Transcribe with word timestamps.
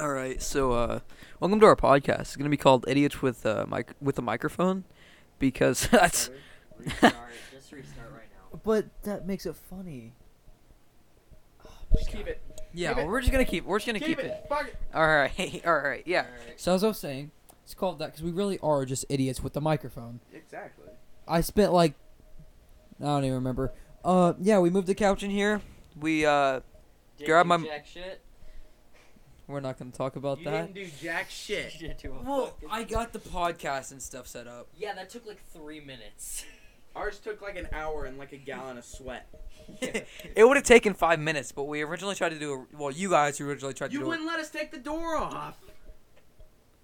All 0.00 0.08
right, 0.12 0.40
so 0.40 0.72
uh, 0.72 1.00
welcome 1.40 1.60
to 1.60 1.66
our 1.66 1.76
podcast. 1.76 2.20
It's 2.20 2.36
gonna 2.36 2.48
be 2.48 2.56
called 2.56 2.86
"Idiots 2.88 3.20
with 3.20 3.44
uh, 3.44 3.66
mic- 3.70 3.92
with 4.00 4.18
a 4.18 4.22
Microphone," 4.22 4.84
because 5.38 5.86
that's. 5.92 6.30
Restart. 6.78 7.14
Just 7.52 7.70
restart 7.72 8.10
right 8.12 8.28
now. 8.32 8.60
But 8.64 8.86
that 9.02 9.26
makes 9.26 9.44
it 9.44 9.54
funny. 9.56 10.14
Just 11.94 12.10
keep 12.10 12.26
it. 12.26 12.40
Yeah, 12.72 12.88
Keep 12.90 12.96
well, 12.96 13.04
it. 13.06 13.08
we're 13.10 13.20
just 13.20 13.32
gonna 13.32 13.44
keep. 13.44 13.66
We're 13.66 13.78
just 13.78 13.86
gonna 13.88 14.00
keep, 14.00 14.18
it. 14.20 14.46
Fuck 14.48 14.68
it. 14.68 14.76
All 14.94 15.06
right, 15.06 15.62
all 15.66 15.78
right, 15.78 16.02
yeah. 16.06 16.24
So 16.56 16.74
as 16.74 16.82
I 16.82 16.88
was 16.88 16.98
saying, 16.98 17.30
it's 17.64 17.74
called 17.74 17.98
that 17.98 18.06
because 18.06 18.22
we 18.22 18.30
really 18.30 18.58
are 18.62 18.86
just 18.86 19.04
idiots 19.10 19.42
with 19.42 19.52
the 19.52 19.60
microphone. 19.60 20.20
Exactly. 20.32 20.86
I 21.28 21.42
spent 21.42 21.72
like, 21.74 21.94
I 23.00 23.04
don't 23.04 23.24
even 23.24 23.34
remember. 23.34 23.72
Uh, 24.02 24.32
yeah, 24.40 24.60
we 24.60 24.70
moved 24.70 24.86
the 24.86 24.94
couch 24.94 25.22
in 25.22 25.30
here. 25.30 25.60
We 26.00 26.24
uh, 26.24 26.60
Did 27.18 27.26
Grab 27.26 27.44
my- 27.46 27.58
jack 27.58 27.86
shit? 27.86 28.22
We're 29.50 29.60
not 29.60 29.78
gonna 29.78 29.90
talk 29.90 30.16
about 30.16 30.38
You 30.38 30.44
that. 30.46 30.72
didn't 30.72 30.74
do 30.74 30.90
jack 31.02 31.28
shit. 31.30 31.74
You 31.80 31.88
did 31.88 31.96
do 31.98 32.12
a 32.14 32.22
well, 32.22 32.46
fucking- 32.46 32.68
I 32.70 32.84
got 32.84 33.12
the 33.12 33.18
podcast 33.18 33.92
and 33.92 34.00
stuff 34.02 34.26
set 34.26 34.46
up. 34.46 34.68
Yeah, 34.76 34.94
that 34.94 35.10
took 35.10 35.26
like 35.26 35.40
three 35.52 35.80
minutes. 35.80 36.44
Ours 36.96 37.18
took 37.18 37.40
like 37.40 37.56
an 37.56 37.68
hour 37.72 38.04
and 38.06 38.18
like 38.18 38.32
a 38.32 38.36
gallon 38.36 38.76
of 38.78 38.84
sweat. 38.84 39.28
it 39.80 40.44
would 40.44 40.56
have 40.56 40.64
taken 40.66 40.92
five 40.94 41.20
minutes, 41.20 41.52
but 41.52 41.64
we 41.64 41.82
originally 41.82 42.16
tried 42.16 42.30
to 42.30 42.38
do 42.38 42.52
a. 42.72 42.76
Well, 42.76 42.90
you 42.90 43.10
guys 43.10 43.40
originally 43.40 43.74
tried 43.74 43.88
to 43.88 43.92
You 43.92 44.00
do. 44.00 44.04
A, 44.06 44.08
wouldn't 44.08 44.26
let 44.26 44.40
us 44.40 44.50
take 44.50 44.72
the 44.72 44.78
door 44.78 45.16
off. 45.16 45.56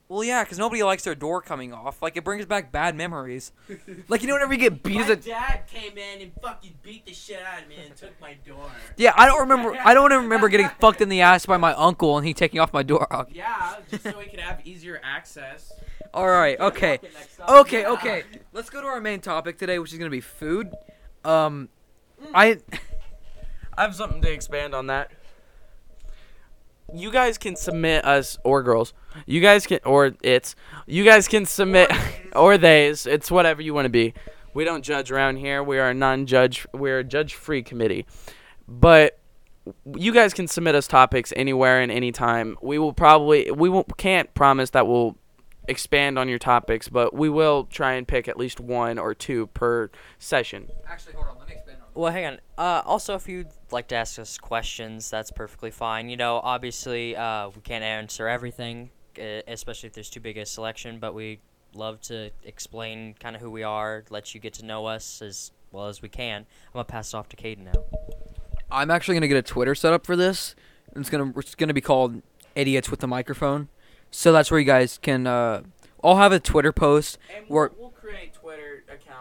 Well, 0.09 0.23
yeah, 0.23 0.45
because 0.45 0.59
nobody 0.59 0.83
likes 0.83 1.02
their 1.05 1.15
door 1.15 1.42
coming 1.42 1.73
off. 1.73 2.01
Like 2.01 2.16
it 2.16 2.24
brings 2.24 2.46
back 2.46 2.70
bad 2.73 2.95
memories. 2.96 3.52
Like 4.09 4.23
you 4.23 4.29
know, 4.29 4.34
whenever 4.34 4.52
you 4.55 4.60
get 4.60 4.82
beat 4.82 4.98
as 5.01 5.06
My 5.09 5.12
a. 5.15 5.16
dad 5.16 5.60
came 5.66 5.98
in 5.98 6.23
and 6.23 6.32
fucking 6.41 6.74
beat 6.82 7.06
the 7.06 7.12
shit 7.12 7.41
out 7.42 7.62
of 7.62 7.69
me 7.69 7.77
and 7.84 7.96
took 7.96 8.19
my 8.20 8.34
door. 8.46 8.70
Yeah, 8.96 9.12
I 9.16 9.27
don't 9.27 9.41
remember. 9.41 9.77
I 9.84 9.95
don't 9.95 10.12
even 10.12 10.24
remember 10.24 10.48
getting 10.48 10.69
fucked 10.80 11.01
in 11.01 11.09
the 11.09 11.20
ass 11.23 11.45
by 11.46 11.56
my 11.56 11.73
uncle 11.74 12.16
and 12.19 12.27
he 12.27 12.34
taking 12.34 12.60
off 12.60 12.73
my 12.73 12.82
door. 12.84 13.06
Yeah, 13.32 13.77
just 13.91 14.05
so 14.05 14.12
he 14.20 14.30
could 14.30 14.41
have 14.41 14.65
easier 14.66 15.01
access. 15.02 15.73
All 16.15 16.29
right, 16.29 16.59
okay. 16.60 16.96
Fucking 16.98 17.10
next 17.15 17.41
up. 17.41 17.51
Okay, 17.63 17.80
Yeah. 17.82 17.91
okay. 17.93 18.23
Let's 18.52 18.70
go 18.70 18.80
to 18.80 18.87
our 18.87 19.01
main 19.01 19.20
topic 19.20 19.59
today, 19.59 19.79
which 19.79 19.93
is 19.93 19.98
gonna 19.98 20.10
be 20.10 20.20
food. 20.20 20.70
Um, 21.24 21.68
I 22.32 22.59
I 23.76 23.82
have 23.82 23.95
something 23.95 24.23
to 24.23 24.30
expand 24.32 24.74
on 24.74 24.87
that. 24.87 25.10
You 26.92 27.10
guys 27.10 27.37
can 27.38 27.56
submit 27.56 28.04
us 28.04 28.38
or 28.45 28.62
girls. 28.62 28.95
You 29.26 29.40
guys 29.40 29.66
can 29.66 29.80
or 29.84 30.12
it's. 30.23 30.54
You 30.87 31.04
guys 31.04 31.29
can 31.29 31.45
submit 31.45 31.90
or 32.37 32.56
theys. 32.56 33.06
It's 33.06 33.30
whatever 33.30 33.60
you 33.62 33.74
want 33.74 33.87
to 33.87 33.90
be. 33.90 34.15
We 34.54 34.65
don't 34.65 34.82
judge 34.82 35.10
around 35.10 35.37
here. 35.37 35.62
We 35.62 35.79
are 35.79 35.90
a 35.90 35.95
non-judge. 35.95 36.66
We're 36.73 37.01
a 37.01 37.04
judge-free 37.04 37.64
committee. 37.64 38.07
But 38.66 39.18
you 39.96 40.12
guys 40.12 40.32
can 40.32 40.46
submit 40.46 40.74
us 40.74 40.87
topics 40.87 41.32
anywhere 41.37 41.80
and 41.80 41.90
anytime. 41.90 42.57
We 42.62 42.79
will 42.79 42.92
probably 42.92 43.51
we 43.51 43.68
won't, 43.68 43.96
can't 43.96 44.32
promise 44.34 44.70
that 44.70 44.87
we'll 44.87 45.16
expand 45.68 46.18
on 46.18 46.29
your 46.29 46.38
topics, 46.38 46.88
but 46.88 47.14
we 47.14 47.29
will 47.29 47.64
try 47.64 47.95
and 47.95 48.07
pick 48.07 48.29
at 48.29 48.37
least 48.37 48.60
one 48.60 48.98
or 48.98 49.14
two 49.14 49.48
per 49.48 49.90
session. 50.18 50.68
actually 50.88 51.14
hold 51.14 51.26
on. 51.26 51.38
Let 51.38 51.48
me. 51.48 51.57
Well, 51.96 52.12
hang 52.12 52.26
on. 52.26 52.40
Uh, 52.58 52.82
also, 52.84 53.14
if 53.14 53.26
you'd 53.26 53.48
like 53.70 53.88
to 53.88 53.94
ask 53.94 54.18
us 54.18 54.36
questions, 54.36 55.08
that's 55.10 55.30
perfectly 55.30 55.70
fine. 55.70 56.10
You 56.10 56.16
know, 56.18 56.40
obviously, 56.44 57.16
uh, 57.16 57.48
we 57.48 57.62
can't 57.62 57.82
answer 57.82 58.28
everything, 58.28 58.90
uh, 59.18 59.40
especially 59.48 59.86
if 59.88 59.94
there's 59.94 60.10
too 60.10 60.20
big 60.20 60.36
a 60.36 60.44
selection. 60.44 60.98
But 60.98 61.14
we 61.14 61.40
love 61.74 62.00
to 62.02 62.30
explain 62.44 63.14
kind 63.18 63.34
of 63.34 63.40
who 63.40 63.50
we 63.50 63.62
are, 63.62 64.04
let 64.10 64.34
you 64.34 64.41
get 64.41 64.52
to 64.54 64.64
know 64.66 64.84
us 64.86 65.22
as 65.22 65.52
well 65.72 65.86
as 65.88 66.02
we 66.02 66.08
can. 66.10 66.42
I'm 66.42 66.72
gonna 66.74 66.84
pass 66.84 67.14
it 67.14 67.16
off 67.16 67.28
to 67.30 67.36
Caden 67.36 67.64
now. 67.64 67.84
I'm 68.70 68.91
actually 68.91 69.14
gonna 69.16 69.28
get 69.28 69.38
a 69.38 69.42
Twitter 69.42 69.74
set 69.74 69.92
up 69.94 70.04
for 70.04 70.16
this. 70.16 70.54
and 70.94 71.00
It's 71.00 71.08
gonna 71.10 71.32
it's 71.36 71.54
gonna 71.54 71.74
be 71.74 71.80
called 71.80 72.20
"Idiots 72.54 72.91
with 72.91 73.00
the 73.00 73.06
Microphone." 73.08 73.69
So 74.10 74.32
that's 74.32 74.50
where 74.50 74.60
you 74.60 74.66
guys 74.66 74.98
can. 75.00 75.26
Uh, 75.26 75.62
I'll 76.04 76.16
have 76.16 76.32
a 76.32 76.38
Twitter 76.41 76.72
post. 76.72 77.16
And 77.34 77.47
We're- 77.48 77.70
we'll, 77.72 77.80
we'll 77.80 77.85
create 77.85 77.85
Twitter 77.85 77.85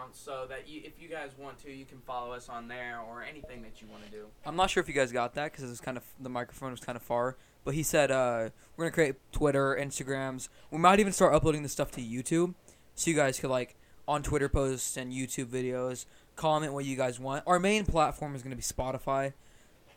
accounts 0.06 0.20
so 0.20 0.46
that 0.48 0.68
you, 0.68 0.82
if 0.84 1.00
you 1.00 1.08
guys 1.08 1.30
want 1.38 1.58
to, 1.62 1.70
you 1.70 1.84
can 1.84 1.98
follow 2.00 2.32
us 2.32 2.48
on 2.48 2.68
there 2.68 3.00
or 3.08 3.22
anything 3.22 3.62
that 3.62 3.80
you 3.80 3.88
want 3.90 4.04
to 4.04 4.10
do. 4.10 4.26
I'm 4.44 4.56
not 4.56 4.70
sure 4.70 4.80
if 4.80 4.88
you 4.88 4.94
guys 4.94 5.12
got 5.12 5.34
that 5.34 5.52
because 5.52 5.64
it 5.64 5.68
was 5.68 5.80
kind 5.80 5.96
of 5.96 6.04
the 6.20 6.28
microphone 6.28 6.70
was 6.70 6.80
kind 6.80 6.96
of 6.96 7.02
far. 7.02 7.36
But 7.64 7.74
he 7.74 7.82
said 7.82 8.10
uh, 8.10 8.50
we're 8.76 8.84
gonna 8.84 8.92
create 8.92 9.16
Twitter, 9.32 9.76
Instagrams. 9.78 10.48
We 10.70 10.78
might 10.78 11.00
even 11.00 11.12
start 11.12 11.34
uploading 11.34 11.62
this 11.62 11.72
stuff 11.72 11.90
to 11.92 12.00
YouTube, 12.00 12.54
so 12.94 13.10
you 13.10 13.16
guys 13.16 13.40
could 13.40 13.50
like 13.50 13.76
on 14.06 14.22
Twitter 14.22 14.48
posts 14.48 14.96
and 14.96 15.12
YouTube 15.12 15.46
videos 15.46 16.06
comment 16.36 16.72
what 16.72 16.84
you 16.84 16.96
guys 16.96 17.18
want. 17.18 17.42
Our 17.46 17.58
main 17.58 17.84
platform 17.84 18.34
is 18.36 18.42
gonna 18.42 18.56
be 18.56 18.62
Spotify, 18.62 19.32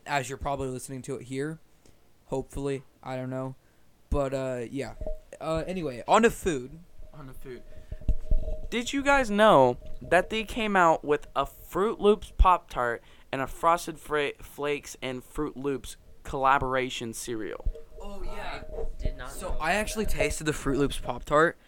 as 0.04 0.28
you're 0.28 0.38
probably 0.38 0.68
listening 0.68 1.02
to 1.02 1.16
it 1.16 1.24
here. 1.24 1.58
Hopefully, 2.26 2.82
I 3.02 3.16
don't 3.16 3.30
know, 3.30 3.54
but 4.08 4.34
uh, 4.34 4.60
yeah. 4.70 4.94
Uh, 5.40 5.62
anyway, 5.66 6.02
on 6.08 6.22
to 6.22 6.30
food. 6.30 6.72
On 7.14 7.26
the 7.26 7.32
food. 7.32 7.62
Did 8.70 8.92
you 8.92 9.02
guys 9.02 9.30
know 9.30 9.78
that 10.00 10.30
they 10.30 10.44
came 10.44 10.76
out 10.76 11.04
with 11.04 11.26
a 11.34 11.44
Froot 11.44 11.98
Loops 11.98 12.32
Pop 12.38 12.70
Tart 12.70 13.02
and 13.32 13.40
a 13.42 13.46
Frosted 13.46 13.98
Fra- 13.98 14.32
Flakes 14.40 14.96
and 15.02 15.22
Froot 15.22 15.56
Loops 15.56 15.96
collaboration 16.22 17.12
cereal? 17.12 17.68
Oh 18.00 18.22
yeah, 18.24 18.62
I 18.72 19.02
Did 19.02 19.16
not. 19.16 19.32
So 19.32 19.56
I 19.60 19.72
actually 19.72 20.06
tasted 20.06 20.44
the 20.44 20.52
Froot 20.52 20.78
Loops 20.78 20.98
Pop 20.98 21.24
Tart. 21.24 21.58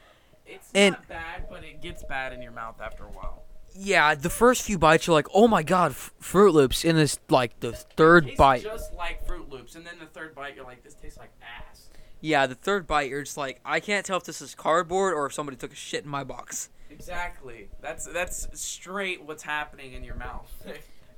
It's 0.46 0.70
And- 0.74 0.94
not 0.94 1.08
bad, 1.08 1.46
but 1.50 1.64
it 1.64 1.82
gets 1.82 2.04
bad 2.04 2.32
in 2.32 2.40
your 2.40 2.52
mouth 2.52 2.80
after 2.80 3.04
a 3.04 3.08
while. 3.10 3.42
Yeah, 3.74 4.14
the 4.14 4.30
first 4.30 4.62
few 4.62 4.78
bites 4.78 5.06
you're 5.06 5.14
like, 5.14 5.28
oh 5.34 5.48
my 5.48 5.62
god, 5.62 5.92
F- 5.92 6.12
Froot 6.20 6.52
Loops. 6.52 6.84
In 6.84 6.94
this 6.96 7.18
like 7.30 7.58
the 7.60 7.72
third 7.72 8.24
Tastes 8.26 8.38
bite. 8.38 8.62
just 8.62 8.92
like 8.94 9.26
Froot 9.26 9.50
Loops, 9.50 9.74
and 9.74 9.84
then 9.86 9.94
the 9.98 10.06
third 10.06 10.34
bite, 10.34 10.54
you're 10.54 10.64
like, 10.64 10.84
this 10.84 10.94
tastes 10.94 11.18
like 11.18 11.30
ass. 11.42 11.88
Yeah, 12.20 12.46
the 12.46 12.54
third 12.54 12.86
bite, 12.86 13.08
you're 13.10 13.22
just 13.22 13.36
like, 13.38 13.60
I 13.64 13.80
can't 13.80 14.04
tell 14.06 14.18
if 14.18 14.24
this 14.24 14.40
is 14.42 14.54
cardboard 14.54 15.14
or 15.14 15.26
if 15.26 15.32
somebody 15.32 15.56
took 15.56 15.72
a 15.72 15.76
shit 15.76 16.04
in 16.04 16.10
my 16.10 16.22
box. 16.22 16.68
Exactly. 17.02 17.68
That's 17.80 18.06
that's 18.06 18.48
straight 18.60 19.24
what's 19.24 19.42
happening 19.42 19.92
in 19.92 20.04
your 20.04 20.14
mouth. 20.14 20.50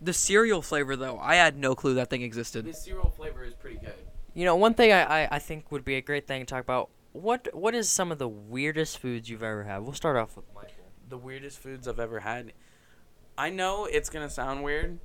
The 0.00 0.15
cereal 0.15 0.62
flavor, 0.62 0.97
though, 0.97 1.19
I 1.19 1.34
had 1.34 1.59
no 1.59 1.75
clue 1.75 1.95
that 1.95 2.09
thing 2.11 2.22
existed. 2.22 2.65
The 2.65 2.72
cereal 2.72 3.11
flavor 3.11 3.45
is 3.45 3.55
pretty 3.55 3.77
good. 3.77 3.93
You 4.33 4.45
know, 4.47 4.56
one 4.56 4.75
thing 4.75 4.93
I, 4.93 5.25
I, 5.25 5.28
I 5.33 5.39
think 5.39 5.71
would 5.71 5.84
be 5.84 5.97
a 5.97 6.00
great 6.00 6.27
thing 6.27 6.41
to 6.41 6.47
talk 6.47 6.62
about. 6.62 6.89
What 7.12 7.49
what 7.53 7.75
is 7.75 7.89
some 7.91 8.11
of 8.11 8.19
the 8.19 8.28
weirdest 8.28 8.99
foods 8.99 9.28
you've 9.28 9.43
ever 9.43 9.65
had? 9.65 9.83
We'll 9.83 9.93
start 9.93 10.17
off 10.17 10.37
with 10.37 10.47
Michael. 10.55 10.71
The 11.09 11.19
weirdest 11.19 11.59
foods 11.59 11.87
I've 11.87 12.01
ever 12.01 12.21
had. 12.21 12.53
I 13.37 13.51
know 13.51 13.84
it's 13.84 14.09
gonna 14.11 14.31
sound 14.31 14.65
weird, 14.65 14.99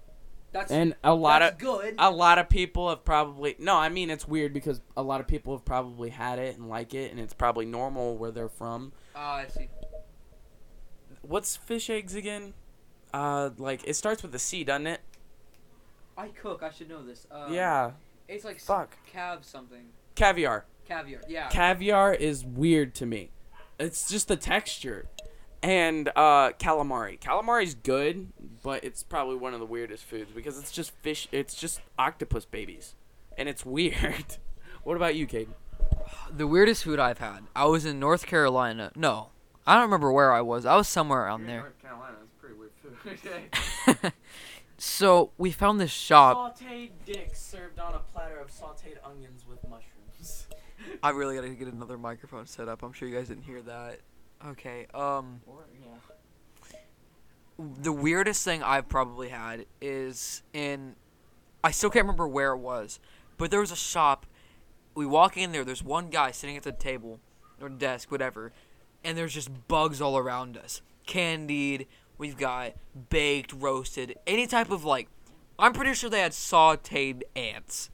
That's 0.51 0.71
and 0.71 0.95
a 1.03 1.13
lot 1.13 1.41
of 1.41 1.57
good. 1.57 1.95
a 1.99 2.09
lot 2.09 2.39
of 2.39 2.47
people 2.49 2.89
have 2.89 3.03
probably 3.03 3.55
no. 3.59 3.75
I 3.75 3.89
mean 3.89 4.09
it's 4.09 4.27
weird 4.27 4.53
because 4.53 4.81
a 4.97 5.03
lot 5.03 5.19
of 5.19 5.27
people 5.27 5.55
have 5.55 5.65
probably 5.65 6.09
had 6.09 6.39
it 6.39 6.57
and 6.57 6.69
like 6.69 6.93
it, 6.93 7.11
and 7.11 7.19
it's 7.19 7.33
probably 7.33 7.65
normal 7.65 8.17
where 8.17 8.31
they're 8.31 8.49
from. 8.49 8.93
Ah, 9.15 9.35
I 9.35 9.47
see. 9.47 9.67
What's 11.21 11.55
fish 11.55 11.89
eggs 11.89 12.15
again? 12.15 12.53
Uh, 13.13 13.49
like 13.57 13.81
it 13.85 13.95
starts 13.95 14.23
with 14.23 14.33
a 14.35 14.39
C, 14.39 14.63
doesn't 14.63 14.87
it? 14.87 15.01
I 16.17 16.27
cook. 16.29 16.63
I 16.63 16.71
should 16.71 16.89
know 16.89 17.03
this. 17.03 17.25
Uh, 17.31 17.47
yeah. 17.51 17.91
It's 18.27 18.45
like 18.45 18.59
Fuck. 18.59 18.95
cav 19.13 19.43
something. 19.43 19.85
Caviar. 20.15 20.65
Caviar. 20.87 21.21
Yeah. 21.27 21.47
Caviar 21.49 22.13
is 22.13 22.45
weird 22.45 22.93
to 22.95 23.05
me. 23.05 23.31
It's 23.79 24.09
just 24.09 24.27
the 24.27 24.35
texture. 24.35 25.07
And 25.61 26.09
uh, 26.15 26.51
calamari. 26.59 27.19
Calamari's 27.19 27.73
good, 27.75 28.31
but 28.63 28.83
it's 28.83 29.03
probably 29.03 29.35
one 29.35 29.53
of 29.53 29.59
the 29.59 29.65
weirdest 29.65 30.05
foods 30.05 30.31
because 30.33 30.57
it's 30.57 30.71
just 30.71 30.91
fish. 31.01 31.27
It's 31.31 31.53
just 31.53 31.81
octopus 31.97 32.45
babies, 32.45 32.95
and 33.37 33.49
it's 33.49 33.65
weird. 33.65 34.37
what 34.83 34.95
about 34.95 35.15
you, 35.15 35.27
Caden? 35.27 35.53
the 36.31 36.47
weirdest 36.47 36.83
food 36.83 36.99
I've 36.99 37.17
had. 37.19 37.39
I 37.55 37.65
was 37.65 37.85
in 37.85 37.99
North 37.99 38.25
Carolina. 38.25 38.91
No, 38.95 39.29
I 39.69 39.75
don't 39.75 39.83
remember 39.83 40.11
where 40.11 40.33
I 40.33 40.41
was. 40.41 40.65
I 40.65 40.75
was 40.75 40.87
somewhere 40.87 41.25
around 41.25 41.45
there. 41.45 41.59
North 41.59 41.79
Carolina. 41.79 42.15
That's 42.19 42.33
pretty 42.39 42.55
weird 42.55 42.71
food. 44.01 44.13
so 44.79 45.29
we 45.37 45.51
found 45.51 45.79
this 45.79 45.91
shop. 45.91 46.57
Sauteed 46.57 46.89
dicks 47.05 47.39
served 47.39 47.79
on 47.79 47.93
a 47.93 47.99
platter 47.99 48.39
of 48.39 48.47
sauteed 48.49 48.97
onions 49.05 49.45
with 49.47 49.59
mushrooms. 49.69 50.47
I 51.03 51.11
really 51.11 51.35
gotta 51.35 51.49
get 51.49 51.67
another 51.67 51.99
microphone 51.99 52.47
set 52.47 52.67
up. 52.67 52.81
I'm 52.81 52.93
sure 52.93 53.07
you 53.07 53.15
guys 53.15 53.27
didn't 53.27 53.43
hear 53.43 53.61
that. 53.61 53.99
Okay. 54.47 54.87
Um. 54.95 55.41
Or, 55.45 55.65
yeah. 55.79 56.79
the 57.81 57.91
weirdest 57.91 58.43
thing 58.43 58.63
I've 58.63 58.89
probably 58.89 59.29
had 59.29 59.67
is 59.79 60.41
in 60.51 60.95
I 61.63 61.69
still 61.69 61.91
can't 61.91 62.05
remember 62.05 62.27
where 62.27 62.53
it 62.53 62.57
was, 62.57 62.99
but 63.37 63.51
there 63.51 63.59
was 63.59 63.71
a 63.71 63.75
shop. 63.75 64.25
We 64.95 65.05
walk 65.05 65.37
in 65.37 65.51
there, 65.51 65.63
there's 65.63 65.83
one 65.83 66.09
guy 66.09 66.31
sitting 66.31 66.57
at 66.57 66.63
the 66.63 66.71
table 66.71 67.19
or 67.61 67.69
desk, 67.69 68.09
whatever, 68.11 68.51
and 69.03 69.17
there's 69.17 69.33
just 69.33 69.67
bugs 69.67 70.01
all 70.01 70.17
around 70.17 70.57
us. 70.57 70.81
Candied, 71.05 71.87
we've 72.17 72.37
got 72.37 72.73
baked, 73.09 73.53
roasted, 73.53 74.17
any 74.27 74.45
type 74.47 74.69
of 74.69 74.83
like 74.85 75.09
I'm 75.57 75.73
pretty 75.73 75.93
sure 75.93 76.09
they 76.09 76.21
had 76.21 76.31
sauteed 76.31 77.23
ants, 77.35 77.89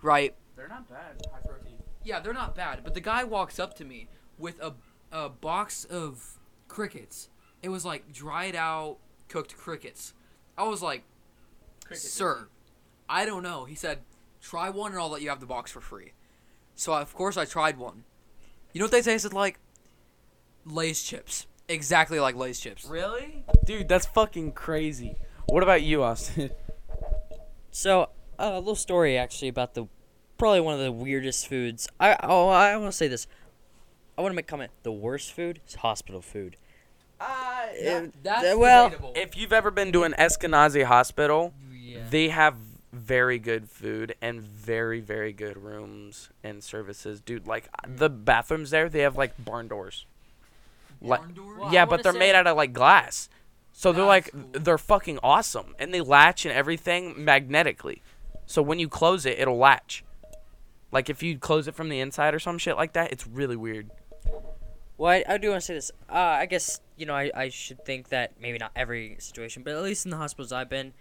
right? 0.00 0.34
They're 0.56 0.68
not 0.68 0.88
bad. 0.88 1.20
High 1.32 1.40
protein. 1.46 1.76
Yeah, 2.02 2.20
they're 2.20 2.32
not 2.32 2.54
bad. 2.54 2.80
But 2.82 2.94
the 2.94 3.00
guy 3.00 3.24
walks 3.24 3.58
up 3.58 3.74
to 3.76 3.84
me 3.84 4.08
with 4.38 4.60
a 4.60 4.74
a 5.12 5.28
box 5.28 5.84
of 5.84 6.38
crickets. 6.68 7.28
It 7.62 7.68
was 7.68 7.84
like 7.84 8.12
dried 8.12 8.56
out 8.56 8.98
cooked 9.28 9.56
crickets. 9.56 10.14
I 10.56 10.64
was 10.64 10.82
like, 10.82 11.02
"Sir, 11.92 12.48
I 13.08 13.24
don't 13.24 13.42
know." 13.42 13.64
He 13.64 13.74
said, 13.74 14.00
"Try 14.40 14.70
one 14.70 14.92
and 14.92 15.00
I'll 15.00 15.10
let 15.10 15.22
you 15.22 15.28
have 15.28 15.40
the 15.40 15.46
box 15.46 15.70
for 15.70 15.80
free." 15.80 16.12
So 16.74 16.94
of 16.94 17.14
course 17.14 17.36
I 17.36 17.44
tried 17.44 17.76
one. 17.76 18.04
You 18.72 18.78
know 18.78 18.84
what 18.84 18.92
they 18.92 19.02
tasted 19.02 19.32
like? 19.32 19.58
Lay's 20.64 21.02
chips. 21.02 21.46
Exactly 21.68 22.18
like 22.18 22.34
Lay's 22.34 22.58
chips. 22.58 22.84
Really? 22.84 23.44
Dude, 23.64 23.88
that's 23.88 24.06
fucking 24.06 24.52
crazy. 24.52 25.16
What 25.46 25.62
about 25.62 25.82
you, 25.82 26.02
Austin? 26.02 26.50
So, 27.72 28.10
uh, 28.36 28.50
a 28.54 28.58
little 28.58 28.74
story 28.74 29.16
actually 29.16 29.46
about 29.46 29.74
the 29.74 29.86
probably 30.38 30.60
one 30.60 30.74
of 30.74 30.80
the 30.80 30.90
weirdest 30.90 31.46
foods. 31.46 31.88
I 32.00 32.16
oh 32.22 32.48
I 32.48 32.76
want 32.76 32.90
to 32.90 32.96
say 32.96 33.06
this. 33.06 33.26
I 34.18 34.22
want 34.22 34.32
to 34.32 34.36
make 34.36 34.46
a 34.46 34.48
comment. 34.48 34.72
The 34.82 34.92
worst 34.92 35.32
food 35.32 35.60
is 35.68 35.76
hospital 35.76 36.20
food. 36.20 36.56
Uh, 37.20 37.66
Uh, 38.54 38.58
well, 38.58 39.12
if 39.14 39.36
you've 39.36 39.52
ever 39.52 39.70
been 39.70 39.92
to 39.92 40.02
an 40.04 40.14
Eskenazi 40.18 40.84
hospital, 40.84 41.54
yeah. 41.72 42.00
they 42.10 42.30
have 42.30 42.56
very 42.92 43.38
good 43.38 43.70
food 43.70 44.16
and 44.20 44.42
very 44.42 45.00
very 45.00 45.32
good 45.32 45.56
rooms 45.56 46.30
and 46.42 46.64
services, 46.64 47.20
dude. 47.20 47.46
Like 47.46 47.68
the 47.86 48.10
bathrooms 48.10 48.70
there, 48.70 48.88
they 48.88 49.00
have 49.00 49.16
like 49.16 49.42
barn 49.44 49.68
doors. 49.68 50.06
Like- 51.00 51.20
Well, 51.58 51.72
yeah, 51.72 51.84
but 51.86 52.02
they're 52.02 52.12
say- 52.12 52.18
made 52.18 52.34
out 52.34 52.46
of 52.46 52.56
like 52.56 52.72
glass. 52.72 53.28
So 53.72 53.92
they're 53.92 54.04
like 54.04 54.30
cool. 54.32 54.42
they're 54.52 54.78
fucking 54.78 55.18
awesome 55.22 55.74
and 55.78 55.94
they 55.94 56.00
latch 56.00 56.44
and 56.44 56.52
everything 56.54 57.24
magnetically. 57.24 58.02
So 58.46 58.60
when 58.62 58.78
you 58.78 58.88
close 58.88 59.24
it, 59.24 59.38
it'll 59.38 59.56
latch. 59.56 60.04
Like 60.92 61.08
if 61.08 61.22
you 61.22 61.38
close 61.38 61.68
it 61.68 61.74
from 61.74 61.88
the 61.88 62.00
inside 62.00 62.34
or 62.34 62.38
some 62.38 62.58
shit 62.58 62.76
like 62.76 62.92
that, 62.94 63.12
it's 63.12 63.26
really 63.26 63.56
weird. 63.56 63.90
Well, 64.98 65.10
I, 65.12 65.24
I 65.26 65.38
do 65.38 65.50
want 65.50 65.62
to 65.62 65.66
say 65.66 65.74
this. 65.74 65.90
Uh, 66.10 66.14
I 66.14 66.46
guess 66.46 66.80
you 66.96 67.06
know 67.06 67.14
I, 67.14 67.30
I 67.34 67.48
should 67.48 67.84
think 67.86 68.08
that 68.10 68.32
maybe 68.40 68.58
not 68.58 68.72
every 68.76 69.16
situation, 69.18 69.62
but 69.62 69.72
at 69.74 69.82
least 69.82 70.04
in 70.04 70.10
the 70.10 70.18
hospitals 70.18 70.52
I've 70.52 70.68
been, 70.68 70.92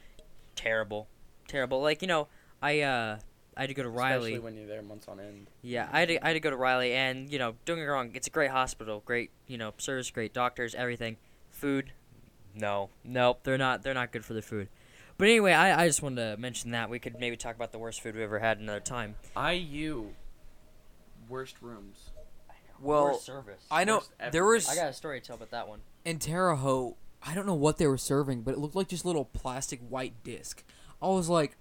terrible, 0.56 1.08
terrible. 1.48 1.82
Like 1.82 2.02
you 2.02 2.08
know 2.08 2.28
I 2.62 2.80
uh 2.82 3.20
I 3.60 3.64
had 3.64 3.68
to 3.68 3.74
go 3.74 3.84
to 3.84 3.90
Riley. 3.90 4.32
Especially 4.32 4.40
when 4.40 4.56
you're 4.56 4.68
there 4.68 4.82
months 4.82 5.10
on 5.10 5.20
end. 5.20 5.48
Yeah, 5.62 5.90
I 5.92 6.00
had, 6.00 6.08
to, 6.08 6.24
I 6.24 6.28
had 6.30 6.34
to 6.36 6.40
go 6.40 6.50
to 6.50 6.56
Riley, 6.56 6.94
and 6.94 7.30
you 7.30 7.38
know, 7.40 7.56
don't 7.66 7.76
get 7.76 7.82
me 7.84 7.88
wrong, 7.88 8.12
it's 8.14 8.28
a 8.28 8.30
great 8.30 8.52
hospital, 8.52 9.04
great 9.06 9.32
you 9.48 9.58
know 9.58 9.74
service, 9.78 10.10
great 10.12 10.34
doctors, 10.34 10.74
everything. 10.76 11.18
Food, 11.52 11.92
no, 12.56 12.90
nope, 13.04 13.42
they're 13.44 13.58
not 13.58 13.84
they're 13.84 13.94
not 13.94 14.14
good 14.14 14.24
for 14.24 14.34
the 14.34 14.42
food. 14.42 14.70
But 15.18 15.28
anyway, 15.28 15.52
I, 15.52 15.84
I 15.84 15.88
just 15.88 16.02
wanted 16.02 16.36
to 16.36 16.42
mention 16.42 16.72
that 16.72 16.90
we 16.90 17.00
could 17.00 17.20
maybe 17.20 17.36
talk 17.36 17.54
about 17.54 17.74
the 17.74 17.80
worst 17.80 18.00
food 18.00 18.16
we 18.16 18.24
ever 18.24 18.40
had 18.40 18.60
another 18.60 18.80
time. 18.80 19.16
IU 19.38 20.12
worst 21.28 21.62
rooms. 21.62 22.12
Well, 22.82 23.08
Worst 23.08 23.26
service. 23.26 23.66
I 23.70 23.84
know 23.84 23.96
Worst 23.98 24.32
there 24.32 24.46
was 24.46 24.70
I 24.70 24.76
got 24.76 24.90
a 24.90 24.94
story 24.94 25.20
to 25.20 25.28
tell 25.28 25.36
about 25.36 25.52
that 25.52 25.68
one. 25.68 25.82
in 26.06 26.18
Terre 26.20 26.56
Haute. 26.56 26.96
I 27.22 27.36
don't 27.36 27.46
know 27.46 27.54
what 27.54 27.78
they 27.78 27.88
were 27.88 27.98
serving, 27.98 28.44
but 28.44 28.54
it 28.54 28.58
looked 28.60 28.76
like 28.76 28.88
just 28.88 29.04
a 29.04 29.08
little 29.08 29.26
plastic 29.26 29.82
white 29.82 30.14
disc. 30.24 30.64
I 31.02 31.08
was 31.08 31.28
like, 31.28 31.58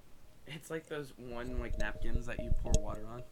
It's 0.54 0.70
like 0.70 0.86
those 0.88 1.12
one 1.16 1.58
like 1.60 1.78
napkins 1.78 2.26
that 2.26 2.42
you 2.42 2.50
pour 2.62 2.72
water 2.82 3.04
on. 3.12 3.22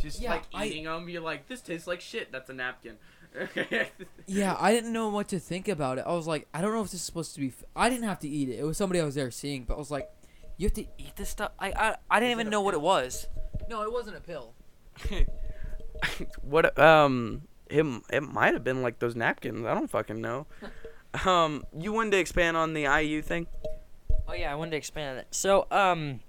Just 0.00 0.20
Yeah, 0.20 0.30
like 0.32 0.44
I- 0.52 0.66
eating 0.66 0.84
them, 0.84 1.08
you're 1.08 1.22
like, 1.22 1.46
this 1.48 1.60
tastes 1.60 1.86
like 1.86 2.00
shit. 2.00 2.30
That's 2.32 2.50
a 2.50 2.54
napkin. 2.54 2.96
yeah, 4.26 4.56
I 4.60 4.72
didn't 4.72 4.92
know 4.92 5.08
what 5.08 5.28
to 5.28 5.38
think 5.40 5.66
about 5.68 5.98
it. 5.98 6.04
I 6.06 6.12
was 6.12 6.26
like, 6.26 6.46
I 6.54 6.60
don't 6.60 6.72
know 6.72 6.80
if 6.82 6.86
this 6.92 7.00
is 7.00 7.02
supposed 7.02 7.34
to 7.34 7.40
be. 7.40 7.48
F-. 7.48 7.64
I 7.74 7.88
didn't 7.90 8.04
have 8.04 8.20
to 8.20 8.28
eat 8.28 8.48
it. 8.48 8.58
It 8.60 8.64
was 8.64 8.76
somebody 8.76 9.00
I 9.00 9.04
was 9.04 9.16
there 9.16 9.30
seeing, 9.30 9.64
but 9.64 9.74
I 9.74 9.78
was 9.78 9.90
like, 9.90 10.08
you 10.56 10.66
have 10.66 10.74
to 10.74 10.86
eat 10.98 11.16
this 11.16 11.30
stuff. 11.30 11.50
I 11.58 11.70
I, 11.72 11.96
I 12.10 12.20
didn't 12.20 12.32
Is 12.32 12.34
even 12.36 12.46
it 12.48 12.50
know 12.50 12.60
what 12.60 12.74
it 12.74 12.80
was. 12.80 13.26
No, 13.68 13.82
it 13.82 13.92
wasn't 13.92 14.16
a 14.16 14.20
pill. 14.20 14.54
what 16.42 16.78
um 16.78 17.42
it, 17.68 17.84
it 18.12 18.22
might 18.22 18.52
have 18.54 18.62
been 18.64 18.82
like 18.82 18.98
those 18.98 19.16
napkins. 19.16 19.64
I 19.66 19.74
don't 19.74 19.90
fucking 19.90 20.20
know. 20.20 20.46
um, 21.26 21.64
you 21.76 21.92
wanted 21.92 22.12
to 22.12 22.18
expand 22.18 22.56
on 22.56 22.72
the 22.74 22.82
IU 22.82 23.22
thing? 23.22 23.46
Oh 24.28 24.32
yeah, 24.34 24.52
I 24.52 24.54
wanted 24.54 24.72
to 24.72 24.76
expand 24.76 25.10
on 25.10 25.16
that. 25.16 25.34
So, 25.34 25.66
um, 25.70 26.20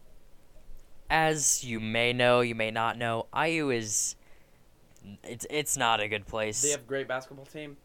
as 1.10 1.64
you 1.64 1.80
may 1.80 2.14
know, 2.14 2.42
you 2.42 2.56
may 2.56 2.72
not 2.72 2.98
know, 2.98 3.28
IU 3.36 3.70
is 3.70 4.16
it's 5.24 5.46
it's 5.50 5.78
not 5.78 6.00
a 6.00 6.08
good 6.08 6.26
place. 6.26 6.62
They 6.62 6.72
have 6.72 6.82
a 6.82 6.84
great 6.84 7.08
basketball 7.08 7.46
team. 7.46 7.78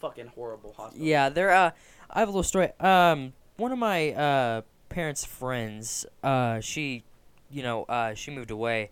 Fucking 0.00 0.28
horrible 0.28 0.72
hospital. 0.72 1.06
Yeah, 1.06 1.28
they're 1.28 1.52
uh 1.52 1.70
I 2.10 2.18
have 2.18 2.28
a 2.28 2.30
little 2.30 2.42
story. 2.42 2.72
Um 2.80 3.32
one 3.56 3.72
of 3.72 3.78
my 3.78 4.12
uh 4.12 4.62
parents' 4.88 5.24
friends, 5.24 6.06
uh 6.22 6.60
she 6.60 7.04
you 7.50 7.62
know, 7.62 7.84
uh 7.84 8.14
she 8.14 8.30
moved 8.30 8.50
away. 8.50 8.90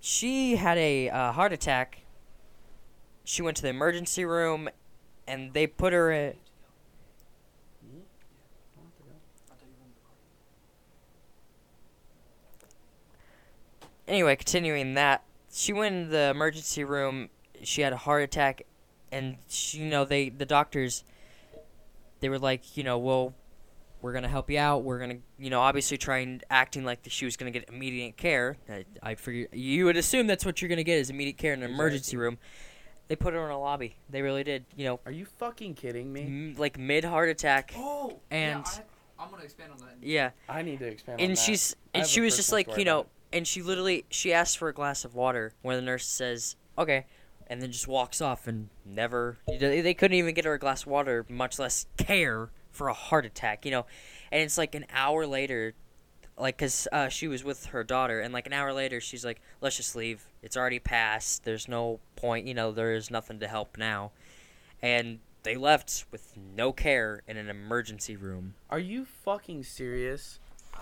She 0.00 0.56
had 0.56 0.78
a 0.78 1.10
uh, 1.10 1.32
heart 1.32 1.52
attack. 1.52 2.02
She 3.24 3.42
went 3.42 3.56
to 3.56 3.62
the 3.64 3.68
emergency 3.68 4.24
room 4.24 4.68
and 5.26 5.52
they 5.52 5.66
put 5.66 5.92
her 5.92 6.10
in 6.10 6.34
Anyway, 14.08 14.34
continuing 14.36 14.94
that, 14.94 15.22
she 15.52 15.72
went 15.72 15.94
in 15.94 16.10
the 16.10 16.30
emergency 16.30 16.82
room. 16.82 17.28
She 17.62 17.82
had 17.82 17.92
a 17.92 17.96
heart 17.96 18.22
attack 18.22 18.62
and 19.12 19.36
she, 19.48 19.78
you 19.78 19.86
know 19.88 20.04
they 20.04 20.28
the 20.28 20.44
doctors 20.44 21.02
they 22.20 22.28
were 22.28 22.38
like 22.38 22.76
you 22.76 22.84
know 22.84 22.98
well 22.98 23.32
we're 24.02 24.12
gonna 24.12 24.28
help 24.28 24.50
you 24.50 24.58
out 24.58 24.84
we're 24.84 24.98
gonna 24.98 25.16
you 25.38 25.48
know 25.48 25.60
obviously 25.60 25.96
trying 25.96 26.42
acting 26.50 26.84
like 26.84 26.98
she 27.08 27.24
was 27.24 27.34
gonna 27.38 27.50
get 27.50 27.66
immediate 27.70 28.18
care 28.18 28.58
I, 28.68 28.84
I 29.02 29.14
figure 29.14 29.46
you 29.50 29.86
would 29.86 29.96
assume 29.96 30.26
that's 30.26 30.44
what 30.44 30.60
you're 30.60 30.68
gonna 30.68 30.84
get 30.84 30.98
is 30.98 31.08
immediate 31.08 31.38
care 31.38 31.54
in 31.54 31.62
an 31.62 31.70
emergency 31.70 32.18
room 32.18 32.36
they 33.08 33.16
put 33.16 33.32
her 33.32 33.42
in 33.46 33.50
a 33.50 33.58
lobby 33.58 33.96
they 34.10 34.20
really 34.20 34.44
did 34.44 34.66
you 34.76 34.84
know 34.84 35.00
Are 35.06 35.10
you 35.12 35.24
fucking 35.24 35.72
kidding 35.72 36.12
me? 36.12 36.22
m- 36.24 36.54
like 36.58 36.78
mid 36.78 37.02
heart 37.04 37.30
attack 37.30 37.72
Oh, 37.78 38.18
And- 38.30 38.66
I, 39.18 39.24
am 39.24 39.30
gonna 39.30 39.42
expand 39.42 39.72
on 39.72 39.78
that. 39.78 39.96
yeah 40.02 40.30
I 40.50 40.60
need 40.60 40.80
to 40.80 40.86
expand 40.86 41.18
on 41.18 41.24
and 41.28 41.36
that. 41.36 41.40
she's 41.40 41.74
I 41.94 41.98
and 41.98 42.00
have 42.02 42.10
she 42.10 42.20
a 42.20 42.24
was 42.24 42.36
just 42.36 42.50
personal 42.50 42.58
like 42.58 42.66
story 42.66 42.80
you 42.80 42.84
know 42.84 43.00
about 43.00 43.10
and 43.32 43.46
she 43.46 43.62
literally 43.62 44.04
she 44.10 44.32
asked 44.32 44.58
for 44.58 44.68
a 44.68 44.74
glass 44.74 45.04
of 45.04 45.14
water 45.14 45.52
where 45.62 45.76
the 45.76 45.82
nurse 45.82 46.06
says 46.06 46.56
okay 46.76 47.06
and 47.46 47.62
then 47.62 47.72
just 47.72 47.88
walks 47.88 48.20
off 48.20 48.46
and 48.46 48.68
never 48.84 49.38
they 49.46 49.94
couldn't 49.94 50.16
even 50.16 50.34
get 50.34 50.44
her 50.44 50.54
a 50.54 50.58
glass 50.58 50.82
of 50.82 50.88
water 50.88 51.24
much 51.28 51.58
less 51.58 51.86
care 51.96 52.50
for 52.70 52.88
a 52.88 52.94
heart 52.94 53.26
attack 53.26 53.64
you 53.64 53.70
know? 53.70 53.86
And 54.30 54.42
it's 54.42 54.58
like 54.58 54.74
an 54.74 54.86
hour 54.92 55.26
later 55.26 55.74
like 56.36 56.56
because 56.56 56.86
uh, 56.92 57.08
she 57.08 57.26
was 57.26 57.42
with 57.42 57.66
her 57.66 57.82
daughter 57.82 58.20
and 58.20 58.32
like 58.32 58.46
an 58.46 58.52
hour 58.52 58.72
later 58.72 59.00
she's 59.00 59.24
like 59.24 59.40
let's 59.60 59.76
just 59.76 59.96
leave. 59.96 60.28
It's 60.42 60.56
already 60.56 60.78
passed. 60.78 61.44
There's 61.44 61.68
no 61.68 62.00
point 62.16 62.46
you 62.46 62.54
know 62.54 62.70
there 62.72 62.94
is 62.94 63.10
nothing 63.10 63.40
to 63.40 63.48
help 63.48 63.76
now. 63.76 64.12
And 64.80 65.18
they 65.42 65.56
left 65.56 66.04
with 66.12 66.34
no 66.36 66.72
care 66.72 67.22
in 67.26 67.36
an 67.36 67.48
emergency 67.48 68.16
room. 68.16 68.54
Are 68.70 68.78
you 68.78 69.04
fucking 69.04 69.64
serious? 69.64 70.38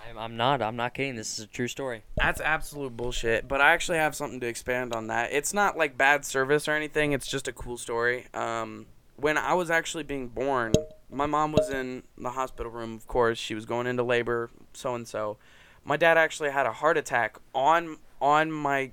I'm, 0.08 0.18
I'm 0.18 0.36
not 0.36 0.62
i'm 0.62 0.76
not 0.76 0.94
kidding 0.94 1.16
this 1.16 1.38
is 1.38 1.44
a 1.44 1.48
true 1.48 1.68
story 1.68 2.02
That's 2.16 2.40
absolute 2.40 2.96
bullshit. 2.96 3.46
But 3.46 3.60
I 3.60 3.72
actually 3.72 3.98
have 3.98 4.14
something 4.14 4.40
to 4.40 4.46
expand 4.46 4.94
on 4.94 5.08
that. 5.08 5.32
It's 5.32 5.52
not 5.52 5.76
like 5.76 5.96
bad 5.96 6.24
service 6.24 6.66
or 6.68 6.72
anything. 6.72 7.12
It's 7.12 7.26
just 7.26 7.46
a 7.46 7.52
cool 7.52 7.76
story. 7.76 8.26
Um, 8.34 8.86
when 9.16 9.38
I 9.38 9.54
was 9.54 9.70
actually 9.70 10.02
being 10.04 10.28
born, 10.28 10.72
my 11.10 11.26
mom 11.26 11.52
was 11.52 11.70
in 11.70 12.02
the 12.18 12.30
hospital 12.30 12.70
room. 12.72 12.94
Of 12.94 13.06
course, 13.06 13.38
she 13.38 13.54
was 13.54 13.64
going 13.64 13.86
into 13.86 14.02
labor. 14.02 14.50
So 14.72 14.94
and 14.94 15.06
so. 15.06 15.38
My 15.84 15.96
dad 15.96 16.18
actually 16.18 16.50
had 16.50 16.66
a 16.66 16.72
heart 16.72 16.96
attack 16.96 17.38
on 17.54 17.98
on 18.20 18.50
my 18.50 18.90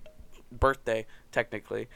birthday, 0.51 1.07
technically, 1.31 1.87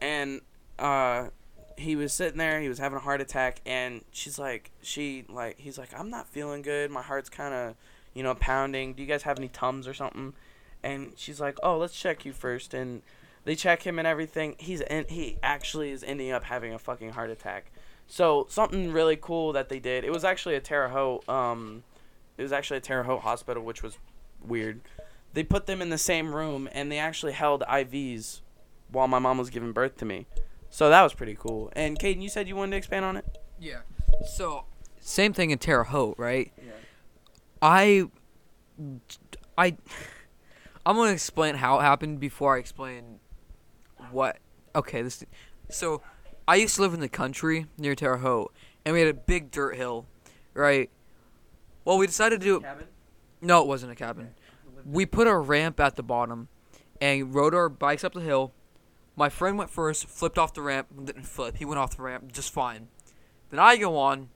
and 0.00 0.40
uh, 0.78 1.28
he 1.76 1.94
was 1.94 2.12
sitting 2.12 2.38
there. 2.38 2.60
He 2.60 2.68
was 2.68 2.78
having 2.78 2.96
a 2.96 3.02
heart 3.02 3.20
attack, 3.20 3.60
and 3.66 4.02
she's 4.12 4.38
like, 4.38 4.70
she 4.80 5.24
like, 5.28 5.58
he's 5.58 5.76
like, 5.78 5.90
I'm 5.98 6.08
not 6.08 6.26
feeling 6.26 6.62
good. 6.62 6.90
My 6.90 7.02
heart's 7.02 7.28
kind 7.28 7.52
of, 7.52 7.74
you 8.14 8.22
know, 8.22 8.34
pounding. 8.34 8.94
Do 8.94 9.02
you 9.02 9.08
guys 9.08 9.22
have 9.22 9.38
any 9.38 9.48
tums 9.48 9.86
or 9.86 9.94
something? 9.94 10.34
And 10.82 11.12
she's 11.16 11.40
like, 11.40 11.58
oh, 11.62 11.78
let's 11.78 11.98
check 11.98 12.24
you 12.24 12.32
first. 12.32 12.74
And 12.74 13.02
they 13.44 13.54
check 13.54 13.82
him 13.82 13.98
and 13.98 14.06
everything. 14.06 14.56
He's 14.58 14.80
in, 14.80 15.06
he 15.08 15.38
actually 15.42 15.90
is 15.90 16.02
ending 16.02 16.30
up 16.30 16.44
having 16.44 16.72
a 16.72 16.78
fucking 16.78 17.10
heart 17.10 17.30
attack. 17.30 17.72
So 18.06 18.46
something 18.48 18.92
really 18.92 19.16
cool 19.16 19.52
that 19.52 19.68
they 19.68 19.78
did. 19.78 20.04
It 20.04 20.12
was 20.12 20.24
actually 20.24 20.56
a 20.56 20.60
Terre 20.60 20.88
Haute. 20.88 21.28
Um, 21.28 21.84
it 22.36 22.42
was 22.42 22.52
actually 22.52 22.78
a 22.78 22.80
Terre 22.80 23.04
Haute 23.04 23.22
hospital, 23.22 23.62
which 23.62 23.82
was 23.82 23.98
weird. 24.44 24.80
They 25.32 25.44
put 25.44 25.66
them 25.66 25.80
in 25.80 25.90
the 25.90 25.98
same 25.98 26.34
room 26.34 26.68
and 26.72 26.90
they 26.90 26.98
actually 26.98 27.32
held 27.32 27.62
IVs 27.62 28.40
while 28.90 29.06
my 29.06 29.20
mom 29.20 29.38
was 29.38 29.50
giving 29.50 29.72
birth 29.72 29.96
to 29.98 30.04
me. 30.04 30.26
So 30.70 30.88
that 30.88 31.02
was 31.02 31.14
pretty 31.14 31.36
cool. 31.38 31.72
And 31.74 31.98
Caden, 31.98 32.22
you 32.22 32.28
said 32.28 32.48
you 32.48 32.56
wanted 32.56 32.72
to 32.72 32.76
expand 32.78 33.04
on 33.04 33.16
it. 33.16 33.38
Yeah. 33.60 33.80
So 34.26 34.64
same 35.00 35.32
thing 35.32 35.50
in 35.50 35.58
Terre 35.58 35.84
Haute, 35.84 36.18
right? 36.18 36.52
Yeah. 36.58 36.72
I, 37.62 38.08
I, 39.56 39.76
I'm 40.86 40.96
gonna 40.96 41.12
explain 41.12 41.56
how 41.56 41.78
it 41.78 41.82
happened 41.82 42.20
before 42.20 42.56
I 42.56 42.58
explain 42.58 43.20
what. 44.10 44.38
Okay, 44.74 45.02
this. 45.02 45.24
So, 45.68 46.02
I 46.46 46.56
used 46.56 46.76
to 46.76 46.82
live 46.82 46.94
in 46.94 47.00
the 47.00 47.08
country 47.08 47.66
near 47.76 47.94
Terre 47.94 48.18
Haute, 48.18 48.52
and 48.84 48.94
we 48.94 49.00
had 49.00 49.08
a 49.08 49.14
big 49.14 49.50
dirt 49.50 49.76
hill, 49.76 50.06
right? 50.54 50.90
Well, 51.84 51.98
we 51.98 52.06
decided 52.06 52.40
to 52.40 52.44
do. 52.44 52.60
Cabin. 52.60 52.86
No, 53.40 53.62
it 53.62 53.66
wasn't 53.66 53.92
a 53.92 53.94
cabin. 53.94 54.34
We 54.84 55.06
put 55.06 55.26
a 55.26 55.36
ramp 55.36 55.80
at 55.80 55.96
the 55.96 56.02
bottom, 56.02 56.48
and 57.00 57.34
rode 57.34 57.54
our 57.54 57.68
bikes 57.68 58.04
up 58.04 58.12
the 58.12 58.20
hill. 58.20 58.52
My 59.16 59.28
friend 59.28 59.58
went 59.58 59.70
first, 59.70 60.06
flipped 60.06 60.38
off 60.38 60.54
the 60.54 60.62
ramp, 60.62 60.88
didn't 61.04 61.24
flip. 61.24 61.56
He 61.56 61.64
went 61.64 61.78
off 61.78 61.96
the 61.96 62.02
ramp 62.02 62.32
just 62.32 62.52
fine. 62.52 62.88
Then 63.50 63.58
I 63.60 63.76
go 63.76 63.98
on, 63.98 64.28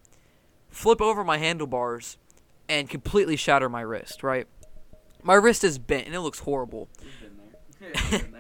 flip 0.69 1.01
over 1.01 1.23
my 1.25 1.39
handlebars, 1.39 2.19
and 2.69 2.89
completely 2.89 3.37
shatter 3.37 3.69
my 3.69 3.81
wrist. 3.81 4.23
Right, 4.23 4.47
my 5.23 5.35
wrist 5.35 5.65
is 5.65 5.79
bent 5.79 6.07
and 6.07 6.15
it 6.15 6.21
looks 6.21 6.41
horrible. 6.41 6.89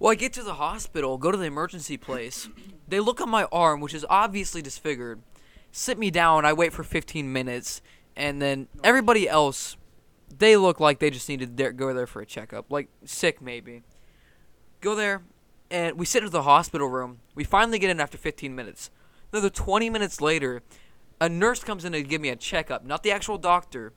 Well, 0.00 0.10
I 0.10 0.14
get 0.14 0.32
to 0.32 0.42
the 0.42 0.54
hospital, 0.54 1.18
go 1.18 1.30
to 1.30 1.36
the 1.36 1.44
emergency 1.44 1.98
place. 1.98 2.48
They 2.88 3.00
look 3.00 3.20
at 3.20 3.28
my 3.28 3.44
arm, 3.52 3.82
which 3.82 3.92
is 3.92 4.06
obviously 4.08 4.62
disfigured, 4.62 5.20
sit 5.72 5.98
me 5.98 6.10
down. 6.10 6.46
I 6.46 6.54
wait 6.54 6.72
for 6.72 6.82
15 6.82 7.30
minutes, 7.30 7.82
and 8.16 8.40
then 8.40 8.68
everybody 8.82 9.28
else, 9.28 9.76
they 10.34 10.56
look 10.56 10.80
like 10.80 11.00
they 11.00 11.10
just 11.10 11.28
need 11.28 11.40
to 11.40 11.72
go 11.72 11.92
there 11.92 12.06
for 12.06 12.22
a 12.22 12.26
checkup, 12.26 12.72
like 12.72 12.88
sick 13.04 13.42
maybe. 13.42 13.82
Go 14.80 14.94
there, 14.94 15.20
and 15.70 15.98
we 15.98 16.06
sit 16.06 16.24
in 16.24 16.30
the 16.30 16.44
hospital 16.44 16.88
room. 16.88 17.18
We 17.34 17.44
finally 17.44 17.78
get 17.78 17.90
in 17.90 18.00
after 18.00 18.16
15 18.16 18.54
minutes. 18.54 18.90
Another 19.34 19.50
20 19.50 19.90
minutes 19.90 20.22
later, 20.22 20.62
a 21.20 21.28
nurse 21.28 21.62
comes 21.62 21.84
in 21.84 21.92
to 21.92 22.02
give 22.02 22.20
me 22.20 22.30
a 22.30 22.36
checkup, 22.36 22.84
not 22.84 23.02
the 23.02 23.12
actual 23.12 23.38
doctor. 23.38 23.92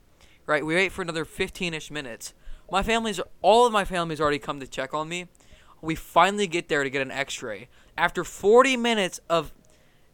Right? 0.46 0.64
We 0.64 0.74
wait 0.74 0.92
for 0.92 1.00
another 1.00 1.24
15ish 1.24 1.90
minutes. 1.90 2.34
My 2.70 2.82
family's 2.82 3.20
all 3.40 3.66
of 3.66 3.72
my 3.72 3.84
family's 3.84 4.20
already 4.20 4.38
come 4.38 4.60
to 4.60 4.66
check 4.66 4.92
on 4.92 5.08
me. 5.08 5.26
We 5.80 5.94
finally 5.94 6.46
get 6.46 6.68
there 6.68 6.82
to 6.84 6.90
get 6.90 7.02
an 7.02 7.10
X-ray. 7.10 7.68
After 7.96 8.24
40 8.24 8.76
minutes 8.76 9.20
of 9.30 9.52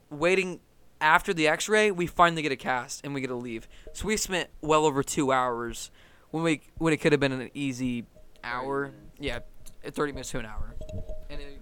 waiting 0.09 0.61
after 1.01 1.33
the 1.33 1.49
X-ray, 1.49 1.91
we 1.91 2.07
finally 2.07 2.43
get 2.43 2.53
a 2.53 2.57
cast 2.57 3.05
and 3.05 3.15
we 3.15 3.21
get 3.21 3.29
to 3.29 3.35
leave. 3.35 3.67
So 3.93 4.07
we 4.07 4.17
spent 4.17 4.51
well 4.61 4.85
over 4.85 5.03
two 5.03 5.33
hours 5.33 5.91
when 6.31 6.45
we 6.45 6.61
when 6.79 6.93
it 6.93 6.99
could 6.99 7.13
have 7.13 7.21
been 7.21 7.33
an 7.33 7.51
easy 7.55 8.07
hour. 8.45 8.93
Yeah, 9.19 9.41
30 9.85 10.13
minutes 10.13 10.31
to 10.31 10.39
an 10.39 10.47
hour. 10.47 10.75
And 11.29 11.41
it, 11.41 11.61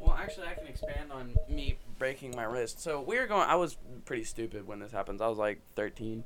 Well, 0.00 0.16
actually, 0.16 0.48
I 0.48 0.54
can 0.54 0.66
expand 0.66 1.12
on 1.12 1.34
me 1.48 1.76
breaking 1.98 2.34
my 2.36 2.44
wrist. 2.44 2.80
So 2.80 3.00
we 3.00 3.18
were 3.18 3.26
going. 3.26 3.48
I 3.48 3.56
was 3.56 3.76
pretty 4.04 4.24
stupid 4.24 4.66
when 4.66 4.78
this 4.78 4.92
happens. 4.92 5.20
I 5.20 5.28
was 5.28 5.38
like 5.38 5.60
13, 5.74 6.24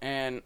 and 0.00 0.42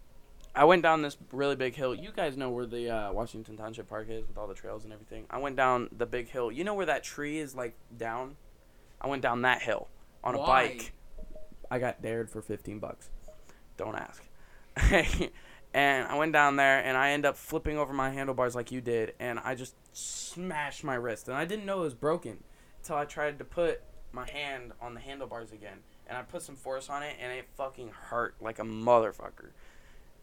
I 0.55 0.65
went 0.65 0.83
down 0.83 1.03
this 1.03 1.17
really 1.33 1.57
big 1.57 1.75
hill. 1.75 1.95
You 1.95 2.11
guys 2.15 2.37
know 2.37 2.51
where 2.51 2.67
the 2.67 2.91
uh, 2.91 3.13
Washington 3.13 3.57
Township 3.57 3.89
Park 3.89 4.07
is 4.09 4.27
with 4.27 4.39
all 4.39 4.47
the 4.47 4.55
trails 4.55 4.85
and 4.85 4.93
everything. 4.93 5.27
I 5.31 5.39
went 5.39 5.57
down 5.57 5.89
the 5.97 6.07
big 6.07 6.29
hill. 6.29 6.53
You 6.53 6.65
know 6.65 6.75
where 6.75 6.87
that 6.87 7.03
tree 7.03 7.39
is 7.39 7.55
like 7.55 7.75
down? 7.97 8.37
I 9.01 9.09
went 9.09 9.23
down 9.23 9.43
that 9.43 9.63
hill 9.63 9.89
on 10.23 10.35
a 10.35 10.39
Why? 10.39 10.47
bike. 10.69 10.93
I 11.71 11.79
got 11.79 12.03
dared 12.03 12.31
for 12.31 12.41
15 12.41 12.79
bucks. 12.79 13.11
Don't 13.77 13.97
ask. 13.97 14.23
and 15.75 16.07
I 16.07 16.17
went 16.17 16.33
down 16.33 16.57
there 16.57 16.79
and 16.85 16.97
I 16.97 17.11
end 17.11 17.27
up 17.27 17.37
flipping 17.37 17.77
over 17.77 17.93
my 17.93 18.11
handlebars 18.11 18.55
like 18.55 18.71
you 18.71 18.81
did 18.81 19.15
and 19.19 19.41
I 19.41 19.55
just 19.55 19.75
smashed 19.93 20.85
my 20.85 20.95
wrist 20.95 21.29
and 21.29 21.37
I 21.37 21.45
didn't 21.45 21.67
know 21.67 21.79
it 21.79 21.85
was 21.85 21.95
broken 21.95 22.43
until 22.79 22.97
I 22.97 23.05
tried 23.05 23.39
to 23.39 23.45
put 23.45 23.83
my 24.15 24.31
hand 24.31 24.73
on 24.81 24.95
the 24.95 25.01
handlebars 25.01 25.53
again 25.53 25.79
and 26.07 26.17
I 26.17 26.23
put 26.23 26.43
some 26.43 26.57
force 26.57 26.89
on 26.89 27.03
it 27.03 27.17
and 27.21 27.33
it 27.33 27.47
fucking 27.57 27.91
hurt 27.91 28.35
like 28.41 28.59
a 28.59 28.63
motherfucker. 28.63 29.51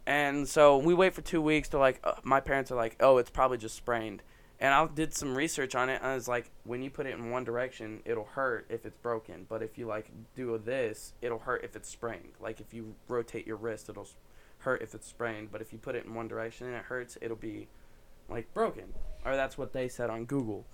And 0.06 0.48
so 0.48 0.78
we 0.78 0.94
wait 0.94 1.14
for 1.14 1.22
2 1.22 1.42
weeks 1.42 1.70
to 1.70 1.78
like 1.78 2.00
uh, 2.04 2.14
my 2.24 2.40
parents 2.40 2.72
are 2.72 2.76
like, 2.76 2.96
"Oh, 3.00 3.18
it's 3.18 3.30
probably 3.30 3.58
just 3.58 3.76
sprained." 3.76 4.24
And 4.60 4.74
I 4.74 4.88
did 4.88 5.16
some 5.16 5.36
research 5.36 5.74
on 5.74 5.90
it 5.90 6.02
and 6.02 6.12
I 6.12 6.14
was 6.14 6.28
like, 6.28 6.52
when 6.66 6.84
you 6.84 6.92
put 6.92 7.08
it 7.08 7.18
in 7.18 7.32
one 7.32 7.44
direction, 7.44 8.00
it'll 8.06 8.26
hurt 8.26 8.68
if 8.70 8.86
it's 8.86 8.98
broken, 8.98 9.48
but 9.50 9.64
if 9.64 9.76
you 9.76 9.88
like 9.88 10.12
do 10.36 10.56
this, 10.64 11.14
it'll 11.20 11.40
hurt 11.40 11.64
if 11.64 11.76
it's 11.76 11.90
sprained. 11.90 12.34
Like 12.40 12.60
if 12.60 12.72
you 12.72 12.94
rotate 13.08 13.48
your 13.48 13.56
wrist, 13.56 13.90
it'll 13.90 14.08
hurt 14.60 14.84
if 14.84 14.94
it's 14.94 15.08
sprained, 15.08 15.52
but 15.52 15.62
if 15.62 15.74
you 15.74 15.80
put 15.80 15.96
it 15.96 16.06
in 16.06 16.14
one 16.14 16.28
direction 16.28 16.68
and 16.68 16.76
it 16.76 16.84
hurts, 16.84 17.18
it'll 17.22 17.36
be 17.36 17.70
like 18.30 18.54
broken. 18.54 18.94
Or 19.26 19.36
that's 19.36 19.58
what 19.58 19.74
they 19.74 19.88
said 19.88 20.12
on 20.12 20.26
Google. 20.26 20.68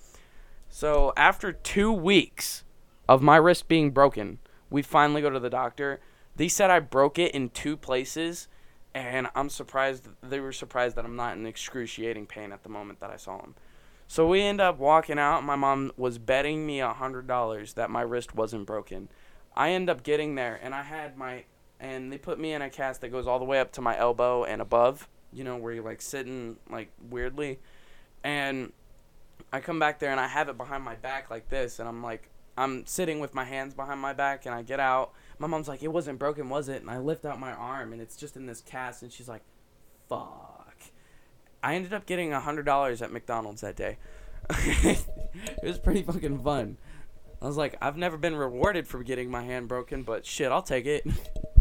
So 0.67 1.13
after 1.15 1.53
two 1.53 1.93
weeks 1.93 2.65
of 3.07 3.21
my 3.21 3.37
wrist 3.37 3.67
being 3.67 3.91
broken, 3.91 4.39
we 4.69 4.81
finally 4.81 5.21
go 5.21 5.29
to 5.29 5.39
the 5.39 5.49
doctor. 5.49 5.99
They 6.35 6.47
said 6.47 6.69
I 6.69 6.79
broke 6.79 7.17
it 7.17 7.33
in 7.33 7.49
two 7.49 7.77
places, 7.77 8.47
and 8.93 9.27
I'm 9.35 9.49
surprised. 9.49 10.07
They 10.21 10.39
were 10.39 10.51
surprised 10.51 10.95
that 10.95 11.05
I'm 11.05 11.15
not 11.15 11.37
in 11.37 11.45
excruciating 11.45 12.27
pain 12.27 12.51
at 12.51 12.63
the 12.63 12.69
moment 12.69 12.99
that 12.99 13.09
I 13.09 13.17
saw 13.17 13.39
him. 13.41 13.55
So 14.07 14.27
we 14.27 14.41
end 14.41 14.61
up 14.61 14.77
walking 14.77 15.19
out. 15.19 15.43
My 15.43 15.55
mom 15.55 15.91
was 15.97 16.17
betting 16.17 16.65
me 16.65 16.79
a 16.79 16.93
hundred 16.93 17.27
dollars 17.27 17.73
that 17.73 17.89
my 17.89 18.01
wrist 18.01 18.35
wasn't 18.35 18.65
broken. 18.65 19.09
I 19.55 19.71
end 19.71 19.89
up 19.89 20.03
getting 20.03 20.35
there, 20.35 20.59
and 20.61 20.73
I 20.73 20.83
had 20.83 21.17
my 21.17 21.45
and 21.79 22.11
they 22.11 22.17
put 22.17 22.39
me 22.39 22.53
in 22.53 22.61
a 22.61 22.69
cast 22.69 23.01
that 23.01 23.09
goes 23.09 23.27
all 23.27 23.39
the 23.39 23.45
way 23.45 23.59
up 23.59 23.71
to 23.73 23.81
my 23.81 23.97
elbow 23.97 24.43
and 24.43 24.61
above. 24.61 25.07
You 25.31 25.43
know 25.43 25.57
where 25.57 25.73
you're 25.73 25.83
like 25.83 26.01
sitting 26.01 26.57
like 26.69 26.89
weirdly, 27.09 27.59
and 28.23 28.71
I 29.51 29.59
come 29.59 29.79
back 29.79 29.99
there 29.99 30.11
and 30.11 30.19
I 30.19 30.27
have 30.27 30.49
it 30.49 30.57
behind 30.57 30.83
my 30.83 30.95
back 30.95 31.29
like 31.29 31.49
this, 31.49 31.79
and 31.79 31.87
I'm 31.87 32.01
like 32.01 32.29
I'm 32.57 32.85
sitting 32.85 33.19
with 33.19 33.33
my 33.33 33.43
hands 33.43 33.73
behind 33.73 34.01
my 34.01 34.13
back, 34.13 34.45
and 34.45 34.55
I 34.55 34.63
get 34.63 34.79
out. 34.79 35.13
My 35.37 35.47
mom's 35.47 35.67
like, 35.67 35.83
"It 35.83 35.89
wasn't 35.89 36.19
broken, 36.19 36.49
was 36.49 36.69
it?" 36.69 36.81
And 36.81 36.89
I 36.89 36.97
lift 36.97 37.23
out 37.25 37.39
my 37.39 37.53
arm, 37.53 37.93
and 37.93 38.01
it's 38.01 38.17
just 38.17 38.35
in 38.35 38.45
this 38.45 38.61
cast, 38.61 39.03
and 39.03 39.11
she's 39.11 39.27
like, 39.29 39.43
"Fuck." 40.09 40.75
I 41.63 41.75
ended 41.75 41.93
up 41.93 42.05
getting 42.05 42.33
a 42.33 42.39
hundred 42.39 42.65
dollars 42.65 43.01
at 43.01 43.11
McDonald's 43.11 43.61
that 43.61 43.75
day. 43.75 43.97
it 44.49 45.05
was 45.63 45.79
pretty 45.79 46.03
fucking 46.03 46.39
fun. 46.43 46.77
I 47.41 47.45
was 47.45 47.57
like, 47.57 47.77
I've 47.81 47.97
never 47.97 48.17
been 48.17 48.35
rewarded 48.35 48.87
for 48.87 49.03
getting 49.03 49.29
my 49.29 49.43
hand 49.43 49.67
broken, 49.67 50.03
but 50.03 50.25
shit, 50.25 50.51
I'll 50.51 50.63
take 50.63 50.85
it. 50.85 51.05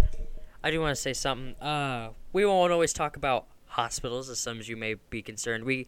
I 0.65 0.71
do 0.71 0.81
want 0.81 0.97
to 0.97 1.01
say 1.01 1.13
something. 1.13 1.55
Uh, 1.57 2.11
we 2.33 2.47
won't 2.47 2.73
always 2.73 2.93
talk 2.93 3.17
about 3.17 3.47
hospitals, 3.67 4.31
as 4.31 4.39
some 4.39 4.59
of 4.59 4.69
you 4.69 4.77
may 4.77 4.95
be 4.95 5.23
concerned. 5.23 5.65
We, 5.65 5.87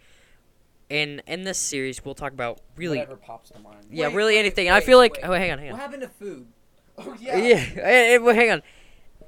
in 0.91 1.21
in 1.27 1.43
this 1.45 1.59
series, 1.59 2.05
we'll 2.05 2.15
talk 2.15 2.33
about 2.33 2.61
really, 2.77 2.99
Whatever 2.99 3.17
pops 3.17 3.51
to 3.51 3.59
mind. 3.61 3.77
yeah, 3.91 4.09
Wait, 4.09 4.15
really 4.15 4.35
wait, 4.35 4.41
anything. 4.41 4.69
And 4.69 4.75
I 4.77 4.81
feel 4.81 4.99
like, 4.99 5.15
wait. 5.15 5.25
oh, 5.25 5.33
hang 5.33 5.51
on, 5.53 5.59
hang 5.59 5.69
on. 5.69 5.73
what 5.79 5.83
on. 5.85 5.91
happened 5.91 6.03
to 6.03 6.09
food? 6.09 6.47
Oh 7.01 7.15
Yeah, 7.21 7.35
eh, 7.37 8.15
eh, 8.15 8.17
well, 8.19 8.35
hang 8.35 8.51
on. 8.51 8.63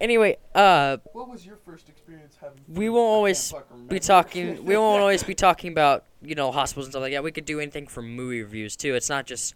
Anyway, 0.01 0.39
uh, 0.55 0.97
What 1.13 1.29
was 1.29 1.45
your 1.47 1.57
first 1.57 1.89
experience 1.89 2.37
having? 2.41 2.59
we 2.69 2.89
won't 2.89 3.07
always 3.11 3.53
be 3.89 4.01
talking. 4.01 4.65
We 4.65 4.77
won't 4.77 5.01
always 5.07 5.23
be 5.23 5.35
talking 5.35 5.71
about 5.71 6.05
you 6.23 6.35
know 6.35 6.51
hospitals 6.51 6.87
and 6.87 6.93
stuff 6.93 7.03
like 7.03 7.13
that. 7.13 7.23
We 7.23 7.31
could 7.33 7.45
do 7.45 7.61
anything 7.61 7.87
from 7.87 8.11
movie 8.17 8.43
reviews 8.43 8.77
too. 8.77 8.95
It's 8.95 9.09
not 9.11 9.27
just. 9.27 9.55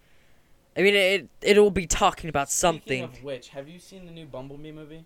I 0.77 0.83
mean, 0.83 0.95
it 0.95 1.29
it'll 1.41 1.71
be 1.71 1.87
talking 1.87 2.29
about 2.29 2.51
Speaking 2.51 2.61
something. 2.61 3.03
of 3.05 3.25
which, 3.25 3.49
have 3.51 3.69
you 3.69 3.79
seen 3.79 4.05
the 4.07 4.13
new 4.13 4.27
Bumblebee 4.27 4.71
movie? 4.73 5.05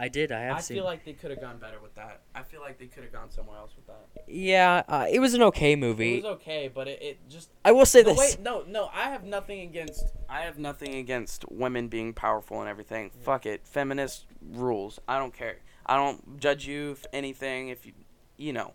I 0.00 0.08
did. 0.08 0.30
I 0.30 0.42
have 0.42 0.58
I 0.58 0.60
seen. 0.60 0.76
feel 0.76 0.84
like 0.84 1.04
they 1.04 1.12
could 1.12 1.30
have 1.30 1.40
gone 1.40 1.58
better 1.58 1.80
with 1.82 1.94
that. 1.96 2.20
I 2.34 2.42
feel 2.42 2.60
like 2.60 2.78
they 2.78 2.86
could 2.86 3.02
have 3.02 3.12
gone 3.12 3.30
somewhere 3.30 3.58
else 3.58 3.72
with 3.74 3.86
that. 3.88 4.06
yeah, 4.28 4.82
uh, 4.88 5.06
it 5.10 5.18
was 5.18 5.34
an 5.34 5.42
okay 5.42 5.74
movie. 5.74 6.18
It 6.18 6.24
was 6.24 6.32
okay, 6.36 6.70
but 6.72 6.86
it, 6.86 7.02
it 7.02 7.18
just 7.28 7.50
I 7.64 7.72
will 7.72 7.86
say 7.86 8.02
no, 8.02 8.10
this. 8.10 8.18
wait, 8.18 8.40
no, 8.40 8.64
no. 8.66 8.90
I 8.94 9.10
have 9.10 9.24
nothing 9.24 9.60
against. 9.60 10.04
I 10.28 10.42
have 10.42 10.58
nothing 10.58 10.94
against 10.94 11.50
women 11.50 11.88
being 11.88 12.12
powerful 12.12 12.60
and 12.60 12.68
everything. 12.68 13.10
Fuck 13.22 13.44
it, 13.44 13.66
feminist 13.66 14.26
rules. 14.52 15.00
I 15.08 15.18
don't 15.18 15.34
care. 15.34 15.56
I 15.84 15.96
don't 15.96 16.38
judge 16.38 16.66
you 16.66 16.94
for 16.94 17.08
anything 17.12 17.68
if 17.68 17.84
you, 17.84 17.92
you 18.36 18.52
know. 18.52 18.74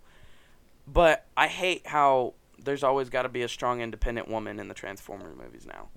But 0.85 1.25
I 1.37 1.47
hate 1.47 1.87
how 1.87 2.33
there's 2.61 2.83
always 2.83 3.09
got 3.09 3.21
to 3.21 3.29
be 3.29 3.43
a 3.43 3.47
strong, 3.47 3.79
independent 3.79 4.27
woman 4.27 4.59
in 4.59 4.67
the 4.67 4.73
Transformer 4.73 5.33
movies 5.35 5.65
now. 5.65 5.87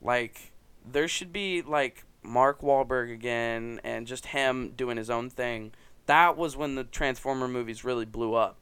Like 0.00 0.52
there 0.90 1.08
should 1.08 1.32
be 1.32 1.62
like 1.62 2.04
Mark 2.22 2.60
Wahlberg 2.60 3.12
again, 3.12 3.80
and 3.82 4.06
just 4.06 4.26
him 4.26 4.72
doing 4.76 4.96
his 4.96 5.10
own 5.10 5.30
thing. 5.30 5.72
That 6.06 6.36
was 6.36 6.56
when 6.56 6.74
the 6.74 6.84
Transformer 6.84 7.48
movies 7.48 7.84
really 7.84 8.04
blew 8.04 8.34
up. 8.34 8.56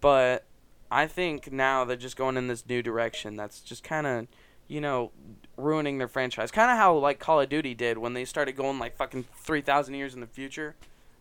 But 0.00 0.44
I 0.90 1.06
think 1.06 1.52
now 1.52 1.84
they're 1.84 1.96
just 1.96 2.16
going 2.16 2.36
in 2.36 2.48
this 2.48 2.66
new 2.68 2.82
direction 2.82 3.36
that's 3.36 3.60
just 3.60 3.82
kind 3.82 4.06
of, 4.06 4.26
you 4.68 4.80
know, 4.80 5.10
ruining 5.56 5.98
their 5.98 6.08
franchise. 6.08 6.50
Kind 6.50 6.70
of 6.70 6.76
how 6.76 6.96
like 6.96 7.18
Call 7.18 7.40
of 7.40 7.48
Duty 7.48 7.74
did 7.74 7.98
when 7.98 8.14
they 8.14 8.24
started 8.24 8.56
going 8.56 8.78
like 8.78 8.96
fucking 8.96 9.24
3,000 9.42 9.94
years 9.94 10.14
in 10.14 10.20
the 10.20 10.26
future. 10.26 10.76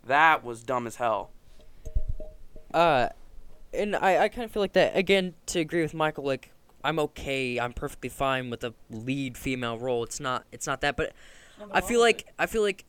That 0.05 0.43
was 0.43 0.63
dumb 0.63 0.85
as 0.85 0.97
hell. 0.97 1.31
Uh, 2.73 3.09
and 3.73 3.95
I, 3.95 4.23
I 4.23 4.29
kind 4.29 4.45
of 4.45 4.51
feel 4.51 4.61
like 4.61 4.73
that 4.73 4.95
again. 4.95 5.33
To 5.47 5.59
agree 5.59 5.81
with 5.81 5.93
Michael, 5.93 6.25
like 6.25 6.51
I'm 6.83 6.99
okay. 6.99 7.59
I'm 7.59 7.73
perfectly 7.73 8.09
fine 8.09 8.49
with 8.49 8.63
a 8.63 8.73
lead 8.89 9.37
female 9.37 9.77
role. 9.77 10.03
It's 10.03 10.19
not. 10.19 10.45
It's 10.51 10.67
not 10.67 10.81
that. 10.81 10.95
But 10.95 11.13
I 11.71 11.81
feel 11.81 11.99
like 11.99 12.27
I 12.37 12.45
feel 12.45 12.61
like 12.61 12.85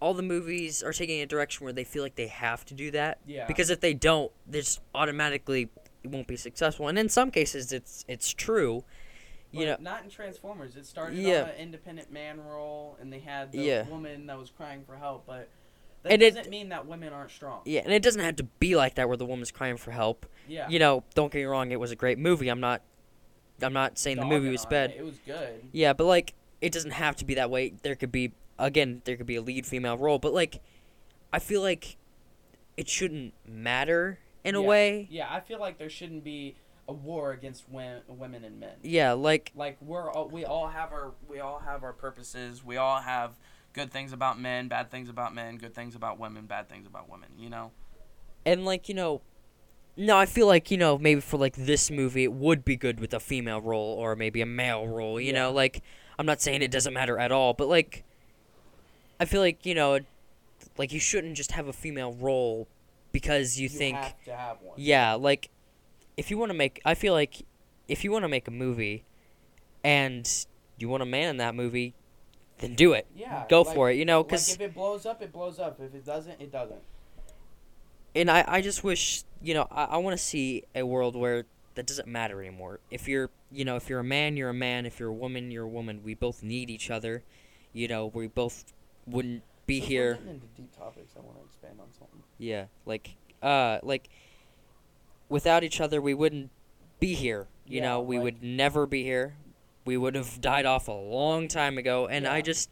all 0.00 0.14
the 0.14 0.22
movies 0.22 0.82
are 0.82 0.92
taking 0.92 1.20
a 1.20 1.26
direction 1.26 1.64
where 1.64 1.72
they 1.72 1.84
feel 1.84 2.02
like 2.02 2.14
they 2.16 2.26
have 2.26 2.64
to 2.66 2.74
do 2.74 2.90
that. 2.90 3.18
Yeah. 3.26 3.46
Because 3.46 3.70
if 3.70 3.80
they 3.80 3.94
don't, 3.94 4.30
this 4.46 4.80
automatically 4.94 5.68
it 6.02 6.10
won't 6.10 6.26
be 6.26 6.36
successful. 6.36 6.88
And 6.88 6.98
in 6.98 7.08
some 7.08 7.30
cases, 7.30 7.72
it's 7.72 8.04
it's 8.08 8.32
true. 8.32 8.84
You 9.52 9.66
know. 9.66 9.76
not 9.80 10.02
in 10.02 10.10
Transformers. 10.10 10.74
It 10.74 10.84
started 10.84 11.16
Yeah. 11.16 11.42
on 11.44 11.48
an 11.50 11.54
independent 11.56 12.10
man 12.12 12.40
role, 12.40 12.96
and 13.00 13.12
they 13.12 13.20
had 13.20 13.52
the 13.52 13.58
Yeah. 13.58 13.88
woman 13.88 14.26
that 14.26 14.36
was 14.36 14.50
crying 14.50 14.82
for 14.84 14.96
help. 14.96 15.26
But 15.26 15.48
that 16.02 16.12
And 16.12 16.22
it- 16.22 16.34
doesn't 16.34 16.50
mean 16.50 16.70
that 16.70 16.86
women 16.88 17.12
aren't 17.12 17.30
strong. 17.30 17.62
Yeah, 17.64 17.82
and 17.84 17.92
it 17.92 18.02
doesn't 18.02 18.20
have 18.20 18.34
to 18.36 18.42
be 18.42 18.74
like 18.74 18.96
that 18.96 19.06
where 19.06 19.16
the 19.16 19.24
woman's 19.24 19.52
crying 19.52 19.76
for 19.76 19.92
help. 19.92 20.26
Yeah. 20.48 20.68
You 20.68 20.80
know, 20.80 21.04
don't 21.14 21.30
get 21.32 21.38
me 21.38 21.44
wrong, 21.44 21.70
it 21.70 21.78
was 21.78 21.92
a 21.92 21.96
great 21.96 22.18
movie. 22.18 22.48
I'm 22.48 22.58
not 22.60 22.82
I'm 23.62 23.72
not 23.72 23.96
saying 23.96 24.16
the 24.16 24.24
movie 24.26 24.50
was 24.50 24.66
bad. 24.66 24.90
It. 24.90 24.96
it 24.96 25.04
was 25.04 25.18
good. 25.24 25.68
Yeah, 25.70 25.92
but 25.92 26.06
like 26.06 26.34
it 26.64 26.72
doesn't 26.72 26.92
have 26.92 27.14
to 27.16 27.24
be 27.26 27.34
that 27.34 27.50
way. 27.50 27.74
There 27.82 27.94
could 27.94 28.10
be 28.10 28.32
again, 28.58 29.02
there 29.04 29.16
could 29.16 29.26
be 29.26 29.36
a 29.36 29.42
lead 29.42 29.66
female 29.66 29.98
role, 29.98 30.18
but 30.18 30.32
like 30.32 30.62
I 31.30 31.38
feel 31.38 31.60
like 31.60 31.98
it 32.76 32.88
shouldn't 32.88 33.34
matter 33.46 34.18
in 34.44 34.54
a 34.54 34.62
way. 34.62 35.06
Yeah, 35.10 35.26
I 35.30 35.40
feel 35.40 35.60
like 35.60 35.76
there 35.78 35.90
shouldn't 35.90 36.24
be 36.24 36.56
a 36.88 36.92
war 36.92 37.32
against 37.32 37.68
wo- 37.68 38.00
women 38.08 38.44
and 38.44 38.58
men. 38.60 38.76
Yeah, 38.82 39.12
like 39.12 39.52
Like 39.54 39.76
we're 39.82 40.10
all, 40.10 40.28
we 40.28 40.44
all 40.46 40.68
have 40.68 40.90
our 40.90 41.12
we 41.28 41.40
all 41.40 41.58
have 41.58 41.82
our 41.82 41.92
purposes. 41.92 42.64
We 42.64 42.78
all 42.78 43.00
have 43.00 43.38
good 43.74 43.92
things 43.92 44.14
about 44.14 44.40
men, 44.40 44.68
bad 44.68 44.90
things 44.90 45.10
about 45.10 45.34
men, 45.34 45.58
good 45.58 45.74
things 45.74 45.94
about 45.94 46.18
women, 46.18 46.46
bad 46.46 46.70
things 46.70 46.86
about 46.86 47.10
women. 47.10 47.28
You 47.38 47.50
know. 47.50 47.72
and 48.46 48.64
like, 48.64 48.88
you 48.88 48.94
know, 48.94 49.20
no, 49.96 50.16
I 50.16 50.26
feel 50.26 50.46
like 50.46 50.70
you 50.70 50.78
know 50.78 50.96
maybe 50.96 51.20
for 51.20 51.36
like 51.36 51.56
this 51.56 51.90
movie 51.90 52.24
it 52.24 52.32
would 52.32 52.64
be 52.64 52.76
good 52.76 53.00
with 53.00 53.12
a 53.12 53.20
female 53.20 53.60
role 53.60 53.96
or 53.98 54.16
maybe 54.16 54.40
a 54.40 54.46
male 54.46 54.86
role. 54.88 55.20
You 55.20 55.32
know, 55.34 55.52
like 55.52 55.82
I'm 56.18 56.26
not 56.26 56.40
saying 56.40 56.62
it 56.62 56.70
doesn't 56.70 56.92
matter 56.94 57.18
at 57.18 57.32
all, 57.32 57.54
but 57.54 57.68
like 57.68 58.04
I 59.20 59.24
feel 59.24 59.40
like 59.40 59.64
you 59.66 59.74
know, 59.74 60.00
like 60.78 60.92
you 60.92 61.00
shouldn't 61.00 61.36
just 61.36 61.52
have 61.52 61.68
a 61.68 61.72
female 61.72 62.12
role 62.14 62.68
because 63.12 63.58
you, 63.58 63.68
think 63.68 63.96
have 63.96 64.24
to 64.24 64.34
have 64.36 64.56
one. 64.60 64.74
yeah, 64.76 65.14
like 65.14 65.50
if 66.16 66.30
you 66.30 66.38
want 66.38 66.50
to 66.50 66.54
make, 66.58 66.80
I 66.84 66.94
feel 66.94 67.12
like 67.12 67.42
if 67.88 68.04
you 68.04 68.10
want 68.12 68.24
to 68.24 68.28
make 68.28 68.48
a 68.48 68.52
movie 68.52 69.04
and 69.82 70.28
you 70.78 70.88
want 70.88 71.02
a 71.02 71.06
man 71.06 71.28
in 71.28 71.36
that 71.38 71.54
movie, 71.54 71.94
then 72.58 72.74
do 72.74 72.92
it. 72.92 73.06
Yeah. 73.14 73.44
Go 73.48 73.62
like- 73.62 73.74
for 73.74 73.90
it, 73.90 73.96
you 73.96 74.04
know, 74.04 74.18
Like 74.20 74.28
because 74.28 74.52
if 74.52 74.60
it 74.60 74.74
blows 74.74 75.06
up, 75.06 75.22
it 75.22 75.32
blows 75.32 75.58
up. 75.58 75.80
If 75.80 75.94
it 75.94 76.04
doesn't, 76.04 76.40
it 76.40 76.50
doesn't. 76.52 76.80
and 78.14 78.30
I, 78.30 78.44
I 78.46 78.60
just 78.60 78.82
wish 78.84 79.24
you 79.42 79.54
know 79.54 79.66
I, 79.70 79.84
I 79.84 79.96
want 79.98 80.16
to 80.16 80.22
see 80.22 80.64
a 80.74 80.84
world 80.84 81.16
where 81.16 81.44
that 81.74 81.86
doesn't 81.86 82.06
matter 82.08 82.40
anymore. 82.40 82.80
If 82.90 83.08
you're 83.08 83.30
you 83.50 83.64
know 83.64 83.76
if 83.76 83.88
you're 83.88 84.00
a 84.00 84.04
man 84.04 84.36
you're 84.36 84.50
a 84.50 84.54
man. 84.54 84.86
If 84.86 84.98
you're 85.00 85.08
a 85.10 85.12
woman 85.14 85.50
you're 85.50 85.64
a 85.64 85.68
woman. 85.68 86.00
We 86.04 86.14
both 86.14 86.42
need 86.42 86.70
each 86.70 86.90
other. 86.90 87.22
You 87.72 87.88
know 87.88 88.06
we 88.14 88.26
both 88.28 88.72
wouldn't 89.06 89.42
be 89.66 89.80
Since 89.80 89.88
here. 89.88 90.18
into 90.28 90.46
deep 90.56 90.76
topics. 90.76 91.12
I 91.16 91.20
want 91.20 91.38
to 91.38 91.44
expand 91.44 91.80
on 91.80 91.86
something. 91.98 92.22
yeah 92.38 92.66
like 92.86 93.16
uh 93.42 93.78
like 93.82 94.08
without 95.28 95.64
each 95.64 95.80
other 95.80 96.00
we 96.00 96.14
wouldn't 96.14 96.50
be 97.00 97.14
here. 97.14 97.46
You 97.66 97.78
Yeah, 97.80 97.88
know 97.88 98.00
we 98.00 98.16
like- 98.16 98.24
would 98.24 98.42
never 98.42 98.86
be 98.86 99.02
here. 99.02 99.36
We 99.84 99.96
would 99.96 100.14
have 100.14 100.40
died 100.40 100.64
off 100.66 100.88
a 100.88 100.92
long 100.92 101.46
time 101.48 101.76
ago 101.76 102.06
and 102.06 102.26
i 102.26 102.40
just 102.40 102.70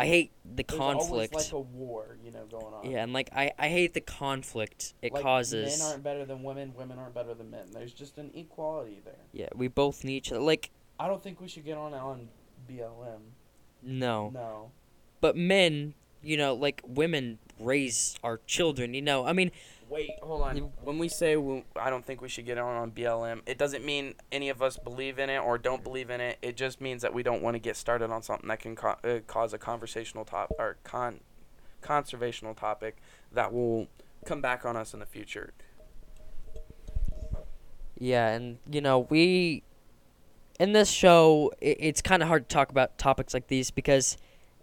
i 0.00 0.06
hate 0.06 0.32
the 0.44 0.62
There's 0.62 0.78
conflict 0.78 1.32
always 1.34 1.52
like 1.52 1.52
a 1.52 1.60
war, 1.60 2.16
you 2.24 2.30
know, 2.32 2.44
going 2.50 2.72
on. 2.74 2.90
yeah 2.90 3.02
and 3.02 3.12
like 3.12 3.30
i 3.34 3.52
i 3.58 3.68
hate 3.68 3.92
the 3.94 4.00
conflict 4.00 4.94
it 5.02 5.12
Like, 5.12 5.22
causes 5.22 5.78
Men 5.78 5.88
aren't 5.88 6.02
better 6.02 6.24
than 6.24 6.42
women. 6.42 6.72
Women 6.76 6.98
aren't 6.98 7.14
better 7.14 7.34
than 7.34 7.50
men. 7.50 7.66
There's 7.72 7.92
just 7.92 8.18
an 8.18 8.30
equality 8.34 9.00
there. 9.04 9.14
yeah 9.32 9.48
we 9.54 9.68
both 9.68 10.04
need 10.04 10.16
each 10.16 10.32
other 10.32 10.40
like 10.40 10.70
I 10.98 11.06
don't 11.08 11.22
think 11.22 11.40
we 11.40 11.48
should 11.48 11.64
get 11.64 11.78
on 11.78 11.94
on 11.94 12.28
BLM. 12.68 13.20
no 13.82 14.30
No. 14.30 14.70
but 15.20 15.36
men 15.36 15.94
you 16.22 16.36
know 16.36 16.54
like 16.54 16.82
women 16.86 17.38
raise 17.58 18.16
our 18.22 18.38
children 18.46 18.92
you 18.94 19.02
know 19.02 19.24
i 19.26 19.32
mean 19.32 19.50
Wait, 19.90 20.12
hold 20.22 20.42
on. 20.42 20.56
When 20.84 20.98
we 20.98 21.08
say 21.08 21.36
we, 21.36 21.64
I 21.74 21.90
don't 21.90 22.06
think 22.06 22.22
we 22.22 22.28
should 22.28 22.46
get 22.46 22.58
on 22.58 22.76
on 22.76 22.92
BLM, 22.92 23.40
it 23.44 23.58
doesn't 23.58 23.84
mean 23.84 24.14
any 24.30 24.48
of 24.48 24.62
us 24.62 24.76
believe 24.76 25.18
in 25.18 25.28
it 25.28 25.38
or 25.38 25.58
don't 25.58 25.82
believe 25.82 26.10
in 26.10 26.20
it. 26.20 26.38
It 26.42 26.56
just 26.56 26.80
means 26.80 27.02
that 27.02 27.12
we 27.12 27.24
don't 27.24 27.42
want 27.42 27.56
to 27.56 27.58
get 27.58 27.76
started 27.76 28.08
on 28.12 28.22
something 28.22 28.48
that 28.48 28.60
can 28.60 28.76
co- 28.76 28.98
uh, 29.02 29.18
cause 29.26 29.52
a 29.52 29.58
conversational 29.58 30.24
top 30.24 30.52
or 30.60 30.76
con 30.84 31.18
conservational 31.82 32.56
topic 32.56 32.98
that 33.32 33.52
will 33.52 33.88
come 34.24 34.40
back 34.40 34.64
on 34.64 34.76
us 34.76 34.94
in 34.94 35.00
the 35.00 35.06
future. 35.06 35.52
Yeah, 37.98 38.28
and 38.28 38.58
you 38.70 38.80
know, 38.80 39.00
we 39.00 39.64
in 40.60 40.72
this 40.72 40.90
show, 40.90 41.50
i 41.60 41.76
it's 41.80 42.00
kind 42.00 42.22
of 42.22 42.28
hard 42.28 42.48
to 42.48 42.54
talk 42.54 42.70
about 42.70 42.96
topics 42.96 43.34
like 43.34 43.48
these 43.48 43.72
because 43.72 44.16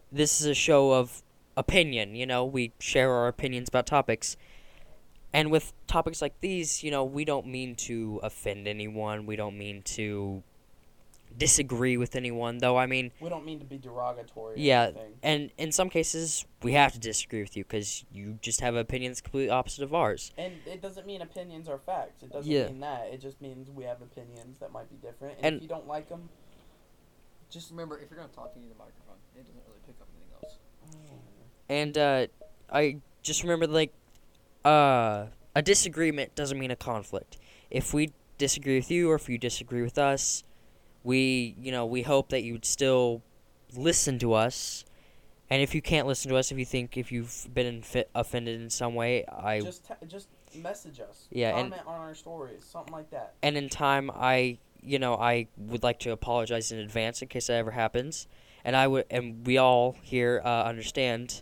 this 0.09 0.39
is 0.39 0.47
a 0.47 0.53
show 0.53 0.93
of 0.93 1.21
opinion. 1.57 2.15
You 2.15 2.25
know, 2.25 2.45
we 2.45 2.71
share 2.79 3.11
our 3.11 3.27
opinions 3.27 3.67
about 3.67 3.87
topics, 3.87 4.37
and 5.37 5.51
with 5.51 5.71
topics 5.85 6.19
like 6.19 6.33
these, 6.41 6.83
you 6.83 6.89
know, 6.89 7.03
we 7.03 7.23
don't 7.23 7.45
mean 7.45 7.75
to 7.75 8.19
offend 8.23 8.67
anyone. 8.67 9.27
We 9.27 9.35
don't 9.35 9.55
mean 9.55 9.83
to 9.83 10.41
disagree 11.37 11.95
with 11.95 12.15
anyone, 12.15 12.57
though. 12.57 12.75
I 12.75 12.87
mean, 12.87 13.11
We 13.19 13.29
don't 13.29 13.45
mean 13.45 13.59
to 13.59 13.65
be 13.65 13.77
derogatory. 13.77 14.55
Or 14.55 14.57
Yeah, 14.57 14.85
anything. 14.85 15.13
and 15.21 15.51
in 15.59 15.71
some 15.71 15.91
cases, 15.91 16.45
we 16.63 16.73
have 16.73 16.91
to 16.93 16.99
disagree 16.99 17.41
with 17.43 17.55
you 17.55 17.63
because 17.65 18.03
you 18.11 18.39
just 18.41 18.61
have 18.61 18.75
opinions 18.75 19.21
completely 19.21 19.51
opposite 19.51 19.83
of 19.83 19.93
ours. 19.93 20.31
And 20.39 20.53
it 20.65 20.81
doesn't 20.81 21.05
mean 21.05 21.21
opinions 21.21 21.69
are 21.69 21.77
facts. 21.77 22.23
It 22.23 22.31
doesn't 22.31 22.51
Yeah. 22.51 22.65
mean 22.69 22.79
that. 22.79 23.09
It 23.13 23.21
just 23.21 23.39
means 23.39 23.69
we 23.69 23.83
have 23.83 24.01
opinions 24.01 24.57
that 24.57 24.71
might 24.71 24.89
be 24.89 24.95
different. 24.95 25.35
And, 25.37 25.45
And- 25.45 25.55
if 25.57 25.61
you 25.61 25.67
don't 25.69 25.87
like 25.87 26.09
them, 26.09 26.29
Just 27.49 27.69
remember, 27.71 27.97
if 27.97 28.09
you're 28.09 28.19
gonna 28.19 28.27
talk 28.33 28.51
into 28.57 28.67
the 28.67 28.75
microphone, 28.75 29.15
it 29.33 29.37
doesn't 29.39 29.63
really 29.65 29.79
pick 29.85 29.95
up 30.01 30.07
anything 30.13 30.33
else. 30.43 30.57
And 31.69 31.97
uh, 31.97 32.27
I 32.69 32.97
just 33.23 33.41
remember 33.41 33.67
like 33.67 33.93
uh, 34.67 35.27
a 35.55 35.61
disagreement 35.61 36.35
doesn't 36.35 36.59
mean 36.59 36.71
a 36.71 36.75
conflict. 36.75 37.37
If 37.71 37.93
we 37.93 38.13
disagree 38.37 38.77
with 38.77 38.91
you 38.91 39.09
or 39.09 39.15
if 39.15 39.29
you 39.29 39.37
disagree 39.37 39.81
with 39.81 39.97
us, 39.97 40.43
we 41.03 41.55
you 41.59 41.71
know 41.71 41.85
we 41.85 42.01
hope 42.01 42.29
that 42.29 42.43
you'd 42.43 42.65
still 42.65 43.23
listen 43.73 44.19
to 44.19 44.33
us. 44.33 44.83
And 45.49 45.61
if 45.61 45.73
you 45.73 45.81
can't 45.81 46.05
listen 46.07 46.29
to 46.29 46.35
us, 46.35 46.51
if 46.51 46.57
you 46.57 46.65
think 46.65 46.97
if 46.97 47.11
you've 47.11 47.47
been 47.53 47.81
infi- 47.81 48.03
offended 48.13 48.59
in 48.59 48.69
some 48.69 48.93
way, 48.95 49.25
I 49.25 49.61
just 49.61 49.89
just 50.07 50.27
message 50.55 50.99
us. 50.99 51.27
Yeah, 51.31 51.57
and- 51.57 51.71
comment 51.71 51.87
on 51.87 51.99
our 52.01 52.15
stories, 52.15 52.65
something 52.65 52.93
like 52.93 53.09
that. 53.11 53.35
and 53.41 53.55
in 53.57 53.69
time 53.69 54.11
I 54.13 54.57
you 54.81 54.99
know 54.99 55.15
I 55.15 55.47
would 55.57 55.83
like 55.83 55.99
to 55.99 56.11
apologize 56.11 56.71
in 56.71 56.79
advance 56.79 57.21
in 57.21 57.29
case 57.29 57.47
that 57.47 57.53
ever 57.57 57.71
happens. 57.71 58.27
And 58.65 58.75
I 58.75 58.87
would 58.87 59.05
and 59.09 59.47
we 59.47 59.57
all 59.57 59.95
here 60.01 60.41
uh, 60.43 60.63
understand 60.63 61.41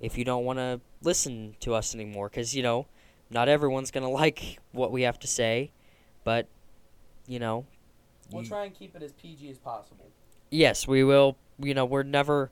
if 0.00 0.16
you 0.18 0.24
don't 0.24 0.44
want 0.44 0.58
to 0.58 0.80
listen 1.02 1.56
to 1.60 1.74
us 1.74 1.94
anymore 1.94 2.28
cuz 2.28 2.54
you 2.54 2.62
know 2.62 2.86
not 3.30 3.48
everyone's 3.48 3.90
going 3.90 4.04
to 4.06 4.10
like 4.10 4.58
what 4.72 4.92
we 4.92 5.02
have 5.02 5.18
to 5.18 5.26
say, 5.26 5.70
but 6.24 6.48
you 7.26 7.38
know 7.38 7.66
We'll 8.32 8.44
try 8.44 8.64
and 8.64 8.74
keep 8.74 8.96
it 8.96 9.02
as 9.04 9.12
PG 9.12 9.48
as 9.50 9.58
possible. 9.58 10.10
yes, 10.50 10.88
we 10.88 11.04
will, 11.04 11.36
you 11.60 11.74
know, 11.74 11.84
we're 11.84 12.02
never 12.02 12.50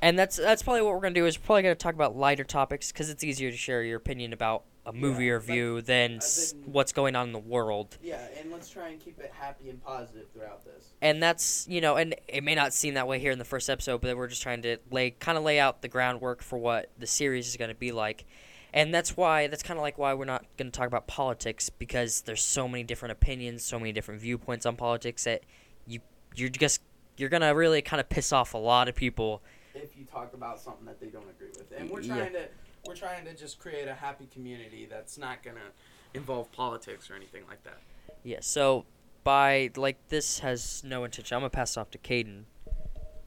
and 0.00 0.18
that's 0.18 0.36
that's 0.36 0.62
probably 0.62 0.82
what 0.82 0.92
we're 0.94 1.00
going 1.00 1.14
to 1.14 1.20
do 1.20 1.26
is 1.26 1.38
we're 1.38 1.46
probably 1.46 1.62
going 1.62 1.74
to 1.74 1.82
talk 1.82 1.94
about 1.94 2.16
lighter 2.16 2.44
topics 2.44 2.92
cuz 2.92 3.08
it's 3.10 3.24
easier 3.24 3.50
to 3.50 3.56
share 3.56 3.82
your 3.82 3.96
opinion 3.96 4.32
about 4.32 4.64
a 4.86 4.92
movie 4.92 5.24
Yeah, 5.26 5.32
or 5.32 5.38
like, 5.38 5.46
view 5.46 5.80
than 5.82 6.18
been- 6.18 6.72
what's 6.72 6.92
going 6.92 7.16
on 7.16 7.28
in 7.28 7.32
the 7.32 7.38
world. 7.38 7.96
Yeah, 8.02 8.26
and 8.38 8.50
let's 8.52 8.68
try 8.68 8.88
and 8.88 9.00
keep 9.00 9.18
it 9.18 9.32
happy 9.32 9.70
and 9.70 9.82
positive 9.82 10.26
throughout 10.32 10.64
this. 10.64 10.92
and 11.00 11.22
that's 11.22 11.66
you 11.68 11.80
know 11.80 11.96
and 11.96 12.14
it 12.28 12.44
may 12.44 12.54
not 12.54 12.72
seem 12.74 12.94
that 12.94 13.06
way 13.08 13.18
here 13.18 13.32
in 13.32 13.38
the 13.38 13.44
first 13.44 13.68
episode 13.70 14.00
but 14.00 14.16
we're 14.16 14.26
just 14.28 14.42
trying 14.42 14.62
to 14.62 14.76
lay 14.90 15.10
kind 15.10 15.36
of 15.38 15.44
lay 15.44 15.58
out 15.58 15.82
the 15.82 15.88
groundwork 15.88 16.42
for 16.42 16.58
what 16.58 16.90
the 16.98 17.06
series 17.06 17.48
is 17.48 17.56
going 17.56 17.68
to 17.70 17.74
be 17.74 17.92
like 17.92 18.24
and 18.72 18.92
that's 18.94 19.16
why 19.16 19.46
that's 19.46 19.62
kind 19.62 19.78
of 19.78 19.82
like 19.82 19.96
why 19.98 20.12
we're 20.14 20.24
not 20.24 20.44
going 20.56 20.70
to 20.70 20.76
talk 20.76 20.86
about 20.86 21.06
politics 21.06 21.68
because 21.70 22.22
there's 22.22 22.42
so 22.44 22.66
many 22.68 22.82
different 22.84 23.12
opinions 23.12 23.64
so 23.64 23.78
many 23.78 23.92
different 23.92 24.20
viewpoints 24.20 24.64
on 24.66 24.76
politics 24.76 25.24
that 25.24 25.42
you 25.86 26.00
you're 26.36 26.48
just 26.48 26.80
you're 27.16 27.28
going 27.30 27.42
to 27.42 27.48
really 27.48 27.80
kind 27.82 28.00
of 28.00 28.08
piss 28.08 28.32
off 28.32 28.54
a 28.54 28.58
lot 28.58 28.88
of 28.88 28.94
people 28.94 29.42
If 29.74 29.96
you 29.96 30.04
talk 30.04 30.32
about 30.34 30.60
something 30.60 30.84
that 30.86 31.00
they 31.00 31.06
don't 31.08 31.28
agree 31.28 31.48
with, 31.58 31.72
and 31.76 31.90
we're 31.90 32.00
Yeah. 32.00 32.16
trying 32.16 32.32
to 32.34 32.48
we're 32.86 32.94
trying 32.94 33.24
to 33.24 33.34
just 33.34 33.58
create 33.58 33.88
a 33.88 33.94
happy 33.94 34.26
community 34.26 34.86
that's 34.90 35.16
not 35.18 35.42
gonna 35.42 35.70
involve 36.14 36.50
politics 36.52 37.10
or 37.10 37.14
anything 37.14 37.42
like 37.48 37.62
that. 37.64 37.78
yeah 38.22 38.38
so 38.40 38.84
by 39.24 39.70
like 39.76 39.96
this 40.08 40.40
has 40.40 40.82
no 40.84 41.04
intention 41.04 41.34
i'm 41.34 41.40
going 41.40 41.50
to 41.50 41.54
pass 41.56 41.76
it 41.76 41.80
off 41.80 41.90
to 41.90 41.98
Caden. 41.98 42.44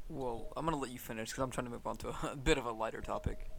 Well, 0.10 0.48
I'm 0.56 0.64
gonna 0.64 0.78
let 0.78 0.92
you 0.92 1.00
finish 1.00 1.32
because 1.32 1.44
I'm 1.44 1.52
trying 1.52 1.66
to 1.66 1.72
move 1.72 1.86
on 1.86 1.98
to 1.98 2.14
a, 2.32 2.36
bit 2.44 2.58
of 2.58 2.66
a 2.66 2.72
lighter 2.72 3.02
topic. 3.02 3.50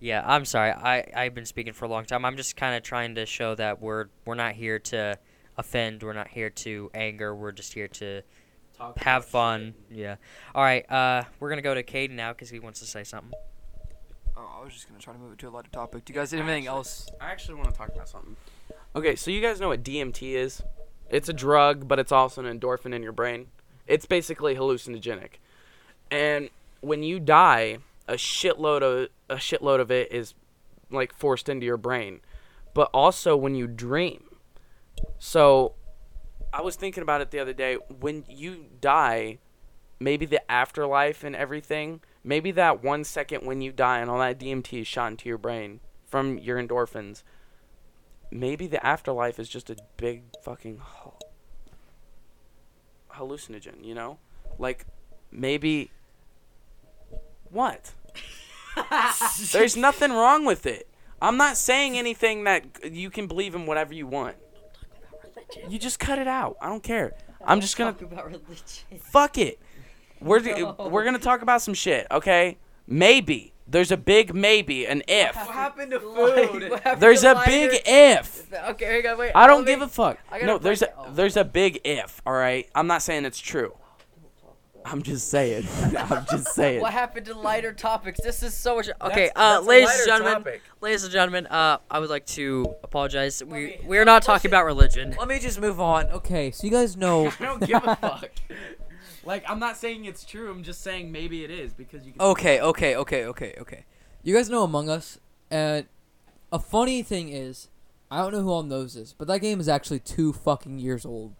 Yeah, 0.00 0.22
I'm 0.24 0.46
sorry. 0.46 0.70
I 0.70 1.04
I've 1.14 1.34
been 1.34 1.44
speaking 1.44 1.74
for 1.74 1.84
a 1.84 1.88
long 1.88 2.06
time. 2.06 2.24
I'm 2.24 2.38
just 2.38 2.56
kind 2.56 2.74
of 2.74 2.82
trying 2.82 3.16
to 3.16 3.26
show 3.26 3.54
that 3.56 3.82
we're 3.82 4.06
we're 4.24 4.34
not 4.34 4.52
here 4.52 4.78
to 4.78 5.18
offend. 5.58 6.02
We're 6.02 6.14
not 6.14 6.28
here 6.28 6.48
to 6.48 6.90
anger. 6.94 7.34
We're 7.36 7.52
just 7.52 7.74
here 7.74 7.88
to 7.88 8.22
Talk 8.78 8.98
have 9.00 9.26
fun. 9.26 9.74
shit. 9.90 9.98
Yeah. 9.98 10.16
All 10.54 10.62
right. 10.64 10.90
Uh, 10.90 11.24
we're 11.38 11.50
gonna 11.50 11.60
go 11.60 11.74
to 11.74 11.82
Caden 11.82 12.12
now 12.12 12.32
because 12.32 12.48
he 12.48 12.60
wants 12.60 12.80
to 12.80 12.86
say 12.86 13.04
something. 13.04 13.32
Oh, 14.36 14.58
I 14.60 14.64
was 14.64 14.72
just 14.72 14.88
gonna 14.88 15.00
try 15.00 15.12
to 15.12 15.18
move 15.18 15.32
it 15.32 15.38
to 15.40 15.48
a 15.48 15.50
lighter 15.50 15.70
topic. 15.70 16.04
Do 16.04 16.12
you 16.12 16.18
guys 16.18 16.30
have 16.32 16.40
anything 16.40 16.64
Actually- 16.66 16.76
else? 16.76 17.08
I 17.20 17.30
actually 17.30 17.54
want 17.54 17.70
to 17.70 17.76
talk 17.76 17.88
about 17.90 18.08
something. 18.08 18.36
Okay, 18.96 19.14
so 19.16 19.30
you 19.30 19.40
guys 19.40 19.60
know 19.60 19.68
what 19.68 19.82
DMT 19.82 20.34
is? 20.34 20.62
It's 21.10 21.28
a 21.28 21.32
drug, 21.32 21.86
but 21.86 21.98
it's 21.98 22.12
also 22.12 22.44
an 22.44 22.58
endorphin 22.60 22.94
in 22.94 23.02
your 23.02 23.12
brain. 23.12 23.48
It's 23.86 24.06
basically 24.06 24.56
hallucinogenic. 24.56 25.34
And 26.10 26.50
when 26.80 27.02
you 27.02 27.20
die, 27.20 27.78
a 28.08 28.14
shitload 28.14 28.82
of 28.82 29.08
a 29.28 29.36
shitload 29.36 29.80
of 29.80 29.90
it 29.90 30.10
is 30.12 30.34
like 30.90 31.14
forced 31.14 31.48
into 31.48 31.66
your 31.66 31.76
brain. 31.76 32.20
But 32.72 32.90
also 32.92 33.36
when 33.36 33.54
you 33.54 33.66
dream. 33.66 34.24
So 35.18 35.74
I 36.52 36.60
was 36.62 36.76
thinking 36.76 37.02
about 37.02 37.20
it 37.20 37.30
the 37.30 37.38
other 37.38 37.52
day. 37.52 37.76
When 38.00 38.24
you 38.28 38.66
die, 38.80 39.38
maybe 40.00 40.26
the 40.26 40.48
afterlife 40.50 41.24
and 41.24 41.34
everything, 41.36 42.00
maybe 42.24 42.50
that 42.52 42.82
one 42.82 43.04
second 43.04 43.46
when 43.46 43.60
you 43.60 43.70
die 43.70 44.00
and 44.00 44.10
all 44.10 44.18
that 44.18 44.40
DMT 44.40 44.80
is 44.80 44.86
shot 44.88 45.12
into 45.12 45.28
your 45.28 45.38
brain 45.38 45.80
from 46.06 46.38
your 46.38 46.60
endorphins, 46.60 47.22
maybe 48.30 48.66
the 48.66 48.84
afterlife 48.84 49.38
is 49.38 49.48
just 49.48 49.70
a 49.70 49.76
big 49.96 50.22
fucking 50.42 50.80
hallucinogen, 53.12 53.84
you 53.84 53.94
know? 53.94 54.18
Like, 54.58 54.86
maybe. 55.30 55.90
What? 57.50 57.92
There's 59.52 59.76
nothing 59.76 60.10
wrong 60.10 60.44
with 60.44 60.66
it. 60.66 60.88
I'm 61.22 61.36
not 61.36 61.56
saying 61.56 61.96
anything 61.96 62.44
that 62.44 62.92
you 62.92 63.10
can 63.10 63.26
believe 63.26 63.54
in 63.54 63.66
whatever 63.66 63.94
you 63.94 64.06
want. 64.06 64.36
You 65.68 65.78
just 65.78 65.98
cut 65.98 66.18
it 66.18 66.26
out. 66.26 66.56
I 66.60 66.68
don't 66.68 66.82
care. 66.82 67.14
I'm 67.46 67.60
just 67.60 67.76
gonna 67.76 67.96
about 68.00 68.26
religion. 68.26 68.98
fuck 68.98 69.38
it. 69.38 69.60
We're 70.24 70.72
we're 70.90 71.04
gonna 71.04 71.18
talk 71.18 71.42
about 71.42 71.62
some 71.62 71.74
shit, 71.74 72.06
okay? 72.10 72.58
Maybe, 72.86 73.52
There's 73.66 73.90
a 73.92 73.96
big 73.96 74.34
maybe, 74.34 74.86
an 74.86 75.02
if. 75.08 75.34
What 75.36 75.46
happened 75.48 75.90
to 75.92 76.00
food? 76.00 76.70
What 76.70 77.00
There's 77.00 77.24
a 77.24 77.34
happened 77.34 77.52
to 77.52 77.68
big 77.70 77.80
if. 77.86 78.52
Okay, 78.70 78.84
hang 79.02 79.06
on, 79.12 79.18
wait. 79.18 79.32
I 79.34 79.46
don't 79.46 79.58
let 79.60 79.66
me- 79.66 79.72
give 79.72 79.82
a 79.82 79.88
fuck. 79.88 80.18
No, 80.42 80.58
there's 80.58 80.82
a. 80.82 80.94
Oh. 80.96 81.10
there's 81.12 81.36
a 81.36 81.44
big 81.44 81.80
if. 81.84 82.20
All 82.26 82.32
right, 82.34 82.68
I'm 82.74 82.86
not 82.86 83.02
saying 83.02 83.24
it's 83.24 83.38
true. 83.40 83.74
I'm 84.86 85.02
just 85.02 85.30
saying. 85.30 85.66
I'm 85.98 86.26
just 86.30 86.48
saying. 86.54 86.82
What 86.82 86.92
happened 86.92 87.24
to 87.26 87.34
lighter 87.34 87.72
topics? 87.72 88.20
This 88.22 88.42
is 88.42 88.52
so 88.52 88.76
much. 88.76 88.90
Okay, 89.00 89.28
That's- 89.28 89.32
uh, 89.34 89.54
that's 89.54 89.64
a 89.64 89.68
ladies 89.68 89.90
and 89.94 90.06
gentlemen, 90.06 90.34
topic. 90.34 90.62
ladies 90.82 91.04
and 91.04 91.12
gentlemen, 91.12 91.46
uh, 91.46 91.78
I 91.90 91.98
would 92.00 92.10
like 92.10 92.26
to 92.26 92.74
apologize. 92.82 93.42
We 93.42 93.58
me- 93.58 93.80
we 93.86 93.96
are 93.96 94.04
not 94.04 94.22
talking 94.22 94.50
about 94.50 94.66
religion. 94.66 95.14
Let 95.18 95.28
me 95.28 95.38
just 95.38 95.58
move 95.58 95.80
on. 95.80 96.08
Okay, 96.08 96.50
so 96.50 96.66
you 96.66 96.70
guys 96.70 96.98
know. 96.98 97.28
I 97.40 97.44
don't 97.44 97.66
give 97.66 97.82
a 97.82 97.96
fuck. 97.96 98.30
Like 99.26 99.44
I'm 99.48 99.58
not 99.58 99.76
saying 99.76 100.04
it's 100.04 100.24
true. 100.24 100.50
I'm 100.50 100.62
just 100.62 100.82
saying 100.82 101.10
maybe 101.10 101.44
it 101.44 101.50
is 101.50 101.72
because 101.72 102.04
you. 102.04 102.12
Can 102.12 102.22
Okay, 102.22 102.60
okay, 102.60 102.96
okay, 102.96 103.24
okay, 103.26 103.54
okay. 103.60 103.84
You 104.22 104.34
guys 104.34 104.48
know 104.48 104.62
Among 104.62 104.88
Us, 104.88 105.18
and 105.50 105.86
a 106.52 106.58
funny 106.58 107.02
thing 107.02 107.28
is, 107.28 107.68
I 108.10 108.22
don't 108.22 108.32
know 108.32 108.42
who 108.42 108.50
all 108.50 108.62
knows 108.62 108.94
this, 108.94 109.12
but 109.12 109.28
that 109.28 109.40
game 109.40 109.60
is 109.60 109.68
actually 109.68 109.98
two 110.00 110.32
fucking 110.32 110.78
years 110.78 111.04
old. 111.04 111.34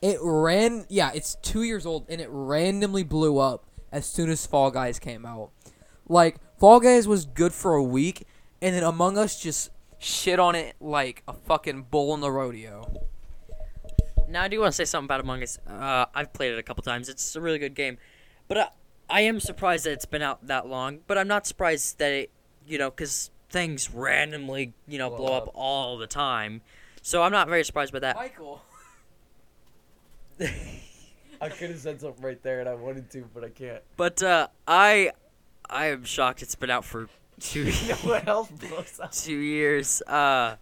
It 0.00 0.18
ran, 0.20 0.86
yeah, 0.88 1.12
it's 1.14 1.36
two 1.36 1.62
years 1.62 1.86
old, 1.86 2.06
and 2.08 2.20
it 2.20 2.28
randomly 2.30 3.02
blew 3.02 3.38
up 3.38 3.66
as 3.92 4.06
soon 4.06 4.30
as 4.30 4.46
Fall 4.46 4.70
Guys 4.70 4.98
came 4.98 5.26
out. 5.26 5.50
Like 6.08 6.36
Fall 6.58 6.80
Guys 6.80 7.06
was 7.06 7.24
good 7.26 7.52
for 7.52 7.74
a 7.74 7.82
week, 7.82 8.26
and 8.60 8.74
then 8.74 8.82
Among 8.82 9.18
Us 9.18 9.38
just 9.38 9.70
Shit 10.04 10.40
on 10.40 10.56
it 10.56 10.74
like 10.80 11.22
a 11.28 11.32
fucking 11.32 11.86
bull 11.88 12.12
in 12.12 12.20
the 12.20 12.30
rodeo. 12.32 13.06
Now 14.32 14.42
I 14.42 14.48
do 14.48 14.60
want 14.60 14.72
to 14.72 14.76
say 14.76 14.86
something 14.86 15.06
about 15.06 15.20
Among 15.20 15.42
Us. 15.42 15.58
Uh, 15.68 16.06
I've 16.14 16.32
played 16.32 16.52
it 16.52 16.58
a 16.58 16.62
couple 16.62 16.82
times. 16.82 17.10
It's 17.10 17.36
a 17.36 17.40
really 17.40 17.58
good 17.58 17.74
game, 17.74 17.98
but 18.48 18.56
uh, 18.56 18.68
I 19.10 19.20
am 19.20 19.40
surprised 19.40 19.84
that 19.84 19.92
it's 19.92 20.06
been 20.06 20.22
out 20.22 20.46
that 20.46 20.66
long. 20.66 21.00
But 21.06 21.18
I'm 21.18 21.28
not 21.28 21.46
surprised 21.46 21.98
that 21.98 22.12
it, 22.12 22.30
you 22.66 22.78
know, 22.78 22.88
because 22.90 23.30
things 23.50 23.92
randomly, 23.92 24.72
you 24.88 24.96
know, 24.96 25.10
blow, 25.10 25.34
up. 25.34 25.50
all 25.54 25.98
the 25.98 26.06
time. 26.06 26.62
So 27.02 27.22
I'm 27.22 27.30
not 27.32 27.46
very 27.46 27.62
surprised 27.62 27.92
by 27.92 27.98
that. 27.98 28.16
Michael. 28.16 28.62
I 30.40 31.48
could 31.48 31.70
have 31.70 31.78
said 31.78 32.00
something 32.00 32.24
right 32.24 32.42
there, 32.42 32.60
and 32.60 32.68
I 32.68 32.74
wanted 32.74 33.10
to, 33.10 33.28
but 33.34 33.44
I 33.44 33.50
can't. 33.50 33.82
But 33.98 34.22
uh, 34.22 34.48
I, 34.66 35.10
I 35.68 35.86
am 35.88 36.04
shocked 36.04 36.40
it's 36.42 36.54
been 36.54 36.70
out 36.70 36.86
for 36.86 37.08
two 37.38 37.70
what 38.02 38.26
else 38.26 38.48
blows 38.50 38.98
up? 38.98 39.12
two 39.12 39.36
years. 39.36 40.00
Uh, 40.02 40.56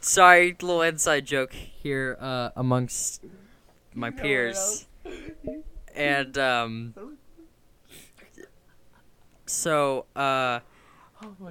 sorry, 0.00 0.56
little 0.60 0.82
inside 0.82 1.26
joke 1.26 1.52
here 1.52 2.16
uh, 2.20 2.50
amongst 2.56 3.22
my 3.94 4.10
peers, 4.10 4.86
and 5.94 6.36
um, 6.38 6.94
so 9.46 10.06
uh, 10.16 10.60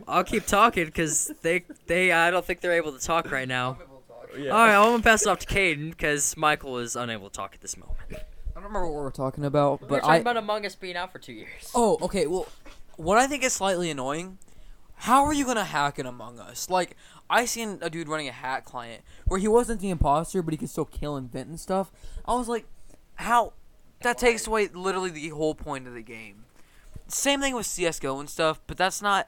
I'll 0.08 0.24
keep 0.24 0.46
talking 0.46 0.86
because 0.86 1.32
they 1.42 1.64
they 1.88 2.12
I 2.12 2.32
don't 2.32 2.46
think 2.46 2.62
they're 2.62 2.74
able 2.74 2.92
to 2.94 3.00
talk 3.04 3.32
right 3.32 3.48
now. 3.48 3.78
Yeah. 4.38 4.52
All 4.52 4.60
right, 4.60 4.76
I'm 4.76 4.92
gonna 4.92 5.04
pass 5.04 5.24
it 5.24 5.28
off 5.28 5.40
to 5.40 5.48
Caden 5.48 5.90
because 5.90 6.38
Michael 6.38 6.78
is 6.78 6.96
unable 6.96 7.30
to 7.30 7.36
talk 7.36 7.56
at 7.56 7.62
this 7.62 7.76
moment. 7.76 7.98
I 8.12 8.16
don't 8.54 8.64
remember 8.64 8.88
what 8.88 9.04
we're 9.04 9.10
talking 9.12 9.44
about, 9.44 9.82
We're 9.82 9.88
but 9.88 10.00
talking 10.02 10.12
I. 10.12 10.18
about 10.18 10.38
Among 10.38 10.66
Us 10.66 10.76
being 10.76 10.96
out 10.96 11.12
for 11.12 11.18
two 11.20 11.34
years. 11.34 11.72
Oh, 11.74 11.98
okay. 12.02 12.28
Well, 12.28 12.48
what 12.96 13.18
I 13.18 13.26
think 13.26 13.44
is 13.44 13.54
slightly 13.54 13.90
annoying. 13.90 14.38
How 14.96 15.24
are 15.24 15.34
you 15.34 15.46
gonna 15.46 15.64
hack 15.64 15.98
an 15.98 16.06
Among 16.06 16.40
Us? 16.40 16.70
Like, 16.70 16.96
I 17.30 17.46
seen 17.46 17.78
a 17.82 17.90
dude 17.90 18.08
running 18.08 18.28
a 18.28 18.32
hack 18.32 18.66
client 18.66 19.04
where 19.28 19.40
he 19.40 19.48
wasn't 19.48 19.82
the 19.82 19.90
imposter, 19.90 20.42
but 20.42 20.54
he 20.54 20.58
could 20.58 20.70
still 20.70 20.86
kill 20.86 21.16
and 21.16 21.32
vent 21.32 21.50
and 21.50 21.60
stuff. 21.60 21.92
I 22.26 22.34
was 22.34 22.48
like, 22.48 22.66
how? 23.16 23.54
That 24.02 24.18
takes 24.18 24.48
away 24.48 24.68
literally 24.68 25.10
the 25.10 25.30
whole 25.30 25.56
point 25.56 25.88
of 25.88 25.94
the 25.94 26.02
game. 26.02 26.46
Same 27.08 27.42
thing 27.42 27.56
with 27.56 27.66
CS:GO 27.66 28.20
and 28.20 28.30
stuff, 28.30 28.62
but 28.68 28.78
that's 28.78 29.02
not. 29.02 29.28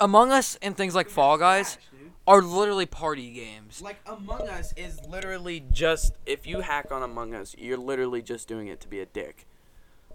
Among 0.00 0.32
Us 0.32 0.58
and 0.60 0.76
things 0.76 0.94
like 0.94 1.08
Fall 1.08 1.38
Guys 1.38 1.78
are 2.26 2.42
literally 2.42 2.86
party 2.86 3.30
games. 3.30 3.80
Like 3.80 3.98
Among 4.06 4.48
Us 4.48 4.74
is 4.76 5.00
literally 5.08 5.64
just 5.70 6.14
if 6.26 6.46
you 6.46 6.60
hack 6.60 6.90
on 6.90 7.02
Among 7.02 7.34
Us, 7.34 7.54
you're 7.56 7.78
literally 7.78 8.20
just 8.20 8.48
doing 8.48 8.66
it 8.66 8.80
to 8.80 8.88
be 8.88 9.00
a 9.00 9.06
dick. 9.06 9.46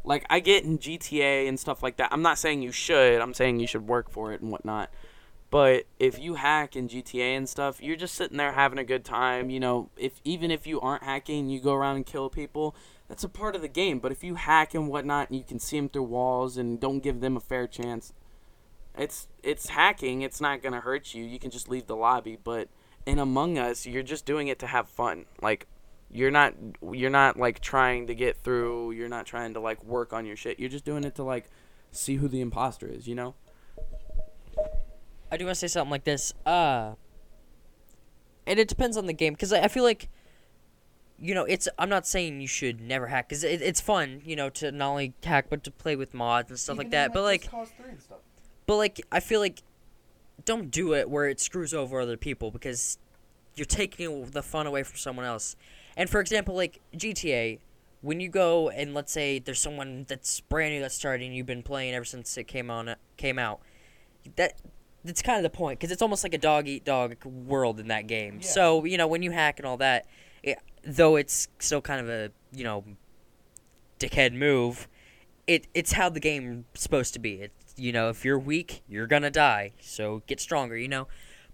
Like 0.04 0.26
I 0.30 0.40
get 0.42 0.64
in 0.64 0.80
GTA 0.80 1.48
and 1.48 1.60
stuff 1.60 1.82
like 1.82 1.98
that. 1.98 2.10
I'm 2.12 2.22
not 2.22 2.38
saying 2.38 2.62
you 2.62 2.72
should. 2.72 3.22
I'm 3.22 3.34
saying 3.34 3.60
you 3.60 3.68
should 3.68 3.88
work 3.88 4.10
for 4.10 4.34
it 4.34 4.42
and 4.42 4.52
whatnot. 4.52 4.90
But 5.52 5.86
if 5.98 6.20
you 6.20 6.36
hack 6.36 6.76
in 6.76 6.88
GTA 6.88 7.36
and 7.36 7.50
stuff, 7.50 7.82
you're 7.82 7.96
just 7.96 8.14
sitting 8.14 8.38
there 8.38 8.52
having 8.52 8.78
a 8.78 8.84
good 8.84 9.04
time. 9.04 9.50
You 9.50 9.60
know, 9.60 9.90
if 9.98 10.22
even 10.24 10.52
if 10.52 10.68
you 10.68 10.80
aren't 10.80 11.04
hacking, 11.04 11.50
you 11.50 11.60
go 11.60 11.74
around 11.74 11.96
and 11.96 12.06
kill 12.06 12.30
people. 12.30 12.76
That's 13.08 13.24
a 13.24 13.30
part 13.30 13.56
of 13.56 13.64
the 13.64 13.68
game. 13.68 13.98
But 14.00 14.12
if 14.12 14.24
you 14.24 14.36
hack 14.36 14.76
and 14.76 14.88
whatnot, 14.88 15.30
and 15.30 15.38
you 15.38 15.44
can 15.44 15.58
see 15.60 15.78
them 15.78 15.90
through 15.90 16.04
walls 16.04 16.58
and 16.58 16.80
don't 16.80 17.00
give 17.00 17.20
them 17.20 17.36
a 17.36 17.40
fair 17.40 17.66
chance, 17.66 18.14
it's 18.96 19.28
it's 19.42 19.70
hacking. 19.70 20.22
It's 20.22 20.40
not 20.40 20.62
gonna 20.62 20.82
hurt 20.82 21.16
you. 21.16 21.24
You 21.24 21.40
can 21.40 21.50
just 21.50 21.68
leave 21.68 21.88
the 21.88 21.96
lobby. 21.96 22.38
But 22.42 22.70
in 23.08 23.18
Among 23.18 23.58
Us, 23.58 23.88
you're 23.88 24.04
just 24.04 24.26
doing 24.26 24.50
it 24.50 24.60
to 24.60 24.68
have 24.68 24.88
fun. 24.88 25.26
Like 25.42 25.66
you're 26.12 26.32
not 26.32 26.54
you're 26.92 27.10
not 27.10 27.38
like 27.38 27.60
trying 27.60 28.06
to 28.06 28.14
get 28.14 28.38
through. 28.38 28.92
You're 28.92 29.10
not 29.10 29.26
trying 29.26 29.56
to 29.56 29.60
like 29.60 29.84
work 29.84 30.14
on 30.14 30.28
your 30.28 30.36
shit. 30.36 30.60
You're 30.60 30.70
just 30.70 30.86
doing 30.86 31.04
it 31.04 31.16
to 31.16 31.24
like 31.24 31.50
see 31.92 32.18
who 32.18 32.28
the 32.28 32.42
imposter 32.42 32.88
is. 32.88 33.08
You 33.08 33.16
know. 33.16 33.34
I 35.32 35.38
do 35.38 35.46
want 35.46 35.56
to 35.56 35.60
say 35.60 35.68
something 35.68 35.92
like 35.92 36.04
this. 36.04 36.34
Uh, 36.46 36.94
and 38.48 38.60
it 38.60 38.68
depends 38.68 38.98
on 38.98 39.06
the 39.06 39.14
game 39.14 39.34
because 39.34 39.54
I, 39.54 39.62
I 39.64 39.68
feel 39.68 39.84
like, 39.84 40.10
you 41.20 41.36
know, 41.36 41.44
it's. 41.44 41.68
I'm 41.78 41.90
not 41.90 42.08
saying 42.08 42.42
you 42.42 42.48
should 42.48 42.82
never 42.82 43.08
hack 43.08 43.30
because 43.30 43.44
it, 43.44 43.62
it's 43.62 43.82
fun, 43.82 44.22
you 44.26 44.36
know, 44.36 44.50
to 44.52 44.72
not 44.72 44.90
only 44.90 45.14
hack 45.24 45.48
but 45.50 45.64
to 45.66 45.72
play 45.72 45.96
with 45.96 46.14
mods 46.14 46.50
and 46.50 46.60
stuff 46.60 46.78
like 46.78 46.92
that. 46.92 47.14
But 47.14 47.24
like, 47.24 47.50
but 48.66 48.76
like, 48.78 49.02
I 49.12 49.20
feel 49.20 49.40
like, 49.40 49.62
don't 50.46 50.72
do 50.72 50.94
it 50.94 51.10
where 51.10 51.28
it 51.28 51.40
screws 51.40 51.74
over 51.74 52.00
other 52.00 52.18
people 52.18 52.52
because 52.52 52.98
you're 53.56 53.66
taking 53.66 54.32
the 54.32 54.42
fun 54.42 54.66
away 54.66 54.84
from 54.84 54.98
someone 54.98 55.26
else. 55.26 55.56
And 55.98 56.10
for 56.10 56.22
example, 56.22 56.56
like 56.56 56.80
GTA, 56.96 57.60
when 58.02 58.20
you 58.20 58.30
go 58.30 58.70
and 58.70 58.94
let's 58.94 59.12
say 59.12 59.40
there's 59.40 59.60
someone 59.60 60.06
that's 60.08 60.40
brand 60.40 60.74
new 60.74 60.82
that's 60.82 60.96
starting, 60.96 61.34
you've 61.34 61.46
been 61.46 61.64
playing 61.64 61.94
ever 61.94 62.06
since 62.06 62.38
it 62.38 62.46
came 62.46 62.72
on 62.72 62.96
came 63.18 63.38
out. 63.38 63.60
That 64.38 64.54
that's 65.04 65.22
kind 65.22 65.38
of 65.38 65.44
the 65.44 65.56
point 65.56 65.80
because 65.80 65.92
it's 65.92 66.02
almost 66.02 66.24
like 66.24 66.34
a 66.34 66.38
dog 66.38 66.68
eat 66.68 66.86
dog 66.86 67.24
world 67.26 67.80
in 67.80 67.88
that 67.88 68.08
game. 68.08 68.42
So 68.42 68.86
you 68.86 68.98
know 68.98 69.08
when 69.08 69.24
you 69.24 69.32
hack 69.32 69.60
and 69.60 69.66
all 69.66 69.78
that, 69.78 70.06
it, 70.44 70.60
though 70.84 71.16
it's 71.16 71.48
still 71.60 71.82
kind 71.82 72.02
of 72.02 72.10
a 72.10 72.32
you 72.52 72.64
know 72.64 72.84
dickhead 74.00 74.34
move. 74.34 74.88
It 75.48 75.68
it's 75.74 75.94
how 75.94 76.10
the 76.10 76.20
game's 76.20 76.66
supposed 76.76 77.14
to 77.14 77.20
be. 77.20 77.36
It's 77.36 77.74
you 77.78 77.92
know 77.92 78.10
if 78.10 78.24
you're 78.26 78.40
weak, 78.40 78.84
you're 78.88 79.08
gonna 79.08 79.32
die. 79.32 79.74
So 79.80 80.24
get 80.28 80.40
stronger. 80.40 80.78
You 80.78 80.88
know. 80.88 81.08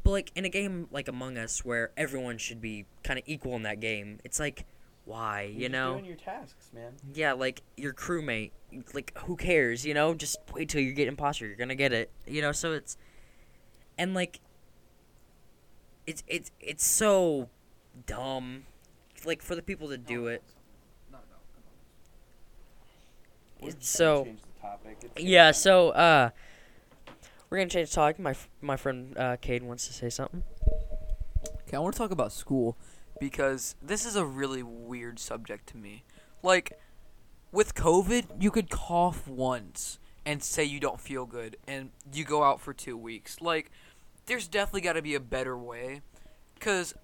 But 0.05 0.11
like 0.11 0.31
in 0.35 0.45
a 0.45 0.49
game 0.49 0.87
like 0.91 1.07
Among 1.07 1.35
Us, 1.35 1.65
where 1.65 1.91
everyone 1.97 2.37
should 2.37 2.61
be 2.61 2.85
kind 3.03 3.17
of 3.17 3.25
equal 3.27 3.55
in 3.55 3.63
that 3.63 3.79
game, 3.79 4.19
it's 4.23 4.39
like, 4.39 4.65
why? 5.03 5.51
You 5.51 5.67
know? 5.67 5.93
doing 5.93 6.05
your 6.05 6.15
tasks, 6.15 6.69
man. 6.71 6.93
Yeah, 7.11 7.33
like 7.33 7.63
your 7.75 7.91
crewmate. 7.91 8.51
Like 8.93 9.17
who 9.17 9.35
cares? 9.35 9.83
You 9.83 9.95
know? 9.95 10.13
Just 10.13 10.37
wait 10.53 10.69
till 10.69 10.81
you 10.81 10.93
get 10.93 11.07
imposter. 11.07 11.47
You're 11.47 11.55
gonna 11.55 11.73
get 11.73 11.91
it. 11.91 12.11
You 12.27 12.43
know? 12.43 12.51
So 12.51 12.73
it's, 12.73 12.97
and 13.97 14.13
like, 14.13 14.39
it's 16.05 16.23
it's 16.27 16.51
it's 16.59 16.85
so 16.85 17.49
dumb. 18.05 18.65
Like 19.25 19.41
for 19.41 19.55
the 19.55 19.61
people 19.61 19.87
to 19.89 19.97
do 19.97 20.27
it. 20.27 20.43
It's 23.61 23.87
so 23.87 24.27
yeah. 25.17 25.51
So 25.51 25.89
uh, 25.89 26.29
we're 27.49 27.57
gonna 27.57 27.69
change 27.69 27.89
the 27.89 27.95
topic. 27.95 28.19
My 28.19 28.35
my 28.61 28.77
friend 28.77 29.17
uh, 29.17 29.37
Cade 29.37 29.63
wants 29.63 29.87
to 29.87 29.93
say 29.93 30.09
something. 30.09 30.43
Okay, 31.67 31.77
I 31.77 31.79
want 31.79 31.95
to 31.95 31.97
talk 31.97 32.11
about 32.11 32.31
school 32.31 32.77
because 33.19 33.75
this 33.81 34.05
is 34.05 34.15
a 34.15 34.25
really 34.25 34.61
weird 34.61 35.19
subject 35.19 35.67
to 35.69 35.77
me. 35.77 36.03
Like, 36.43 36.79
with 37.51 37.73
COVID, 37.73 38.41
you 38.41 38.51
could 38.51 38.69
cough 38.69 39.27
once 39.27 39.99
and 40.25 40.43
say 40.43 40.63
you 40.63 40.79
don't 40.79 40.99
feel 40.99 41.25
good, 41.25 41.57
and 41.67 41.91
you 42.13 42.23
go 42.23 42.43
out 42.43 42.59
for 42.59 42.73
two 42.73 42.97
weeks. 42.97 43.41
Like, 43.41 43.71
there's 44.25 44.47
definitely 44.47 44.81
got 44.81 44.93
to 44.93 45.01
be 45.01 45.15
a 45.15 45.19
better 45.19 45.57
way. 45.57 46.01
Because 46.55 46.95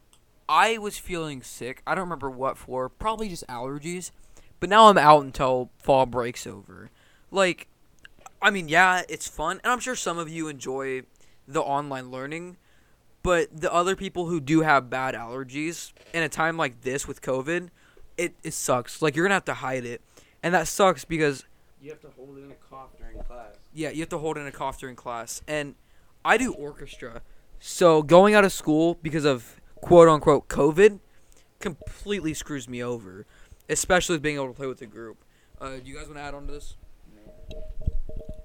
I 0.50 0.78
was 0.78 0.98
feeling 0.98 1.42
sick. 1.44 1.82
I 1.86 1.94
don't 1.94 2.06
remember 2.06 2.30
what 2.30 2.58
for. 2.58 2.90
Probably 2.90 3.30
just 3.30 3.46
allergies. 3.48 4.12
But 4.60 4.70
now 4.70 4.88
I'm 4.88 4.98
out 4.98 5.24
until 5.24 5.72
fall 5.78 6.06
breaks 6.06 6.46
over. 6.48 6.90
Like, 7.32 7.68
I 8.42 8.50
mean, 8.50 8.68
yeah, 8.68 9.04
it's 9.10 9.28
fun. 9.28 9.60
And 9.64 9.72
I'm 9.72 9.80
sure 9.80 9.96
some 9.96 10.18
of 10.18 10.30
you 10.30 10.48
enjoy 10.48 11.04
the 11.48 11.62
online 11.62 12.12
learning. 12.12 12.58
But 13.24 13.62
the 13.62 13.72
other 13.72 13.96
people 13.96 14.28
who 14.28 14.40
do 14.40 14.62
have 14.62 14.90
bad 14.90 15.14
allergies 15.14 15.94
in 16.14 16.24
a 16.24 16.30
time 16.30 16.58
like 16.58 16.82
this 16.82 17.08
with 17.08 17.22
COVID, 17.22 17.70
it, 18.18 18.36
it 18.44 18.54
sucks. 18.54 19.02
Like 19.02 19.16
you're 19.16 19.26
gonna 19.26 19.36
have 19.36 19.46
to 19.46 19.56
hide 19.56 19.86
it. 19.86 20.02
And 20.42 20.54
that 20.54 20.68
sucks 20.68 21.06
because 21.06 21.46
You 21.82 21.89
have 21.89 22.02
to 22.02 22.10
hold 22.15 22.38
it 22.38 22.44
in 22.44 22.52
a 22.52 22.56
cough 22.70 22.96
during 22.98 23.17
class. 23.24 23.56
yeah, 23.74 23.89
you 23.89 24.02
have 24.02 24.10
to 24.10 24.20
hold 24.20 24.38
in 24.38 24.46
a 24.46 24.52
cough 24.52 24.80
during 24.80 24.96
class. 24.96 25.41
And 25.48 25.76
I 26.24 26.38
do 26.38 26.54
orchestra. 26.54 27.22
So 27.60 28.04
going 28.04 28.36
out 28.36 28.46
of 28.46 28.52
school 28.52 29.00
because 29.02 29.26
of 29.26 29.60
quote 29.76 30.08
unquote 30.08 30.48
COVID 30.48 31.00
completely 31.60 32.34
screws 32.34 32.70
me 32.70 32.84
over. 32.84 33.26
Especially 33.67 34.20
being 34.20 34.36
able 34.36 34.48
to 34.48 34.54
play 34.54 34.67
with 34.67 34.82
a 34.82 34.86
group. 34.86 35.17
Uh, 35.60 35.78
do 35.78 35.84
you 35.86 35.96
guys 35.96 36.06
want 36.06 36.17
to 36.17 36.22
add 36.22 36.34
on 36.34 36.46
to 36.48 36.54
this? 36.54 36.76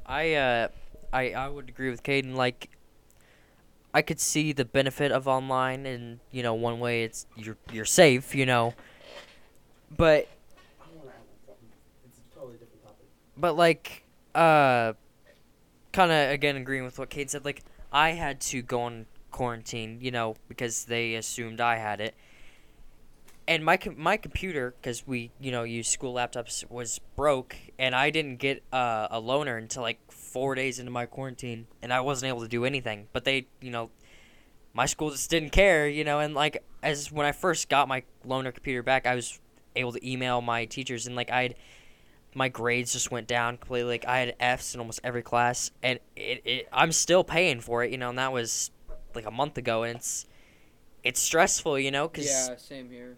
I 0.07 0.35
uh, 0.35 0.69
I 1.13 1.33
I 1.33 1.49
would 1.49 1.69
agree 1.69 1.91
with 1.91 2.03
Caden. 2.03 2.35
Like, 2.35 2.71
I 3.93 4.03
could 4.03 4.21
see 4.21 4.53
the 4.53 4.65
benefit 4.65 5.11
of 5.11 5.27
online, 5.27 5.85
and 5.85 6.21
you 6.31 6.43
know, 6.43 6.55
one 6.55 6.79
way 6.79 7.03
it's 7.03 7.27
you're 7.37 7.57
you're 7.73 7.85
safe, 7.85 8.35
you 8.35 8.47
know. 8.47 8.75
But 9.97 10.29
It's 12.07 12.19
a 12.19 12.35
totally 12.35 12.59
different 12.59 12.83
topic. 12.85 13.07
But 13.37 13.57
like 13.57 14.05
uh, 14.35 14.93
kind 15.93 16.13
of 16.13 16.31
again 16.31 16.57
agreeing 16.57 16.85
with 16.85 16.99
what 16.99 17.11
Kate 17.11 17.31
said. 17.31 17.45
Like, 17.45 17.63
I 17.93 18.11
had 18.11 18.41
to 18.43 18.63
go 18.63 18.83
on 18.83 19.07
quarantine, 19.31 19.99
you 20.01 20.11
know, 20.11 20.37
because 20.49 20.85
they 20.85 21.15
assumed 21.15 21.61
I 21.61 21.77
had 21.77 22.01
it. 22.01 22.15
And 23.49 23.65
my 23.65 23.77
com- 23.77 23.99
my 23.99 24.17
computer, 24.17 24.75
because 24.81 25.07
we 25.07 25.31
you 25.41 25.53
know 25.53 25.63
use 25.63 25.89
school 25.89 26.15
laptops, 26.15 26.69
was 26.69 27.01
broke, 27.15 27.57
and 27.79 27.95
I 27.95 28.11
didn't 28.11 28.37
get 28.37 28.63
uh, 28.73 29.09
a 29.11 29.21
loaner 29.21 29.57
until 29.57 29.83
like 29.83 30.01
four 30.11 30.55
days 30.55 30.79
into 30.79 30.91
my 30.91 31.07
quarantine, 31.07 31.67
and 31.81 31.93
I 31.93 32.01
wasn't 32.01 32.31
able 32.31 32.43
to 32.43 32.49
do 32.49 32.65
anything. 32.65 33.07
But 33.13 33.25
they, 33.25 33.47
you 33.61 33.71
know, 33.71 33.91
my 34.75 34.87
school 34.87 35.11
just 35.11 35.31
didn't 35.31 35.51
care, 35.51 35.89
you 35.89 36.03
know. 36.03 36.19
And 36.19 36.35
like 36.35 36.65
as 36.83 37.13
when 37.13 37.25
I 37.25 37.33
first 37.33 37.69
got 37.69 37.87
my 37.87 38.03
loaner 38.27 38.53
computer 38.53 38.83
back, 38.83 39.07
I 39.07 39.15
was 39.15 39.39
able 39.77 39.93
to 39.93 40.09
email 40.11 40.41
my 40.41 40.65
teachers, 40.65 41.07
and 41.07 41.15
like 41.15 41.31
I'd 41.31 41.55
my 42.37 42.49
grades 42.51 42.93
just 42.93 43.11
went 43.11 43.27
down 43.27 43.57
completely. 43.57 43.89
Like 43.95 44.05
I 44.07 44.19
had 44.19 44.37
Fs 44.39 44.75
in 44.75 44.81
almost 44.81 45.01
every 45.03 45.23
class, 45.23 45.71
and 45.83 45.99
it, 46.15 46.43
it 46.45 46.69
I'm 46.71 46.93
still 46.93 47.25
paying 47.25 47.61
for 47.61 47.83
it, 47.83 47.91
you 47.91 47.97
know. 47.99 48.11
And 48.11 48.19
that 48.19 48.33
was 48.33 48.71
like 49.15 49.25
a 49.27 49.31
month 49.31 49.57
ago, 49.57 49.83
and 49.85 49.97
it's 49.97 50.27
it's 51.03 51.21
stressful, 51.21 51.79
you 51.79 51.91
know, 51.91 52.09
because 52.09 52.27
Yeah, 52.27 52.57
same 52.57 52.91
here. 52.91 53.17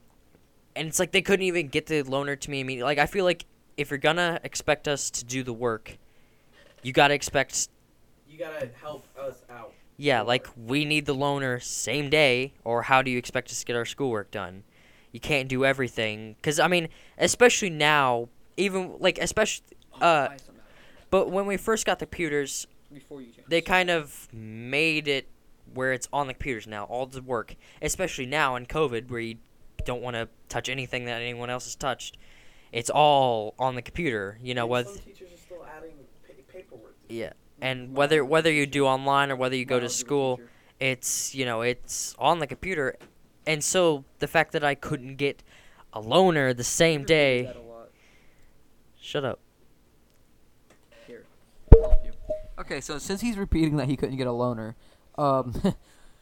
and 0.76 0.87
it's 0.87 1.00
like 1.00 1.11
they 1.11 1.20
couldn't 1.22 1.44
even 1.44 1.68
get 1.68 1.87
the 1.87 2.02
loaner 2.04 2.38
to 2.38 2.50
me 2.50 2.61
immediately. 2.61 2.88
Like 2.88 2.98
I 2.98 3.07
feel 3.07 3.24
like 3.24 3.44
if 3.76 3.90
you're 3.90 3.98
gonna 3.98 4.38
expect 4.44 4.87
us 4.87 5.11
to 5.11 5.24
do 5.24 5.42
the 5.42 5.52
work, 5.52 5.98
you 6.83 6.92
gotta 6.92 7.14
expect 7.14 7.68
You 8.28 8.38
gotta 8.38 8.70
help 8.81 9.07
us 9.18 9.42
out. 9.50 9.72
yeah, 9.96 10.20
like 10.20 10.46
we 10.57 10.85
need 10.85 11.07
the 11.07 11.14
loaner 11.14 11.61
same 11.61 12.09
day, 12.09 12.52
or 12.62 12.83
how 12.83 13.02
do 13.02 13.11
you 13.11 13.18
expect 13.18 13.50
us 13.50 13.59
to 13.61 13.66
get 13.66 13.74
our 13.74 13.85
schoolwork 13.85 14.31
done? 14.31 14.62
You 15.11 15.18
can't 15.18 15.48
do 15.48 15.64
everything, 15.64 16.37
cause 16.40 16.61
I 16.61 16.68
mean, 16.68 16.88
especially 17.18 17.70
now, 17.70 18.28
even 18.59 18.97
like 18.99 19.18
especially, 19.18 19.64
uh, 20.01 20.29
but 21.11 21.31
when 21.31 21.47
we 21.47 21.57
first 21.57 21.87
got 21.87 21.99
the 21.99 22.07
computers, 22.07 22.66
before 22.92 23.23
you 23.23 23.29
they 23.49 23.61
kind 23.61 23.88
of 23.88 24.29
made 24.33 25.09
it 25.09 25.29
where 25.73 25.92
it's 25.92 26.09
on 26.12 26.27
the 26.27 26.35
computers 26.35 26.66
now, 26.66 26.85
all 26.85 27.07
the 27.07 27.23
work, 27.23 27.55
especially 27.81 28.27
now 28.27 28.57
in 28.57 28.66
COVID, 28.66 29.11
where 29.11 29.21
you 29.21 29.37
don't 29.85 30.03
want 30.03 30.16
to 30.16 30.29
touch 30.49 30.68
anything 30.68 31.05
that 31.07 31.23
anyone 31.23 31.49
else 31.51 31.64
has 31.64 31.77
touched. 31.77 32.18
It's 32.73 32.90
all 32.90 33.55
on 33.59 33.77
the 33.77 33.83
computer, 33.83 34.38
you 34.42 34.55
know. 34.55 34.66
Whether 34.66 34.90
Some 34.90 34.99
teachers 34.99 35.33
are 35.33 35.37
still 35.38 35.66
adding 35.77 35.94
paperwork. 36.53 36.97
yeah, 37.09 37.33
and 37.62 37.94
whether 37.94 38.25
whether 38.25 38.53
you 38.53 38.66
do 38.66 38.87
online 38.87 39.31
or 39.31 39.37
whether 39.37 39.57
you 39.57 39.64
go 39.64 39.81
to 39.81 39.88
school, 39.88 40.40
it's 40.81 41.35
you 41.35 41.47
know 41.47 41.62
it's 41.62 42.14
on 42.18 42.40
the 42.40 42.47
computer, 42.47 42.97
and 43.47 43.62
so 43.62 44.05
the 44.18 44.27
fact 44.27 44.53
that 44.53 44.64
I 44.64 44.75
couldn't 44.75 45.16
get 45.16 45.42
a 45.92 46.03
loaner 46.03 46.55
the 46.55 46.64
same 46.64 47.05
day. 47.05 47.51
Shut 49.09 49.25
up. 49.25 49.38
Here. 51.07 51.25
help 51.73 52.05
you. 52.05 52.12
Okay, 52.59 52.79
so 52.83 52.99
since 52.99 53.23
he's 53.23 53.38
repeating 53.38 53.79
that 53.79 53.88
he 53.88 53.97
couldn't 53.97 54.18
get 54.18 54.27
a 54.27 54.33
loaner, 54.33 54.75
um, 55.16 55.55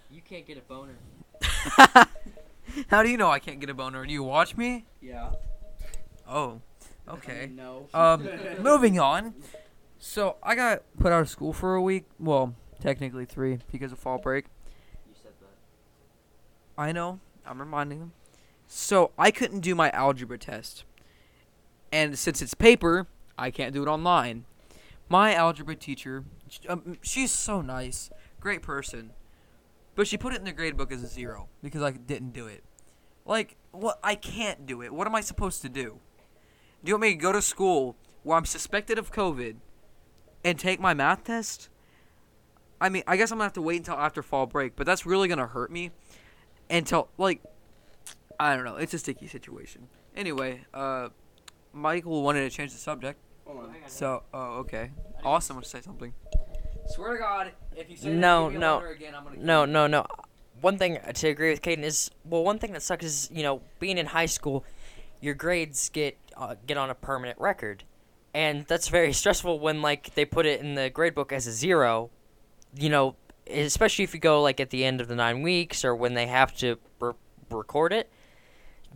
You 0.08 0.20
can't 0.24 0.46
get 0.46 0.56
a 0.56 0.60
boner. 0.60 0.94
how 2.86 3.02
do 3.02 3.08
you 3.08 3.16
know 3.16 3.28
I 3.28 3.40
can't 3.40 3.58
get 3.58 3.70
a 3.70 3.74
boner? 3.74 4.06
Do 4.06 4.12
you 4.12 4.22
watch 4.22 4.56
me? 4.56 4.84
Yeah. 5.02 5.30
Oh, 6.28 6.60
okay. 7.08 7.50
No. 7.56 7.88
Um, 7.92 8.28
moving 8.60 9.00
on. 9.00 9.34
So 9.98 10.36
I 10.40 10.54
got 10.54 10.82
put 10.96 11.10
out 11.10 11.22
of 11.22 11.28
school 11.28 11.52
for 11.52 11.74
a 11.74 11.82
week. 11.82 12.04
Well, 12.20 12.54
technically 12.80 13.24
three 13.24 13.58
because 13.72 13.90
of 13.90 13.98
fall 13.98 14.18
break. 14.18 14.44
You 15.08 15.14
said 15.20 15.32
that. 15.40 16.80
I 16.80 16.92
know. 16.92 17.18
I'm 17.44 17.58
reminding 17.58 17.98
them. 17.98 18.12
So 18.68 19.10
I 19.18 19.32
couldn't 19.32 19.60
do 19.60 19.74
my 19.74 19.90
algebra 19.90 20.38
test, 20.38 20.84
and 21.92 22.18
since 22.18 22.42
it's 22.42 22.54
paper, 22.54 23.06
I 23.38 23.50
can't 23.50 23.72
do 23.72 23.82
it 23.82 23.88
online. 23.88 24.44
My 25.08 25.34
algebra 25.34 25.76
teacher, 25.76 26.24
sh- 26.48 26.60
um, 26.68 26.96
she's 27.02 27.30
so 27.30 27.60
nice, 27.60 28.10
great 28.40 28.62
person, 28.62 29.12
but 29.94 30.06
she 30.06 30.16
put 30.16 30.32
it 30.32 30.38
in 30.38 30.44
the 30.44 30.52
grade 30.52 30.76
book 30.76 30.90
as 30.90 31.02
a 31.02 31.06
zero 31.06 31.48
because 31.62 31.82
I 31.82 31.92
didn't 31.92 32.32
do 32.32 32.46
it. 32.46 32.64
Like, 33.24 33.56
what? 33.72 33.98
I 34.02 34.14
can't 34.14 34.66
do 34.66 34.82
it. 34.82 34.92
What 34.92 35.06
am 35.06 35.14
I 35.14 35.20
supposed 35.20 35.62
to 35.62 35.68
do? 35.68 36.00
Do 36.84 36.90
you 36.90 36.94
want 36.94 37.02
me 37.02 37.10
to 37.10 37.16
go 37.16 37.32
to 37.32 37.42
school 37.42 37.96
where 38.22 38.36
I'm 38.36 38.44
suspected 38.44 38.98
of 38.98 39.12
COVID 39.12 39.56
and 40.44 40.58
take 40.58 40.80
my 40.80 40.94
math 40.94 41.24
test? 41.24 41.68
I 42.80 42.88
mean, 42.88 43.02
I 43.06 43.16
guess 43.16 43.30
I'm 43.30 43.38
gonna 43.38 43.44
have 43.46 43.52
to 43.54 43.62
wait 43.62 43.78
until 43.78 43.94
after 43.94 44.22
fall 44.22 44.46
break, 44.46 44.76
but 44.76 44.86
that's 44.86 45.06
really 45.06 45.28
gonna 45.28 45.46
hurt 45.46 45.70
me 45.70 45.90
until 46.70 47.08
like 47.18 47.42
I 48.38 48.54
don't 48.54 48.64
know. 48.64 48.76
It's 48.76 48.94
a 48.94 48.98
sticky 48.98 49.26
situation. 49.28 49.88
Anyway, 50.14 50.64
uh, 50.74 51.08
Michael 51.76 52.22
wanted 52.22 52.40
to 52.40 52.56
change 52.56 52.72
the 52.72 52.78
subject, 52.78 53.20
so 53.86 54.22
oh 54.32 54.58
okay, 54.60 54.90
awesome. 55.22 55.56
Want 55.56 55.64
to 55.64 55.70
say 55.70 55.82
something? 55.82 56.14
Swear 56.88 57.12
to 57.14 57.18
God, 57.18 57.52
if 57.76 57.90
you 57.90 57.96
say 57.96 58.10
No, 58.12 58.48
no. 58.48 58.82
again, 58.84 59.14
I'm 59.14 59.24
gonna 59.24 59.36
No, 59.38 59.64
no, 59.66 59.86
no. 59.86 60.06
One 60.62 60.78
thing 60.78 60.98
to 61.12 61.28
agree 61.28 61.50
with 61.50 61.60
Caden 61.60 61.82
is 61.82 62.10
well, 62.24 62.42
one 62.42 62.58
thing 62.58 62.72
that 62.72 62.82
sucks 62.82 63.04
is 63.04 63.28
you 63.30 63.42
know 63.42 63.60
being 63.78 63.98
in 63.98 64.06
high 64.06 64.26
school, 64.26 64.64
your 65.20 65.34
grades 65.34 65.90
get 65.90 66.16
uh, 66.36 66.54
get 66.66 66.78
on 66.78 66.88
a 66.88 66.94
permanent 66.94 67.38
record, 67.38 67.84
and 68.32 68.64
that's 68.66 68.88
very 68.88 69.12
stressful 69.22 69.60
when 69.60 69.82
like 69.82 70.14
they 70.14 70.24
put 70.24 70.46
it 70.46 70.60
in 70.60 70.74
the 70.76 70.88
grade 70.88 71.14
book 71.14 71.30
as 71.30 71.46
a 71.46 71.52
zero, 71.52 72.08
you 72.74 72.88
know, 72.88 73.16
especially 73.50 74.04
if 74.04 74.14
you 74.14 74.20
go 74.20 74.40
like 74.40 74.60
at 74.60 74.70
the 74.70 74.82
end 74.82 75.02
of 75.02 75.08
the 75.08 75.14
nine 75.14 75.42
weeks 75.42 75.84
or 75.84 75.94
when 75.94 76.14
they 76.14 76.26
have 76.26 76.56
to 76.56 76.78
re- 77.00 77.12
record 77.50 77.92
it, 77.92 78.10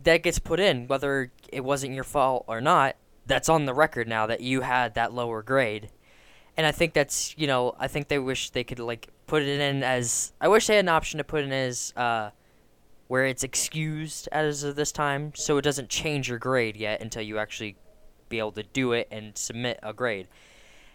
that 0.03 0.23
gets 0.23 0.39
put 0.39 0.59
in 0.59 0.87
whether 0.87 1.31
it 1.51 1.63
wasn't 1.63 1.93
your 1.93 2.03
fault 2.03 2.45
or 2.47 2.61
not. 2.61 2.95
That's 3.25 3.49
on 3.49 3.65
the 3.65 3.73
record 3.73 4.07
now 4.07 4.25
that 4.27 4.41
you 4.41 4.61
had 4.61 4.95
that 4.95 5.13
lower 5.13 5.41
grade 5.43 5.89
and 6.57 6.67
I 6.67 6.71
think 6.71 6.93
that's 6.93 7.35
you 7.37 7.47
know 7.47 7.75
I 7.79 7.87
think 7.87 8.07
they 8.07 8.19
wish 8.19 8.49
they 8.51 8.63
could 8.63 8.79
like 8.79 9.07
put 9.27 9.41
it 9.41 9.59
in 9.59 9.83
as 9.83 10.33
I 10.41 10.47
wish 10.47 10.67
they 10.67 10.75
had 10.75 10.85
an 10.85 10.89
option 10.89 11.17
to 11.17 11.23
put 11.23 11.43
in 11.43 11.51
as 11.51 11.93
uh, 11.95 12.31
where 13.07 13.25
it's 13.25 13.43
excused 13.43 14.29
as 14.31 14.63
of 14.63 14.75
this 14.75 14.91
time, 14.91 15.33
so 15.35 15.57
it 15.57 15.63
doesn't 15.63 15.89
change 15.89 16.29
your 16.29 16.39
grade 16.39 16.77
yet 16.77 17.01
until 17.01 17.21
you 17.21 17.37
actually 17.37 17.75
be 18.29 18.39
able 18.39 18.51
to 18.53 18.63
do 18.63 18.93
it 18.93 19.07
and 19.11 19.37
submit 19.37 19.79
a 19.83 19.93
grade. 19.93 20.27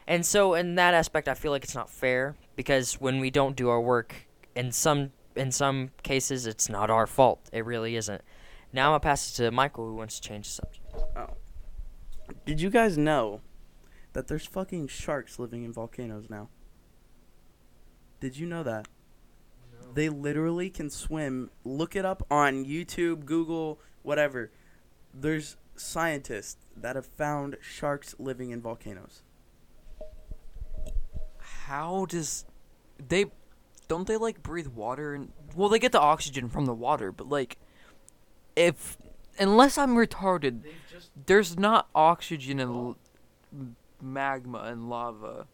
And 0.06 0.24
so 0.24 0.54
in 0.54 0.76
that 0.76 0.94
aspect, 0.94 1.28
I 1.28 1.34
feel 1.34 1.52
like 1.52 1.64
it's 1.64 1.74
not 1.74 1.90
fair 1.90 2.36
because 2.54 2.94
when 2.94 3.18
we 3.18 3.30
don't 3.30 3.56
do 3.56 3.68
our 3.68 3.80
work, 3.80 4.14
in 4.54 4.72
some 4.72 5.12
in 5.34 5.52
some 5.52 5.90
cases, 6.02 6.46
it's 6.46 6.68
not 6.68 6.90
our 6.90 7.06
fault. 7.06 7.40
It 7.52 7.64
really 7.64 7.96
isn't. 7.96 8.22
Now 8.76 8.88
I'm 8.88 8.90
gonna 8.90 9.00
pass 9.00 9.30
it 9.30 9.42
to 9.42 9.50
Michael, 9.50 9.86
who 9.86 9.94
wants 9.94 10.20
to 10.20 10.28
change 10.28 10.48
the 10.48 10.52
subject. 10.52 10.84
Oh. 11.16 11.30
Did 12.44 12.60
you 12.60 12.68
guys 12.68 12.98
know 12.98 13.40
that 14.12 14.28
there's 14.28 14.44
fucking 14.44 14.88
sharks 14.88 15.38
living 15.38 15.64
in 15.64 15.72
volcanoes 15.72 16.28
now? 16.28 16.50
Did 18.20 18.36
you 18.36 18.46
know 18.46 18.62
that? 18.64 18.86
They 19.94 20.10
literally 20.10 20.68
can 20.68 20.90
swim. 20.90 21.48
Look 21.64 21.96
it 21.96 22.04
up 22.04 22.26
on 22.30 22.66
YouTube, 22.66 23.24
Google, 23.24 23.80
whatever. 24.02 24.52
There's 25.14 25.56
scientists 25.74 26.58
that 26.76 26.96
have 26.96 27.06
found 27.06 27.56
sharks 27.62 28.14
living 28.18 28.50
in 28.50 28.60
volcanoes. 28.60 29.22
How 31.38 32.04
does 32.04 32.44
they 32.98 33.24
don't 33.88 34.06
they 34.06 34.18
like 34.18 34.42
breathe 34.42 34.66
water 34.66 35.14
and 35.14 35.32
well 35.54 35.70
they 35.70 35.78
get 35.78 35.92
the 35.92 36.00
oxygen 36.00 36.50
from 36.50 36.66
the 36.66 36.74
water, 36.74 37.10
but 37.10 37.26
like 37.26 37.56
if 38.56 38.96
unless 39.38 39.76
I'm 39.78 39.94
retarded, 39.94 40.62
there's 41.26 41.58
not 41.58 41.88
oxygen 41.94 42.58
in 42.58 42.68
l- 42.68 42.96
magma 44.00 44.60
and 44.64 44.88
lava. 44.88 45.46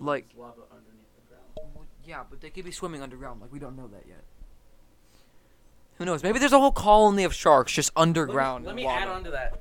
Like- 0.00 0.26
lava 0.36 0.62
underneath 0.70 1.06
the 1.16 1.28
ground. 1.28 1.70
Well, 1.74 1.86
Yeah, 2.04 2.24
but 2.28 2.40
they 2.40 2.50
could 2.50 2.64
be 2.64 2.72
swimming 2.72 3.00
underground. 3.02 3.40
Like 3.40 3.52
we 3.52 3.58
don't 3.60 3.76
know 3.76 3.86
that 3.88 4.04
yet. 4.06 4.24
Who 5.98 6.04
knows? 6.04 6.22
Maybe 6.22 6.38
there's 6.38 6.52
a 6.52 6.60
whole 6.60 6.72
colony 6.72 7.24
of 7.24 7.34
sharks 7.34 7.72
just 7.72 7.90
underground. 7.96 8.64
Let 8.64 8.70
in 8.72 8.76
me, 8.76 8.84
lava. 8.86 9.00
add 9.00 9.08
on 9.08 9.24
to 9.24 9.30
that. 9.32 9.60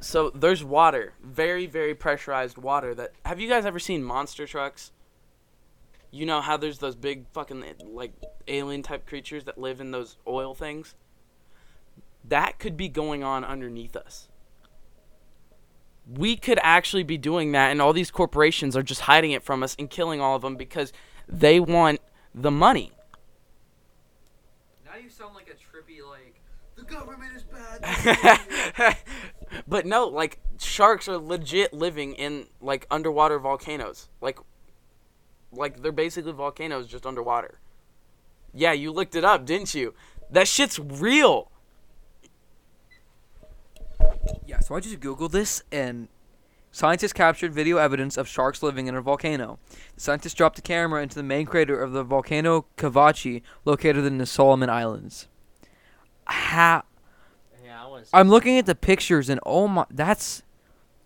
So 0.00 0.30
there's 0.30 0.62
water, 0.62 1.14
very 1.22 1.66
very 1.66 1.94
pressurized 1.94 2.58
water. 2.58 2.94
That 2.94 3.12
have 3.24 3.40
you 3.40 3.48
guys 3.48 3.64
ever 3.64 3.78
seen 3.78 4.02
monster 4.02 4.46
trucks? 4.46 4.90
You 6.10 6.26
know 6.26 6.40
how 6.40 6.56
there's 6.56 6.78
those 6.78 6.94
big 6.94 7.26
fucking 7.32 7.64
like 7.86 8.12
alien 8.46 8.82
type 8.82 9.06
creatures 9.06 9.44
that 9.44 9.58
live 9.58 9.80
in 9.80 9.90
those 9.90 10.16
oil 10.28 10.54
things. 10.54 10.94
That 12.28 12.58
could 12.58 12.76
be 12.76 12.88
going 12.88 13.22
on 13.22 13.44
underneath 13.44 13.96
us. 13.96 14.28
We 16.06 16.36
could 16.36 16.58
actually 16.62 17.02
be 17.02 17.16
doing 17.16 17.52
that, 17.52 17.70
and 17.70 17.80
all 17.80 17.92
these 17.92 18.10
corporations 18.10 18.76
are 18.76 18.82
just 18.82 19.02
hiding 19.02 19.30
it 19.30 19.42
from 19.42 19.62
us 19.62 19.74
and 19.78 19.88
killing 19.88 20.20
all 20.20 20.36
of 20.36 20.42
them 20.42 20.56
because 20.56 20.92
they 21.28 21.60
want 21.60 22.00
the 22.34 22.50
money. 22.50 22.92
Now 24.84 24.96
you 25.02 25.08
sound 25.08 25.34
like 25.34 25.48
a 25.48 25.52
trippy 25.52 26.06
like 26.06 26.40
the 26.76 26.82
government 26.82 27.32
is 27.34 27.44
bad. 27.44 28.96
But 29.66 29.86
no, 29.86 30.06
like 30.06 30.40
sharks 30.58 31.08
are 31.08 31.18
legit 31.18 31.72
living 31.72 32.14
in 32.14 32.46
like 32.60 32.86
underwater 32.90 33.38
volcanoes. 33.38 34.08
Like 34.20 34.38
like 35.52 35.82
they're 35.82 35.92
basically 35.92 36.32
volcanoes 36.32 36.86
just 36.86 37.06
underwater. 37.06 37.60
Yeah, 38.52 38.72
you 38.72 38.92
looked 38.92 39.14
it 39.14 39.24
up, 39.24 39.46
didn't 39.46 39.74
you? 39.74 39.94
That 40.30 40.48
shit's 40.48 40.78
real. 40.78 41.50
So 44.64 44.74
I 44.74 44.80
just 44.80 44.98
googled 45.00 45.32
this 45.32 45.62
and 45.70 46.08
scientists 46.72 47.12
captured 47.12 47.52
video 47.52 47.76
evidence 47.76 48.16
of 48.16 48.26
sharks 48.26 48.62
living 48.62 48.86
in 48.86 48.94
a 48.94 49.02
volcano. 49.02 49.58
The 49.94 50.00
scientists 50.00 50.32
dropped 50.32 50.58
a 50.58 50.62
camera 50.62 51.02
into 51.02 51.16
the 51.16 51.22
main 51.22 51.44
crater 51.44 51.78
of 51.78 51.92
the 51.92 52.02
volcano 52.02 52.64
Kavachi, 52.78 53.42
located 53.66 54.06
in 54.06 54.16
the 54.16 54.24
Solomon 54.24 54.70
Islands. 54.70 55.28
How 56.24 56.84
Yeah, 57.62 57.84
I 57.84 57.88
want 57.88 58.08
I'm 58.14 58.30
looking 58.30 58.56
at 58.56 58.64
the 58.64 58.74
pictures 58.74 59.28
and 59.28 59.38
oh 59.44 59.68
my, 59.68 59.84
that's 59.90 60.42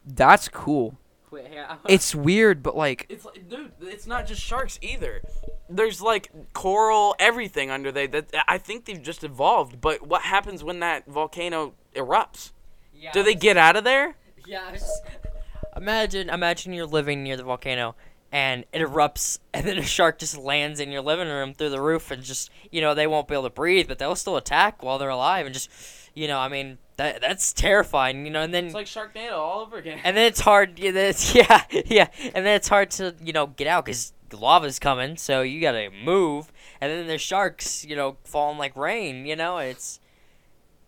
that's 0.07 0.49
cool. 0.49 0.97
Wait, 1.33 1.47
It's 1.89 2.15
weird, 2.15 2.63
but 2.63 2.77
like 2.77 3.07
It's 3.09 3.25
like, 3.25 3.49
dude, 3.49 3.73
it's 3.81 4.07
not 4.07 4.29
just 4.29 4.41
sharks 4.41 4.79
either. 4.81 5.21
There's 5.69 6.01
like 6.01 6.31
coral, 6.53 7.17
everything 7.19 7.73
under 7.73 7.91
there. 7.91 8.07
That 8.07 8.33
I 8.47 8.59
think 8.59 8.85
they've 8.85 9.03
just 9.03 9.25
evolved. 9.25 9.81
But 9.81 10.07
what 10.07 10.23
happens 10.23 10.63
when 10.63 10.79
that 10.79 11.07
volcano 11.09 11.75
erupts? 11.97 12.53
Yeah, 12.99 13.13
Do 13.13 13.23
they 13.23 13.35
get 13.35 13.57
out 13.57 13.77
of 13.77 13.85
there? 13.85 14.17
Yeah. 14.47 14.65
I 14.69 14.73
was 14.73 14.81
just- 14.81 15.03
Imagine, 15.77 16.29
imagine 16.31 16.73
you're 16.73 16.87
living 16.87 17.23
near 17.23 17.37
the 17.37 17.45
volcano 17.45 17.95
and 18.33 18.65
it 18.73 18.81
erupts, 18.83 19.39
and 19.55 19.65
then 19.67 19.79
a 19.79 19.83
shark 19.83 20.19
just 20.19 20.37
lands 20.37 20.81
in 20.81 20.91
your 20.91 21.03
living 21.03 21.29
room 21.29 21.55
through 21.55 21.71
the 21.71 21.81
roof, 21.81 22.11
and 22.11 22.23
just 22.23 22.51
you 22.71 22.81
know 22.81 22.95
they 22.95 23.07
won't 23.07 23.27
be 23.29 23.35
able 23.35 23.45
to 23.45 23.51
breathe, 23.51 23.89
but 23.89 23.99
they'll 23.99 24.17
still 24.17 24.37
attack 24.37 24.83
while 24.83 24.99
they're 24.99 25.09
alive, 25.09 25.47
and 25.47 25.55
just 25.55 25.71
you 26.15 26.27
know, 26.27 26.39
I 26.39 26.49
mean 26.49 26.79
that 26.97 27.21
that's 27.21 27.53
terrifying, 27.53 28.27
you 28.27 28.33
know, 28.33 28.43
and 28.43 28.53
then 28.53 28.67
It's 28.67 28.75
like 28.75 28.87
Sharknado 28.87 29.33
all 29.39 29.61
over 29.61 29.77
again. 29.79 30.01
and 30.05 30.17
then 30.17 30.27
it's 30.27 30.41
hard. 30.41 30.79
Yeah, 30.79 30.91
it's, 30.95 31.35
yeah, 31.35 31.63
yeah, 31.87 32.09
and 32.35 32.45
then 32.45 32.57
it's 32.57 32.69
hard 32.69 32.91
to 32.93 33.15
you 33.23 33.33
know 33.33 33.47
get 33.47 33.67
out 33.69 33.85
because 33.87 34.13
lava's 34.33 34.79
coming, 34.79 35.17
so 35.17 35.41
you 35.43 35.61
gotta 35.61 35.89
move, 36.05 36.53
and 36.81 36.91
then 36.93 37.07
there's 37.07 37.23
sharks, 37.23 37.85
you 37.85 37.95
know, 37.97 38.17
falling 38.25 38.59
like 38.59 38.77
rain. 38.77 39.25
You 39.27 39.37
know, 39.37 39.57
it's 39.59 40.01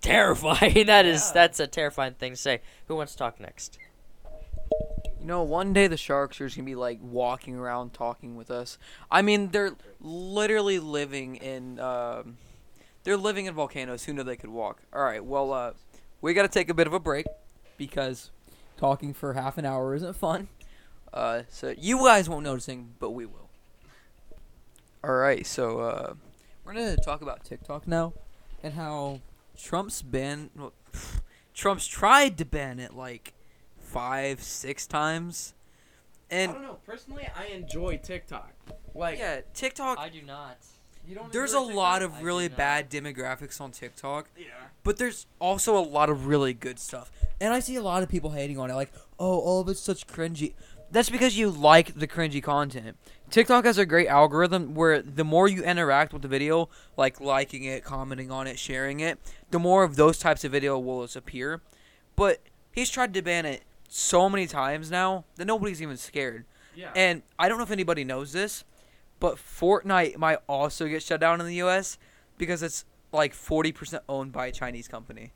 terrifying. 0.01 0.87
That 0.87 1.07
is 1.07 1.27
Yeah. 1.29 1.33
that's 1.35 1.61
a 1.61 1.67
terrifying 1.67 2.15
thing 2.15 2.33
to 2.33 2.37
say. 2.37 2.61
Who 2.89 2.97
wants 2.97 3.13
to 3.13 3.19
talk 3.19 3.39
next? 3.41 3.79
You 5.21 5.27
know, 5.27 5.43
one 5.43 5.73
day 5.73 5.87
the 5.87 5.97
sharks 5.99 6.41
are 6.41 6.47
just 6.47 6.57
gonna 6.57 6.65
be 6.67 6.75
like 6.75 6.99
walking 7.03 7.57
around 7.57 7.93
talking 7.93 8.37
with 8.37 8.51
us. 8.51 8.79
I 9.11 9.21
mean, 9.23 9.51
they're 9.51 9.73
literally 10.01 10.79
living 10.79 11.37
in 11.37 11.79
um, 11.79 12.39
they're 13.05 13.17
living 13.19 13.47
in 13.47 13.55
volcanoes. 13.55 14.05
Who 14.05 14.13
knew 14.15 14.23
they 14.23 14.37
could 14.37 14.51
walk? 14.51 14.81
All 14.93 15.03
right, 15.03 15.23
well, 15.25 15.53
uh, 15.53 15.73
we 16.23 16.33
gotta 16.35 16.49
take 16.49 16.71
a 16.71 16.75
bit 16.75 16.87
of 16.87 16.93
a 16.95 17.01
break 17.01 17.27
because 17.77 18.31
Talking 18.79 19.13
for 19.13 19.35
half 19.35 19.59
an 19.59 19.67
hour 19.67 19.95
isn't 19.95 20.17
fun. 20.17 20.49
uh, 21.13 21.43
so 21.51 21.75
you 21.77 21.99
guys 21.99 22.31
won't 22.31 22.45
noticing, 22.45 22.95
but 22.99 23.11
we 23.11 23.27
will. 23.27 23.51
All 25.05 25.15
right, 25.15 25.47
so 25.47 25.81
uh, 25.81 26.15
we're 26.65 26.73
gonna 26.73 26.97
talk 26.97 27.21
about 27.21 27.45
TikTok 27.45 27.87
now 27.87 28.15
and 28.63 28.73
how 28.73 29.21
Trump's 29.63 30.03
ban. 30.03 30.51
Well, 30.57 30.73
Trump's 31.55 31.87
tried 31.87 32.39
to 32.39 32.45
ban 32.45 32.79
it 32.81 32.95
like 32.95 33.35
five, 33.79 34.43
six 34.43 34.87
times, 34.87 35.55
and 36.31 36.53
know. 36.53 36.79
Personally, 36.87 37.29
I 37.37 37.47
enjoy 37.47 37.99
TikTok. 37.99 38.53
Like, 38.95 39.19
yeah, 39.19 39.41
TikTok. 39.55 39.99
I 39.99 40.09
do 40.09 40.23
not. 40.23 40.59
you 41.07 41.15
don't 41.15 41.33
There's 41.33 41.53
a 41.53 41.61
lot 41.61 42.03
of 42.03 42.15
I 42.15 42.21
really 42.21 42.49
bad 42.49 42.91
demographics 42.91 43.61
on 43.61 43.71
TikTok, 43.73 44.29
Yeah. 44.37 44.47
but 44.85 44.97
there's 44.97 45.27
also 45.39 45.77
a 45.77 45.83
lot 45.85 46.09
of 46.11 46.27
really 46.27 46.55
good 46.55 46.79
stuff. 46.79 47.11
And 47.41 47.53
I 47.55 47.61
see 47.61 47.77
a 47.77 47.83
lot 47.83 48.03
of 48.03 48.09
people 48.09 48.31
hating 48.31 48.59
on 48.59 48.71
it, 48.71 48.75
like, 48.75 48.93
oh, 49.19 49.39
all 49.41 49.61
of 49.61 49.69
it's 49.69 49.81
such 49.81 50.07
cringy. 50.07 50.55
That's 50.91 51.11
because 51.11 51.39
you 51.39 51.51
like 51.51 51.95
the 51.95 52.07
cringy 52.09 52.43
content. 52.43 52.97
TikTok 53.31 53.65
has 53.65 53.79
a 53.79 53.87
great 53.87 54.09
algorithm 54.09 54.75
where 54.75 55.01
the 55.01 55.25
more 55.25 55.47
you 55.47 55.63
interact 55.63 56.13
with 56.13 56.23
the 56.23 56.29
video, 56.29 56.69
like 56.97 57.21
liking 57.21 57.65
it, 57.65 57.85
commenting 57.85 58.31
on 58.31 58.47
it, 58.47 58.59
sharing 58.59 59.01
it, 59.01 59.19
the 59.51 59.59
more 59.59 59.85
of 59.85 59.97
those 59.97 60.19
types 60.19 60.45
of 60.45 60.51
video 60.51 60.79
will 60.79 61.07
appear. 61.15 61.61
But 62.17 62.41
he's 62.73 62.91
tried 62.91 63.15
to 63.15 63.23
ban 63.23 63.47
it 63.47 63.63
so 63.89 64.29
many 64.29 64.47
times 64.47 64.91
now 64.91 65.25
that 65.37 65.45
nobody's 65.45 65.81
even 65.81 65.97
scared. 65.97 66.45
Yeah. 66.75 66.91
And 66.97 67.23
I 67.39 67.49
don't 67.49 67.59
know 67.59 67.65
if 67.65 67.71
anybody 67.71 68.03
knows 68.03 68.33
this, 68.33 68.65
but 69.21 69.37
Fortnite 69.37 70.17
might 70.17 70.39
also 70.49 70.89
get 70.89 71.03
shut 71.03 71.21
down 71.21 71.41
in 71.41 71.47
the 71.47 71.63
US 71.63 71.99
because 72.37 72.63
it's 72.63 72.85
like 73.13 73.33
40% 73.33 74.01
owned 74.09 74.33
by 74.33 74.47
a 74.47 74.53
Chinese 74.53 74.89
company. 74.89 75.33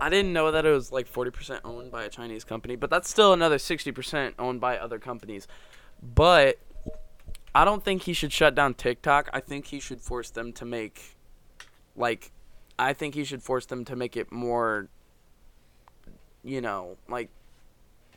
I 0.00 0.08
didn't 0.08 0.32
know 0.32 0.50
that 0.50 0.66
it 0.66 0.70
was 0.70 0.90
like 0.90 1.10
40% 1.10 1.60
owned 1.64 1.92
by 1.92 2.04
a 2.04 2.08
Chinese 2.08 2.44
company, 2.44 2.76
but 2.76 2.90
that's 2.90 3.08
still 3.08 3.32
another 3.32 3.56
60% 3.56 4.34
owned 4.38 4.60
by 4.60 4.76
other 4.76 4.98
companies. 4.98 5.46
But 6.02 6.58
I 7.54 7.64
don't 7.64 7.84
think 7.84 8.02
he 8.02 8.12
should 8.12 8.32
shut 8.32 8.54
down 8.54 8.74
TikTok. 8.74 9.30
I 9.32 9.40
think 9.40 9.66
he 9.66 9.78
should 9.78 10.00
force 10.00 10.30
them 10.30 10.52
to 10.54 10.64
make 10.64 11.16
like 11.94 12.32
I 12.78 12.92
think 12.92 13.14
he 13.14 13.24
should 13.24 13.42
force 13.42 13.66
them 13.66 13.84
to 13.84 13.94
make 13.96 14.16
it 14.16 14.32
more 14.32 14.88
you 16.44 16.60
know, 16.60 16.96
like 17.08 17.30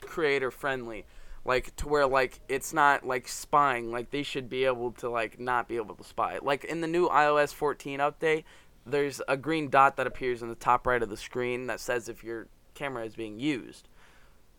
creator 0.02 0.52
friendly. 0.52 1.06
Like 1.44 1.76
to 1.76 1.88
where 1.88 2.08
like 2.08 2.40
it's 2.50 2.74
not 2.74 3.06
like 3.06 3.28
spying. 3.28 3.92
Like 3.92 4.10
they 4.10 4.24
should 4.24 4.50
be 4.50 4.66
able 4.66 4.92
to 4.94 5.10
like 5.10 5.40
not 5.40 5.68
be 5.68 5.76
able 5.76 5.94
to 5.96 6.04
spy. 6.04 6.40
Like 6.42 6.64
in 6.64 6.82
the 6.82 6.88
new 6.88 7.08
iOS 7.08 7.54
14 7.54 8.00
update, 8.00 8.46
there's 8.86 9.22
a 9.28 9.38
green 9.38 9.70
dot 9.70 9.96
that 9.98 10.08
appears 10.08 10.42
in 10.42 10.50
the 10.50 10.56
top 10.56 10.88
right 10.88 11.04
of 11.04 11.10
the 11.10 11.18
screen 11.18 11.68
that 11.68 11.80
says 11.80 12.10
if 12.10 12.24
your 12.24 12.48
camera 12.74 13.06
is 13.06 13.16
being 13.16 13.40
used. 13.40 13.88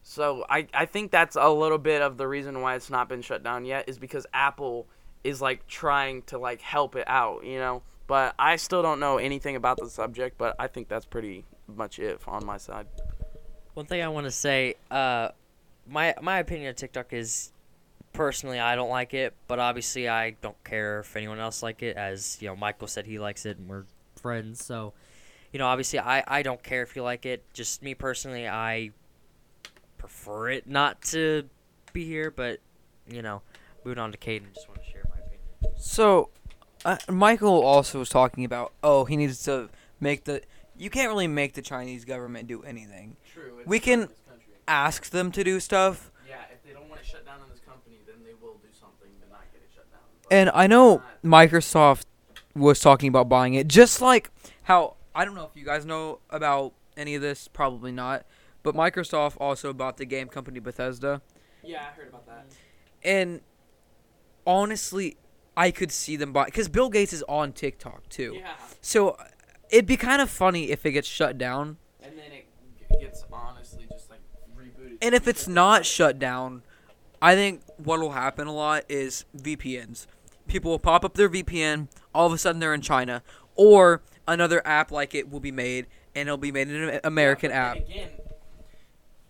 So 0.09 0.47
I, 0.49 0.69
I 0.73 0.87
think 0.87 1.11
that's 1.11 1.35
a 1.35 1.51
little 1.51 1.79
bit 1.79 2.01
of 2.01 2.17
the 2.17 2.29
reason 2.29 2.61
why 2.61 2.77
it's 2.77 2.91
not 2.91 3.09
been 3.09 3.23
shut 3.23 3.43
down 3.43 3.65
yet 3.65 3.89
is 3.89 3.99
because 3.99 4.25
Apple 4.33 4.87
is 5.25 5.43
like 5.43 5.67
trying 5.67 6.23
to 6.23 6.39
like 6.39 6.61
help 6.61 6.95
it 6.95 7.09
out, 7.09 7.45
you 7.45 7.59
know. 7.59 7.83
But 8.07 8.37
I 8.39 8.55
still 8.55 8.83
don't 8.83 9.01
know 9.01 9.19
anything 9.19 9.57
about 9.57 9.79
the 9.79 9.91
subject, 9.91 10.39
but 10.39 10.55
I 10.61 10.69
think 10.69 10.87
that's 10.87 11.05
pretty 11.05 11.45
much 11.67 11.99
it 11.99 12.21
on 12.29 12.47
my 12.47 12.57
side. 12.57 12.87
One 13.75 13.87
thing 13.87 14.01
I 14.01 14.07
want 14.07 14.27
to 14.27 14.31
say, 14.31 14.77
uh, 14.93 15.31
my 15.89 16.15
my 16.23 16.39
opinion 16.39 16.71
of 16.71 16.77
TikTok 16.77 17.13
is 17.13 17.51
personally 18.13 18.61
I 18.61 18.77
don't 18.77 18.91
like 18.91 19.13
it, 19.13 19.35
but 19.49 19.59
obviously 19.59 20.09
I 20.09 20.37
don't 20.41 20.63
care 20.63 21.01
if 21.01 21.17
anyone 21.17 21.41
else 21.41 21.65
like 21.65 21.83
it. 21.83 21.97
As 21.97 22.39
you 22.41 22.47
know, 22.47 22.55
Michael 22.55 22.87
said 22.87 23.07
he 23.07 23.19
likes 23.19 23.45
it, 23.45 23.59
and 23.59 23.69
we're 23.69 23.87
friends, 24.15 24.65
so 24.65 24.93
you 25.53 25.59
know, 25.59 25.67
obviously 25.67 25.99
I 25.99 26.23
I 26.29 26.43
don't 26.43 26.63
care 26.63 26.85
if 26.85 26.95
you 26.95 27.03
like 27.03 27.27
it. 27.27 27.43
Just 27.53 27.83
me 27.83 27.95
personally, 27.95 28.47
I 28.47 28.93
prefer 29.99 30.51
it 30.51 30.67
not 30.69 31.03
to 31.03 31.45
be 31.93 32.05
here, 32.05 32.31
but 32.31 32.61
you 33.09 33.23
know, 33.23 33.43
moving 33.85 33.99
on 33.99 34.13
to 34.13 34.19
Caden, 34.19 34.53
just 34.55 34.69
want 34.69 34.81
to 34.85 34.91
share 34.91 35.05
my 35.09 35.17
opinion. 35.17 35.79
So, 35.79 36.31
uh, 36.85 36.97
Michael 37.09 37.63
also 37.63 37.99
was 38.01 38.09
talking 38.09 38.45
about, 38.45 38.73
oh, 38.83 39.05
he 39.05 39.17
needs 39.17 39.43
to 39.45 39.69
make 40.01 40.25
the. 40.25 40.43
You 40.79 40.91
can't 40.91 41.09
really 41.09 41.27
make 41.29 41.55
the 41.55 41.63
Chinese 41.63 42.05
government 42.05 42.49
do 42.49 42.63
anything. 42.63 43.17
True. 43.33 43.63
We 43.65 43.81
can- 43.81 44.09
Ask 44.69 45.11
them 45.11 45.31
to 45.31 45.45
do 45.45 45.61
stuff, 45.61 46.11
Yeah, 46.29 46.39
if 46.53 46.61
they 46.67 46.73
don't 46.73 46.89
want 46.89 47.01
to 47.01 47.07
shut 47.07 47.25
down 47.25 47.37
in 47.45 47.49
this 47.51 47.61
company, 47.61 48.01
then 48.05 48.17
they 48.25 48.35
will 48.35 48.55
do 48.55 48.67
something 48.73 49.09
to 49.25 49.31
not 49.31 49.43
get 49.53 49.63
it 49.63 49.71
shut 49.73 49.89
down. 49.93 50.01
and 50.29 50.51
I 50.53 50.67
know 50.67 51.03
Microsoft 51.25 52.03
was 52.57 52.81
talking 52.81 53.09
about 53.09 53.29
buying 53.29 53.55
it, 53.55 53.69
just 53.69 54.01
like 54.03 54.29
how 54.65 54.97
I 55.15 55.25
don't 55.25 55.37
know 55.37 55.45
if 55.45 55.57
you 55.57 55.65
guys 55.65 55.87
know 55.87 56.19
about 56.31 56.73
any 56.97 57.15
of 57.15 57.23
this, 57.23 57.47
probably 57.47 57.93
not, 57.93 58.27
but 58.67 58.75
Microsoft 58.75 59.37
also 59.41 59.73
bought 59.73 59.97
the 59.97 60.05
game 60.05 60.27
company 60.29 60.59
Bethesda, 60.59 61.23
Yeah, 61.63 61.83
I 61.89 61.97
heard 61.97 62.09
about 62.09 62.27
that. 62.27 62.49
Mm. 62.51 62.55
and 63.05 63.41
honestly, 64.47 65.17
I 65.57 65.71
could 65.71 65.93
see 65.93 66.17
them 66.17 66.33
buy 66.33 66.47
because 66.47 66.69
Bill 66.69 66.91
Gates 66.91 67.13
is 67.13 67.23
on 67.29 67.53
TikTok 67.53 68.09
too. 68.09 68.35
Yeah, 68.39 68.53
So 68.81 69.17
it'd 69.71 69.87
be 69.87 69.97
kind 69.97 70.21
of 70.21 70.29
funny 70.31 70.71
if 70.71 70.85
it 70.85 70.93
gets 70.93 71.09
shut 71.09 71.39
down. 71.39 71.77
and 72.03 72.19
then 72.19 72.33
it 72.33 73.01
gets 73.01 73.25
honestly 73.33 73.87
just 73.91 74.11
like 74.11 74.21
rebooted. 74.59 74.99
And 75.03 75.15
if 75.15 75.27
it's 75.29 75.49
not 75.49 75.87
shut 75.87 76.19
down, 76.19 76.63
I 77.23 77.35
think 77.35 77.63
what 77.77 78.01
will 78.01 78.13
happen 78.13 78.47
a 78.47 78.53
lot 78.53 78.85
is 78.89 79.25
VPNs. 79.37 80.07
People 80.47 80.71
will 80.73 80.79
pop 80.79 81.05
up 81.05 81.15
their 81.15 81.29
VPN, 81.29 81.89
all 82.15 82.27
of 82.27 82.33
a 82.33 82.39
sudden 82.39 82.61
they're 82.61 82.75
in 82.75 82.81
China, 82.83 83.23
or 83.57 84.03
another 84.29 84.61
app 84.67 84.91
like 84.93 85.15
it 85.15 85.31
will 85.31 85.41
be 85.41 85.51
made, 85.53 85.87
and 86.15 86.29
it'll 86.29 86.37
be 86.37 86.53
made 86.53 86.69
an 86.69 87.01
American 87.03 87.51
Yeah, 87.51 87.57
app. 87.71 87.77
Again, 87.79 88.11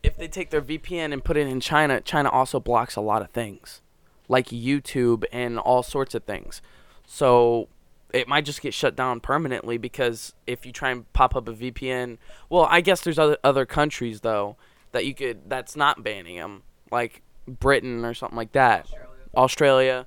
if 0.07 0.16
they 0.16 0.28
take 0.28 0.50
their 0.50 0.62
VPN 0.62 1.12
and 1.12 1.24
put 1.24 1.36
it 1.36 1.48
in 1.48 1.59
China, 1.59 2.00
China 2.00 2.28
also 2.28 2.61
blocks 2.61 2.94
a 2.94 3.00
lot 3.00 3.22
of 3.22 3.30
things, 3.30 3.82
like 4.28 4.46
YouTube 4.48 5.24
and 5.32 5.59
all 5.59 5.82
sorts 5.82 6.14
of 6.14 6.22
things. 6.22 6.62
So 7.04 7.68
it 8.12 8.28
might 8.28 8.44
just 8.44 8.62
get 8.62 8.72
shut 8.72 8.94
down 8.94 9.18
permanently 9.18 9.78
because 9.78 10.32
if 10.46 10.64
you 10.64 10.70
try 10.70 10.90
and 10.90 11.12
pop 11.12 11.34
up 11.34 11.48
a 11.48 11.52
VPN, 11.52 12.18
well, 12.48 12.68
I 12.70 12.80
guess 12.80 13.00
there's 13.00 13.18
other 13.18 13.36
other 13.42 13.66
countries 13.66 14.20
though 14.20 14.57
that 14.92 15.04
you 15.04 15.14
could 15.14 15.50
that's 15.50 15.74
not 15.74 16.04
banning 16.04 16.36
them, 16.36 16.62
like 16.92 17.22
Britain 17.48 18.04
or 18.04 18.14
something 18.14 18.36
like 18.36 18.52
that, 18.52 18.88
Australia. 19.36 20.07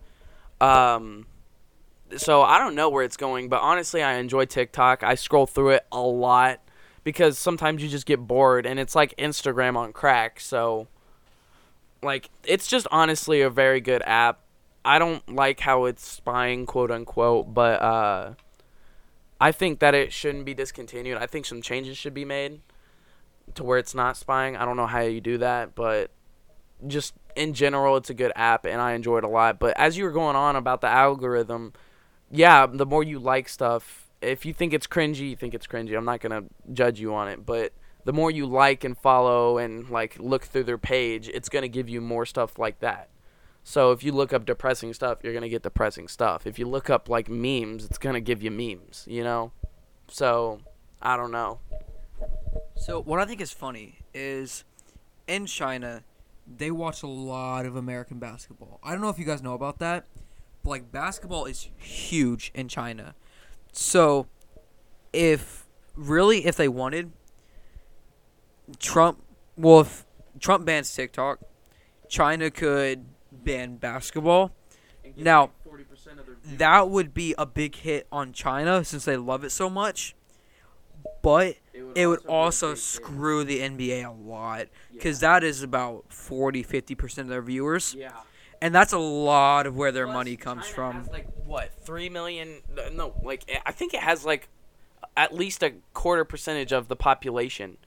Um, 0.62 1.26
so 2.16 2.41
I 2.41 2.58
don't 2.58 2.76
know 2.76 2.89
where 2.89 3.04
it's 3.04 3.18
going, 3.18 3.50
but 3.50 3.62
honestly, 3.62 4.02
I 4.02 4.14
enjoy 4.14 4.45
TikTok. 4.45 5.04
I 5.04 5.16
scroll 5.16 5.45
through 5.45 5.72
it 5.72 5.86
a 5.91 6.00
lot 6.00 6.62
because 7.04 7.38
sometimes 7.38 7.82
you 7.82 7.89
just 7.89 8.06
get 8.06 8.20
bored 8.20 8.66
and 8.66 8.80
it's 8.80 8.95
like 8.95 9.16
Instagram 9.18 9.78
on 9.78 9.93
crack. 9.93 10.39
So 10.39 10.88
like 12.02 12.30
it's 12.43 12.68
just 12.68 12.88
honestly 12.91 13.41
a 13.41 13.50
very 13.50 13.82
good 13.82 14.02
app. 14.06 14.39
I 14.84 15.00
don't 15.00 15.36
like 15.36 15.60
how 15.60 15.86
it's 15.86 16.08
spying 16.08 16.66
quote 16.66 16.91
unquote, 16.91 17.54
but 17.54 17.82
uh 17.82 18.34
I 19.41 19.52
think 19.52 19.80
that 19.80 19.95
it 19.95 20.12
shouldn't 20.12 20.45
be 20.45 20.54
discontinued. 20.54 21.18
I 21.18 21.26
think 21.26 21.45
some 21.45 21.62
changes 21.62 21.97
should 21.97 22.14
be 22.14 22.26
made 22.26 22.60
to 23.56 23.64
where 23.64 23.78
it's 23.78 23.95
not 23.95 24.18
spying. 24.18 24.58
I 24.58 24.66
don't 24.66 24.78
know 24.78 24.88
how 24.88 25.00
you 25.02 25.22
do 25.22 25.38
that, 25.38 25.76
but 25.76 26.12
just 26.88 27.14
in 27.36 27.54
general 27.54 27.97
it's 27.97 28.10
a 28.10 28.14
good 28.14 28.32
app 28.36 28.66
and 28.66 28.82
I 28.82 28.93
enjoy 28.93 29.20
it 29.20 29.24
a 29.24 29.30
lot. 29.30 29.60
But 29.60 29.78
as 29.78 29.97
you 29.97 30.04
were 30.04 30.12
going 30.12 30.36
on 30.36 30.56
about 30.56 30.82
the 30.82 30.88
algorithm, 30.88 31.74
yeah, 32.32 32.66
the 32.66 32.86
more 32.86 33.04
you 33.04 33.20
like 33.20 33.50
stuff, 33.50 34.09
if 34.22 34.45
you 34.45 34.53
think 34.53 34.74
it's 34.74 34.88
cringy, 34.88 35.30
you 35.30 35.36
think 35.36 35.53
it's 35.53 35.67
cringy. 35.67 35.97
I'm 35.97 36.05
not 36.05 36.20
gonna 36.20 36.43
judge 36.74 36.99
you 36.99 37.13
on 37.13 37.28
it, 37.28 37.45
but 37.45 37.74
the 38.05 38.13
more 38.13 38.32
you 38.32 38.45
like 38.45 38.84
and 38.84 38.97
follow 38.97 39.57
and 39.57 39.89
like 39.89 40.17
look 40.20 40.43
through 40.43 40.63
their 40.63 40.78
page, 40.78 41.30
it's 41.30 41.49
gonna 41.49 41.67
give 41.67 41.89
you 41.89 42.01
more 42.01 42.26
stuff 42.26 42.57
like 42.57 42.80
that. 42.80 43.09
So 43.63 43.91
if 43.91 44.03
you 44.03 44.11
look 44.11 44.34
up 44.34 44.45
depressing 44.45 44.93
stuff, 44.93 45.20
you're 45.24 45.34
gonna 45.34 45.49
get 45.49 45.63
depressing 45.63 46.07
stuff. 46.07 46.47
If 46.47 46.57
you 46.57 46.65
look 46.65 46.89
up 46.89 47.09
like 47.09 47.30
memes, 47.30 47.86
it's 47.86 47.97
gonna 47.97 48.22
give 48.22 48.41
you 48.41 48.51
memes. 48.51 49.05
You 49.07 49.24
know, 49.24 49.51
so 50.07 50.61
I 51.01 51.15
don't 51.15 51.32
know. 51.32 51.59
So 52.76 53.01
what 53.01 53.20
I 53.20 53.26
think 53.26 53.41
is 53.41 53.51
funny 53.51 53.99
is 54.13 54.63
in 55.28 55.45
China, 55.45 56.03
they 56.47 56.72
watch 56.72 57.03
a 57.03 57.07
lot 57.07 57.65
of 57.65 57.76
American 57.76 58.20
basketball. 58.20 58.80
I 58.84 58.91
don't 58.91 59.01
know 59.01 59.09
if 59.09 59.20
you 59.20 59.26
guys 59.26 59.43
know 59.43 59.53
about 59.53 59.80
that, 59.80 60.05
but 60.63 60.70
like 60.70 60.91
basketball 60.91 61.45
is 61.45 61.70
huge 61.78 62.51
in 62.55 62.67
China. 62.67 63.15
So 63.72 64.28
if 65.13 65.65
really 65.95 66.45
if 66.45 66.55
they 66.55 66.67
wanted 66.67 67.11
Trump 68.80 69.24
well 69.57 69.82
if 69.82 70.05
Trump 70.39 70.65
bans 70.65 70.93
TikTok, 70.93 71.39
China 72.07 72.49
could 72.49 73.05
ban 73.32 73.76
basketball. 73.78 74.51
Now, 75.15 75.51
That 76.57 76.89
would 76.89 77.13
be 77.13 77.36
a 77.38 77.45
big 77.45 77.76
hit 77.76 78.07
on 78.11 78.32
China 78.32 78.84
since 78.86 79.05
they 79.05 79.17
love 79.17 79.43
it 79.43 79.49
so 79.51 79.70
much. 79.70 80.15
But 81.22 81.57
it 81.95 82.07
would 82.07 82.26
also 82.26 82.76
screw 82.76 83.43
the 83.43 83.59
NBA 83.59 84.05
a 84.05 84.11
lot 84.11 84.67
because 84.93 85.20
that 85.20 85.43
is 85.43 85.63
about 85.63 86.05
40 86.09 86.63
50% 86.63 87.17
of 87.20 87.28
their 87.28 87.41
viewers 87.41 87.93
yeah. 87.97 88.11
And 88.62 88.74
that's 88.74 88.93
a 88.93 88.99
lot 88.99 89.66
of 89.66 89.76
where 89.76 89.91
their 89.91 90.05
Plus, 90.05 90.14
money 90.14 90.36
comes 90.36 90.66
China 90.66 90.76
from 90.76 90.95
Has 90.95 91.10
like 91.10 91.28
what 91.45 91.72
three 91.84 92.10
million? 92.10 92.62
No, 92.93 93.14
like 93.24 93.43
eh, 93.47 93.60
I 93.66 93.72
think 93.72 93.93
it 93.93 94.01
has 94.01 94.26
like 94.26 94.49
at 95.16 95.34
least 95.34 95.64
a 95.64 95.74
quarter 95.93 96.26
percentage 96.26 96.72
of 96.72 96.88
the 96.88 96.95
population. 96.95 97.78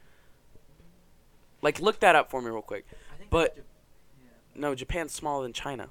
Like 1.60 1.80
look 1.80 2.00
that 2.00 2.16
up 2.16 2.30
for 2.30 2.40
me 2.42 2.50
real 2.50 2.62
quick. 2.62 2.86
But 3.30 3.58
no, 4.54 4.74
Japan's 4.74 5.12
smaller 5.12 5.44
than 5.44 5.52
China. 5.52 5.88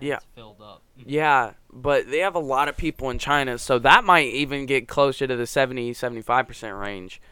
Yeah. 0.00 0.16
It's 0.16 0.26
filled 0.34 0.60
up. 0.60 0.82
Yeah, 1.06 1.52
but 1.72 2.10
they 2.10 2.18
have 2.18 2.34
a 2.34 2.40
lot 2.40 2.68
of 2.68 2.76
people 2.76 3.08
in 3.08 3.18
China, 3.18 3.56
so 3.56 3.78
that 3.78 4.04
might 4.04 4.26
even 4.26 4.66
get 4.66 4.86
closer 4.86 5.26
to 5.26 5.34
the 5.34 5.46
70 5.46 5.94
75% 5.94 6.78
range 6.78 7.22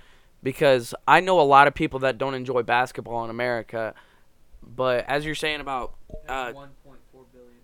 because 0.42 0.94
I 1.06 1.20
know 1.20 1.38
a 1.38 1.42
lot 1.42 1.68
of 1.68 1.74
people 1.74 1.98
that 2.00 2.16
don't 2.16 2.32
enjoy 2.32 2.62
basketball 2.62 3.24
in 3.24 3.30
America. 3.30 3.94
But 4.74 5.06
as 5.08 5.24
you're 5.24 5.34
saying 5.34 5.60
about 5.60 5.94
uh, 6.28 6.52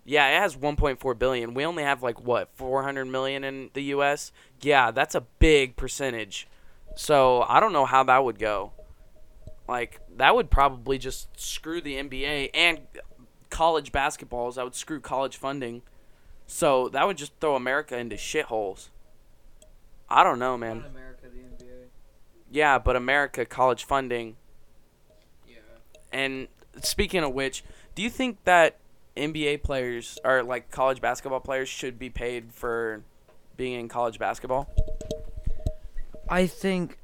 Yeah, 0.03 0.37
it 0.37 0.39
has 0.39 0.55
1.4 0.55 1.17
billion. 1.17 1.53
We 1.53 1.65
only 1.65 1.83
have 1.83 2.03
like 2.03 2.21
what 2.21 2.49
400 2.55 3.05
million 3.05 3.43
in 3.43 3.69
the 3.73 3.83
U.S. 3.83 4.31
Yeah, 4.61 4.91
that's 4.91 5.15
a 5.15 5.21
big 5.39 5.75
percentage. 5.75 6.47
So 6.95 7.43
I 7.47 7.59
don't 7.59 7.73
know 7.73 7.85
how 7.85 8.03
that 8.03 8.23
would 8.23 8.39
go. 8.39 8.71
Like 9.67 9.99
that 10.17 10.35
would 10.35 10.49
probably 10.49 10.97
just 10.97 11.39
screw 11.39 11.81
the 11.81 11.95
NBA 11.95 12.51
and 12.53 12.81
college 13.49 13.91
basketballs. 13.91 14.55
That 14.55 14.63
would 14.63 14.75
screw 14.75 14.99
college 14.99 15.37
funding. 15.37 15.81
So 16.47 16.89
that 16.89 17.07
would 17.07 17.17
just 17.17 17.33
throw 17.39 17.55
America 17.55 17.97
into 17.97 18.15
shitholes. 18.15 18.89
I 20.09 20.23
don't 20.23 20.37
know, 20.37 20.57
man. 20.57 20.83
America, 20.87 21.23
the 21.23 21.65
NBA. 21.65 21.85
Yeah, 22.51 22.77
but 22.77 22.95
America 22.95 23.45
college 23.45 23.83
funding. 23.85 24.35
Yeah. 25.47 25.55
And 26.11 26.47
speaking 26.81 27.23
of 27.23 27.33
which, 27.33 27.63
do 27.93 28.01
you 28.01 28.09
think 28.09 28.43
that 28.45 28.77
NBA 29.15 29.63
players 29.63 30.17
or 30.23 30.43
like 30.43 30.71
college 30.71 31.01
basketball 31.01 31.39
players 31.39 31.69
should 31.69 31.97
be 31.97 32.09
paid 32.09 32.51
for 32.51 33.03
being 33.57 33.79
in 33.79 33.87
college 33.87 34.19
basketball? 34.19 34.69
I 36.29 36.47
think 36.47 36.97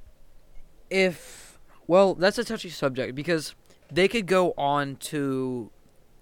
if 0.90 1.60
well, 1.88 2.16
that's 2.16 2.38
a 2.38 2.44
touchy 2.44 2.70
subject 2.70 3.16
because 3.16 3.56
they 3.92 4.08
could 4.08 4.26
go 4.26 4.54
on 4.58 4.96
to 4.98 5.72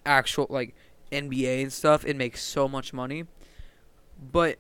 actual 0.06 0.48
like 0.50 0.76
NBA 1.12 1.62
and 1.64 1.74
stuff 1.74 2.04
and 2.04 2.18
make 2.18 2.38
so 2.38 2.68
much 2.68 2.94
money. 2.94 3.26
But 4.32 4.58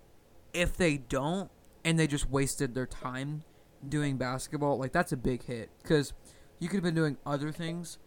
if 0.53 0.77
they 0.77 0.97
don't 0.97 1.49
and 1.83 1.99
they 1.99 2.07
just 2.07 2.29
wasted 2.29 2.75
their 2.75 2.85
time 2.85 3.43
doing 3.87 4.17
basketball, 4.17 4.77
like 4.77 4.91
that's 4.91 5.11
a 5.11 5.17
big 5.17 5.43
hit 5.43 5.69
cuz 5.83 6.13
you 6.59 6.67
could 6.67 6.77
have 6.77 6.83
been 6.83 6.95
doing 6.95 7.17
other 7.25 7.51
things. 7.51 7.97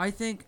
I 0.00 0.10
think 0.10 0.46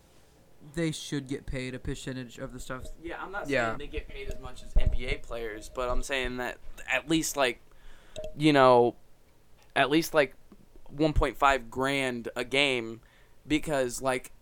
they 0.74 0.92
should 0.92 1.28
get 1.28 1.44
paid 1.44 1.74
a 1.74 1.78
percentage 1.78 2.38
of 2.38 2.54
the 2.54 2.58
stuff. 2.58 2.84
Yeah, 3.02 3.22
I'm 3.22 3.30
not 3.30 3.50
Yeah. 3.50 3.66
saying 3.68 3.78
they 3.78 3.86
get 3.86 4.08
paid 4.08 4.28
as 4.28 4.40
much 4.40 4.62
as 4.62 4.72
NBA 4.74 5.18
players, 5.18 5.68
but 5.68 5.90
I'm 5.90 6.02
saying 6.02 6.38
that 6.38 6.56
at 6.90 7.10
least 7.10 7.36
like, 7.36 7.60
you 8.34 8.54
know, 8.54 8.96
at 9.76 9.90
least 9.90 10.14
like 10.14 10.34
1.5 10.96 11.68
grand 11.68 12.30
a 12.34 12.44
game, 12.44 13.02
because 13.46 14.00
like 14.00 14.32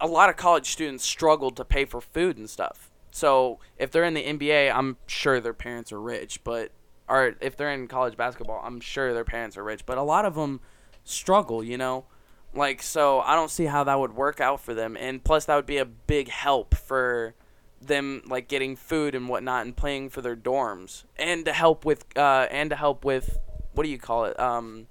a 0.00 0.08
lot 0.08 0.28
of 0.28 0.36
college 0.36 0.72
students 0.72 1.04
struggle 1.04 1.52
to 1.52 1.64
pay 1.64 1.84
for 1.84 2.00
food 2.00 2.36
and 2.36 2.50
stuff. 2.50 2.90
So 3.12 3.60
if 3.78 3.92
they're 3.92 4.02
in 4.02 4.14
the 4.14 4.24
NBA, 4.24 4.74
I'm 4.74 4.96
sure 5.06 5.38
their 5.40 5.54
parents 5.54 5.92
are 5.92 6.00
rich, 6.00 6.42
but 6.42 6.72
or 7.08 7.36
if 7.40 7.56
they're 7.56 7.70
in 7.72 7.86
college 7.86 8.16
basketball, 8.16 8.60
I'm 8.64 8.80
sure 8.80 9.14
their 9.14 9.24
parents 9.24 9.56
are 9.56 9.62
rich, 9.62 9.86
but 9.86 9.96
a 9.96 10.02
lot 10.02 10.24
of 10.24 10.34
them 10.34 10.60
struggle, 11.04 11.62
you 11.62 11.78
know. 11.78 12.06
Like 12.54 12.82
so 12.82 13.20
I 13.20 13.34
don't 13.34 13.50
see 13.50 13.64
how 13.64 13.84
that 13.84 13.98
would 13.98 14.14
work 14.14 14.40
out 14.40 14.60
for 14.60 14.74
them. 14.74 14.96
And 14.98 15.22
plus 15.22 15.46
that 15.46 15.56
would 15.56 15.66
be 15.66 15.78
a 15.78 15.84
big 15.84 16.28
help 16.28 16.74
for 16.74 17.34
them 17.80 18.22
like 18.26 18.48
getting 18.48 18.76
food 18.76 19.14
and 19.14 19.28
whatnot 19.28 19.66
and 19.66 19.76
paying 19.76 20.08
for 20.08 20.22
their 20.22 20.36
dorms. 20.36 21.04
And 21.16 21.44
to 21.44 21.52
help 21.52 21.84
with 21.84 22.06
uh 22.16 22.46
and 22.50 22.70
to 22.70 22.76
help 22.76 23.04
with 23.04 23.38
what 23.72 23.84
do 23.84 23.90
you 23.90 23.98
call 23.98 24.24
it? 24.24 24.38
Um 24.38 24.86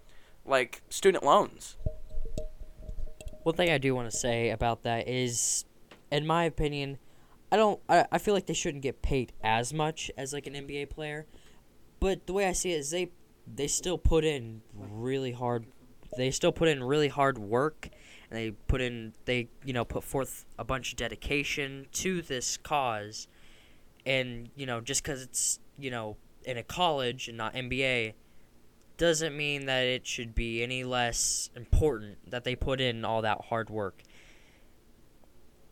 like 0.46 0.82
student 0.90 1.24
loans. 1.24 1.78
One 3.44 3.56
thing 3.56 3.70
I 3.70 3.78
do 3.78 3.94
want 3.94 4.10
to 4.10 4.18
say 4.18 4.52
about 4.52 4.84
that 4.84 5.08
is, 5.08 5.66
in 6.12 6.26
my 6.26 6.46
opinion, 6.46 6.98
I 7.52 7.58
don't. 7.58 7.80
I, 7.90 8.06
I 8.12 8.18
feel 8.18 8.34
like 8.34 8.46
they 8.46 8.54
shouldn't 8.54 8.84
get 8.84 9.02
paid 9.02 9.34
as 9.44 9.74
much 9.74 10.10
as 10.18 10.34
like 10.34 10.48
an 10.48 10.54
NBA 10.54 10.90
player, 10.90 11.28
but 12.00 12.26
the 12.26 12.34
way 12.34 12.48
I 12.48 12.54
see 12.54 12.72
it 12.72 12.80
is 12.80 12.90
they 12.92 13.12
they 13.46 13.68
still 13.68 13.98
put 13.98 14.24
in 14.24 14.62
really 14.74 15.34
hard. 15.34 15.66
They 16.18 16.32
still 16.32 16.52
put 16.52 16.68
in 16.68 16.84
really 16.84 17.08
hard 17.08 17.38
work, 17.38 17.90
and 18.30 18.38
they 18.38 18.52
put 18.52 18.82
in 18.82 19.14
they 19.26 19.50
you 19.66 19.74
know 19.74 19.86
put 19.86 20.04
forth 20.04 20.46
a 20.58 20.64
bunch 20.64 20.92
of 20.92 20.98
dedication 20.98 21.88
to 21.94 22.22
this 22.22 22.58
cause, 22.58 23.28
and 24.06 24.50
you 24.56 24.66
know 24.66 24.82
just 24.82 25.04
because 25.04 25.22
it's 25.22 25.60
you 25.78 25.92
know 25.92 26.18
in 26.46 26.58
a 26.58 26.64
college 26.64 27.28
and 27.28 27.38
not 27.38 27.54
NBA 27.54 28.14
doesn't 28.98 29.36
mean 29.36 29.66
that 29.66 29.84
it 29.84 30.06
should 30.06 30.36
be 30.36 30.62
any 30.64 30.84
less 30.84 31.50
important 31.56 32.18
that 32.30 32.44
they 32.44 32.56
put 32.56 32.80
in 32.80 33.04
all 33.04 33.22
that 33.22 33.46
hard 33.46 33.70
work. 33.70 34.04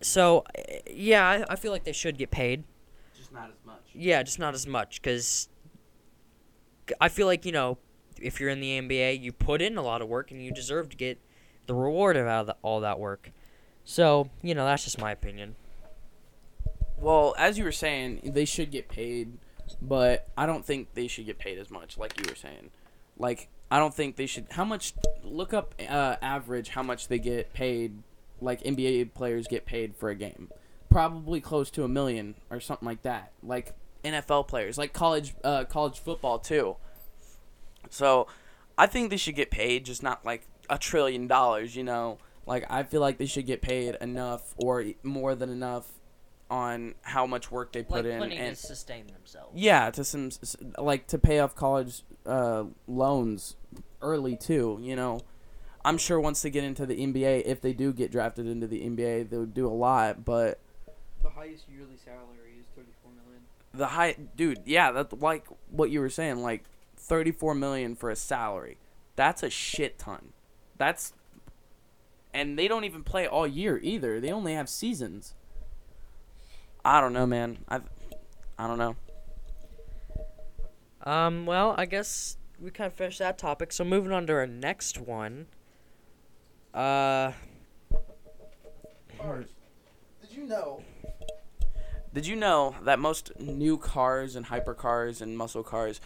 So, 0.01 0.43
yeah, 0.89 1.27
I, 1.27 1.53
I 1.53 1.55
feel 1.55 1.71
like 1.71 1.83
they 1.83 1.91
should 1.91 2.17
get 2.17 2.31
paid. 2.31 2.63
Just 3.15 3.31
not 3.31 3.49
as 3.49 3.65
much. 3.65 3.81
Yeah, 3.93 4.23
just 4.23 4.39
not 4.39 4.55
as 4.55 4.65
much 4.65 5.01
because 5.01 5.47
I 6.99 7.09
feel 7.09 7.27
like 7.27 7.45
you 7.45 7.51
know 7.51 7.77
if 8.21 8.39
you're 8.39 8.49
in 8.49 8.59
the 8.59 8.79
NBA, 8.79 9.21
you 9.21 9.31
put 9.31 9.61
in 9.61 9.77
a 9.77 9.81
lot 9.81 10.01
of 10.01 10.07
work 10.07 10.31
and 10.31 10.43
you 10.43 10.51
deserve 10.51 10.89
to 10.89 10.97
get 10.97 11.19
the 11.67 11.73
reward 11.73 12.17
of 12.17 12.51
all 12.61 12.79
that 12.81 12.99
work. 12.99 13.31
So 13.83 14.29
you 14.41 14.55
know 14.55 14.65
that's 14.65 14.83
just 14.83 14.99
my 14.99 15.11
opinion. 15.11 15.55
Well, 16.97 17.33
as 17.37 17.57
you 17.57 17.63
were 17.63 17.71
saying, 17.71 18.21
they 18.23 18.45
should 18.45 18.69
get 18.71 18.87
paid, 18.87 19.37
but 19.81 20.27
I 20.37 20.45
don't 20.45 20.65
think 20.65 20.93
they 20.93 21.07
should 21.07 21.25
get 21.25 21.39
paid 21.39 21.57
as 21.57 21.71
much 21.71 21.97
like 21.97 22.19
you 22.19 22.25
were 22.29 22.35
saying. 22.35 22.69
Like 23.17 23.49
I 23.69 23.79
don't 23.79 23.93
think 23.93 24.17
they 24.17 24.27
should 24.27 24.47
how 24.51 24.65
much 24.65 24.93
look 25.23 25.53
up 25.53 25.73
uh, 25.79 26.17
average 26.21 26.69
how 26.69 26.83
much 26.83 27.07
they 27.07 27.19
get 27.19 27.53
paid 27.53 28.03
like 28.41 28.61
NBA 28.63 29.13
players 29.13 29.47
get 29.47 29.65
paid 29.65 29.95
for 29.95 30.09
a 30.09 30.15
game. 30.15 30.49
Probably 30.89 31.39
close 31.39 31.71
to 31.71 31.83
a 31.83 31.87
million 31.87 32.35
or 32.49 32.59
something 32.59 32.85
like 32.85 33.03
that. 33.03 33.31
Like 33.41 33.73
NFL 34.03 34.47
players, 34.47 34.77
like 34.77 34.93
college 34.93 35.33
uh, 35.43 35.63
college 35.65 35.99
football 35.99 36.39
too. 36.39 36.75
So, 37.89 38.27
I 38.77 38.87
think 38.87 39.09
they 39.09 39.17
should 39.17 39.35
get 39.35 39.51
paid 39.51 39.85
just 39.85 40.01
not 40.03 40.25
like 40.25 40.47
a 40.69 40.77
trillion 40.77 41.27
dollars, 41.27 41.75
you 41.75 41.83
know. 41.83 42.17
Like 42.45 42.65
I 42.69 42.83
feel 42.83 43.01
like 43.01 43.17
they 43.17 43.25
should 43.25 43.45
get 43.45 43.61
paid 43.61 43.95
enough 44.01 44.53
or 44.57 44.83
more 45.03 45.35
than 45.35 45.49
enough 45.49 45.91
on 46.49 46.95
how 47.03 47.25
much 47.25 47.49
work 47.51 47.71
they 47.71 47.81
put 47.83 48.03
like 48.05 48.13
in 48.13 48.31
and 48.33 48.55
to 48.57 48.61
sustain 48.61 49.07
themselves. 49.07 49.51
yeah, 49.55 49.89
to 49.91 50.03
some 50.03 50.29
like 50.77 51.07
to 51.07 51.17
pay 51.17 51.39
off 51.39 51.55
college 51.55 52.01
uh, 52.25 52.63
loans 52.87 53.55
early 54.01 54.35
too. 54.35 54.79
You 54.81 54.95
know, 54.95 55.21
I'm 55.85 55.97
sure 55.97 56.19
once 56.19 56.41
they 56.41 56.49
get 56.49 56.63
into 56.63 56.85
the 56.85 56.95
NBA, 56.95 57.43
if 57.45 57.61
they 57.61 57.73
do 57.73 57.93
get 57.93 58.11
drafted 58.11 58.47
into 58.47 58.67
the 58.67 58.81
NBA, 58.81 59.29
they 59.29 59.37
would 59.37 59.53
do 59.53 59.67
a 59.67 59.69
lot. 59.69 60.25
But 60.25 60.59
The 61.23 61.29
highest 61.29 61.65
yearly 61.69 61.97
salary 62.03 62.55
is 62.59 62.65
thirty 62.75 62.91
four 63.03 63.11
million. 63.11 63.43
the 63.73 63.87
high, 63.87 64.15
dude, 64.35 64.61
yeah, 64.65 64.91
that 64.91 65.21
like 65.21 65.45
what 65.69 65.89
you 65.91 65.99
were 65.99 66.09
saying, 66.09 66.41
like 66.41 66.65
34 67.11 67.55
million 67.55 67.93
for 67.93 68.09
a 68.09 68.15
salary. 68.15 68.77
That's 69.17 69.43
a 69.43 69.49
shit 69.49 69.99
ton. 69.99 70.31
That's 70.77 71.11
and 72.33 72.57
they 72.57 72.69
don't 72.69 72.85
even 72.85 73.03
play 73.03 73.27
all 73.27 73.45
year 73.45 73.81
either. 73.83 74.21
They 74.21 74.31
only 74.31 74.53
have 74.53 74.69
seasons. 74.69 75.35
I 76.85 77.01
don't 77.01 77.11
know, 77.11 77.25
man. 77.25 77.65
I 77.67 77.81
I 78.57 78.65
don't 78.65 78.77
know. 78.77 78.95
Um. 81.03 81.45
Well, 81.45 81.75
I 81.77 81.85
guess 81.85 82.37
we 82.61 82.71
kind 82.71 82.87
of 82.87 82.93
finished 82.93 83.19
that 83.19 83.37
topic. 83.37 83.73
So 83.73 83.83
moving 83.83 84.13
on 84.13 84.25
to 84.27 84.33
our 84.33 84.47
next 84.47 84.97
one. 84.97 85.47
Uh. 86.73 87.33
Cars. 89.19 89.47
Did 90.21 90.31
you 90.31 90.45
know? 90.45 90.81
Did 92.13 92.25
you 92.25 92.37
know 92.37 92.73
that 92.83 92.99
most 92.99 93.37
new 93.37 93.77
cars 93.77 94.37
and 94.37 94.45
hypercars 94.45 95.21
and 95.21 95.37
muscle 95.37 95.63
cars, 95.63 95.99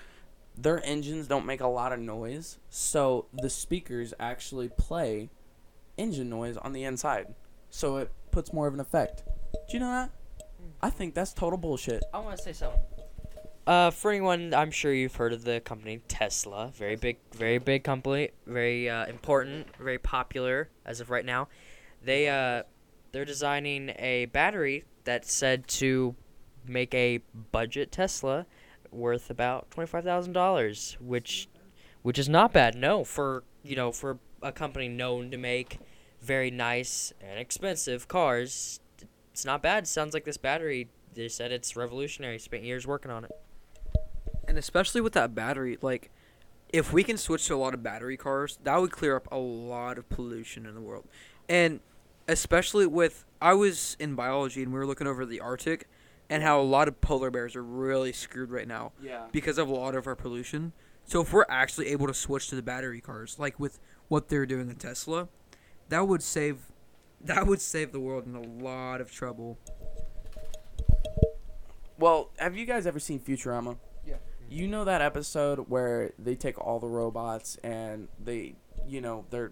their 0.57 0.83
engines 0.85 1.27
don't 1.27 1.45
make 1.45 1.61
a 1.61 1.67
lot 1.67 1.91
of 1.91 1.99
noise? 1.99 2.57
So 2.69 3.25
the 3.33 3.49
speakers 3.49 4.13
actually 4.19 4.69
play 4.69 5.29
engine 5.97 6.29
noise 6.29 6.57
on 6.57 6.73
the 6.73 6.83
inside. 6.83 7.33
So 7.69 7.97
it 7.97 8.11
puts 8.31 8.53
more 8.53 8.67
of 8.67 8.73
an 8.73 8.79
effect. 8.79 9.23
Do 9.53 9.73
you 9.73 9.79
know 9.79 9.91
that? 9.91 10.11
I 10.81 10.89
think 10.89 11.13
that's 11.13 11.33
total 11.33 11.57
bullshit. 11.57 12.03
I 12.13 12.19
want 12.19 12.37
to 12.37 12.43
say 12.43 12.53
something. 12.53 12.79
Uh, 13.67 13.89
for 13.89 14.11
anyone, 14.11 14.53
I'm 14.53 14.69
sure 14.69 14.93
you've 14.93 15.15
heard 15.15 15.33
of 15.33 15.43
the 15.43 15.59
company 15.59 15.99
Tesla. 16.07 16.71
Very 16.75 16.95
big, 16.95 17.17
very 17.33 17.57
big 17.57 17.83
company. 17.83 18.29
Very 18.45 18.89
uh, 18.89 19.07
important. 19.07 19.75
Very 19.77 19.97
popular 19.97 20.69
as 20.85 21.01
of 21.01 21.09
right 21.09 21.25
now. 21.25 21.47
They 22.03 22.29
uh, 22.29 22.63
they're 23.11 23.25
designing 23.25 23.93
a 23.97 24.25
battery 24.25 24.83
that's 25.03 25.33
said 25.33 25.67
to 25.67 26.15
make 26.67 26.93
a 26.93 27.21
budget 27.51 27.91
Tesla 27.91 28.45
worth 28.95 29.29
about 29.29 29.69
twenty 29.71 29.87
five 29.87 30.03
thousand 30.03 30.33
dollars, 30.33 30.97
which 30.99 31.47
which 32.01 32.19
is 32.19 32.29
not 32.29 32.53
bad. 32.53 32.75
No, 32.75 33.03
for 33.03 33.43
you 33.63 33.75
know 33.75 33.91
for 33.91 34.19
a 34.41 34.51
company 34.51 34.87
known 34.87 35.31
to 35.31 35.37
make 35.37 35.79
very 36.21 36.51
nice 36.51 37.13
and 37.21 37.39
expensive 37.39 38.07
cars, 38.07 38.79
it's 39.31 39.45
not 39.45 39.61
bad. 39.61 39.87
Sounds 39.87 40.13
like 40.13 40.25
this 40.25 40.37
battery. 40.37 40.89
They 41.13 41.27
said 41.27 41.51
it's 41.51 41.75
revolutionary. 41.75 42.39
Spent 42.39 42.63
years 42.63 42.85
working 42.85 43.11
on 43.11 43.25
it. 43.25 43.31
And 44.47 44.57
especially 44.57 45.01
with 45.01 45.13
that 45.13 45.33
battery, 45.33 45.77
like 45.81 46.11
if 46.69 46.91
we 46.91 47.03
can 47.03 47.17
switch 47.17 47.47
to 47.47 47.55
a 47.55 47.57
lot 47.57 47.73
of 47.73 47.81
battery 47.81 48.17
cars, 48.17 48.59
that 48.63 48.79
would 48.79 48.91
clear 48.91 49.15
up 49.15 49.27
a 49.31 49.37
lot 49.37 49.97
of 49.97 50.09
pollution 50.09 50.65
in 50.65 50.75
the 50.75 50.81
world. 50.81 51.07
And 51.47 51.79
especially 52.27 52.85
with 52.85 53.25
I 53.41 53.53
was 53.53 53.95
in 53.99 54.15
biology 54.15 54.63
and 54.63 54.73
we 54.73 54.79
were 54.79 54.85
looking 54.85 55.07
over 55.07 55.25
the 55.25 55.39
Arctic 55.39 55.87
and 56.29 56.41
how 56.43 56.59
a 56.59 56.63
lot 56.63 56.87
of 56.87 56.99
polar 57.01 57.29
bears 57.31 57.55
are 57.55 57.63
really 57.63 58.11
screwed 58.11 58.49
right 58.49 58.67
now 58.67 58.91
Yeah. 59.01 59.25
because 59.31 59.57
of 59.57 59.67
a 59.69 59.73
lot 59.73 59.95
of 59.95 60.07
our 60.07 60.15
pollution. 60.15 60.73
So 61.05 61.21
if 61.21 61.31
we're 61.31 61.45
actually 61.49 61.87
able 61.87 62.07
to 62.07 62.13
switch 62.13 62.47
to 62.49 62.55
the 62.55 62.63
battery 62.63 62.99
cars, 63.01 63.37
like 63.37 63.59
with 63.59 63.79
what 64.07 64.27
they're 64.29 64.45
doing 64.47 64.69
in 64.69 64.75
Tesla, 64.75 65.27
that 65.89 66.07
would 66.07 66.23
save 66.23 66.71
that 67.21 67.47
would 67.47 67.61
save 67.61 67.91
the 67.91 67.99
world 67.99 68.25
in 68.27 68.35
a 68.35 68.41
lot 68.41 69.01
of 69.01 69.11
trouble. 69.11 69.57
Well, 71.97 72.31
have 72.37 72.55
you 72.57 72.65
guys 72.65 72.85
ever 72.85 72.99
seen 72.99 73.19
Futurama? 73.19 73.77
Yeah. 74.05 74.15
You 74.49 74.67
know 74.67 74.83
that 74.83 75.01
episode 75.01 75.69
where 75.69 76.11
they 76.19 76.35
take 76.35 76.59
all 76.59 76.79
the 76.79 76.87
robots 76.87 77.57
and 77.63 78.09
they, 78.23 78.55
you 78.87 79.01
know, 79.01 79.25
they're 79.29 79.51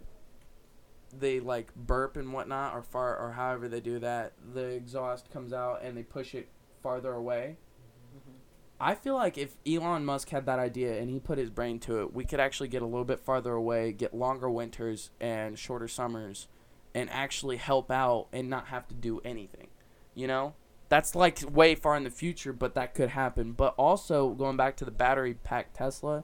they 1.18 1.40
like 1.40 1.74
burp 1.76 2.18
and 2.18 2.34
whatnot 2.34 2.74
or 2.74 2.82
fart 2.82 3.20
or 3.22 3.32
however 3.32 3.68
they 3.70 3.80
do 3.80 4.00
that. 4.00 4.34
The 4.54 4.66
exhaust 4.66 5.32
comes 5.32 5.54
out 5.54 5.82
and 5.84 5.96
they 5.96 6.04
push 6.04 6.34
it 6.36 6.50
farther 6.84 7.14
away. 7.14 7.58
Mm-hmm. 8.16 8.38
I 8.80 8.94
feel 8.94 9.16
like 9.16 9.38
if 9.38 9.56
Elon 9.66 10.06
Musk 10.06 10.30
had 10.30 10.46
that 10.46 10.60
idea 10.60 11.00
and 11.00 11.10
he 11.10 11.20
put 11.20 11.38
his 11.38 11.50
brain 11.50 11.80
to 11.80 12.02
it, 12.02 12.14
we 12.14 12.26
could 12.26 12.40
actually 12.40 12.68
get 12.68 12.82
a 12.82 12.86
little 12.86 13.06
bit 13.06 13.22
farther 13.22 13.54
away, 13.54 13.94
get 13.94 14.14
longer 14.14 14.50
winters 14.50 15.10
and 15.20 15.58
shorter 15.58 15.88
summers, 15.88 16.48
and 16.94 17.10
actually 17.10 17.58
help 17.58 17.90
out 17.90 18.28
and 18.34 18.50
not 18.50 18.68
have 18.68 18.88
to 18.90 18.94
do 18.94 19.22
anything. 19.26 19.70
You 20.14 20.28
know? 20.28 20.54
That's 20.90 21.16
like 21.16 21.40
way 21.50 21.74
far 21.74 21.96
in 21.96 22.04
the 22.04 22.12
future, 22.12 22.54
but 22.54 22.76
that 22.76 22.94
could 22.94 23.10
happen. 23.10 23.54
But 23.54 23.74
also 23.78 24.30
going 24.30 24.58
back 24.58 24.76
to 24.78 24.86
the 24.86 24.92
battery 24.92 25.34
pack 25.34 25.74
Tesla, 25.74 26.24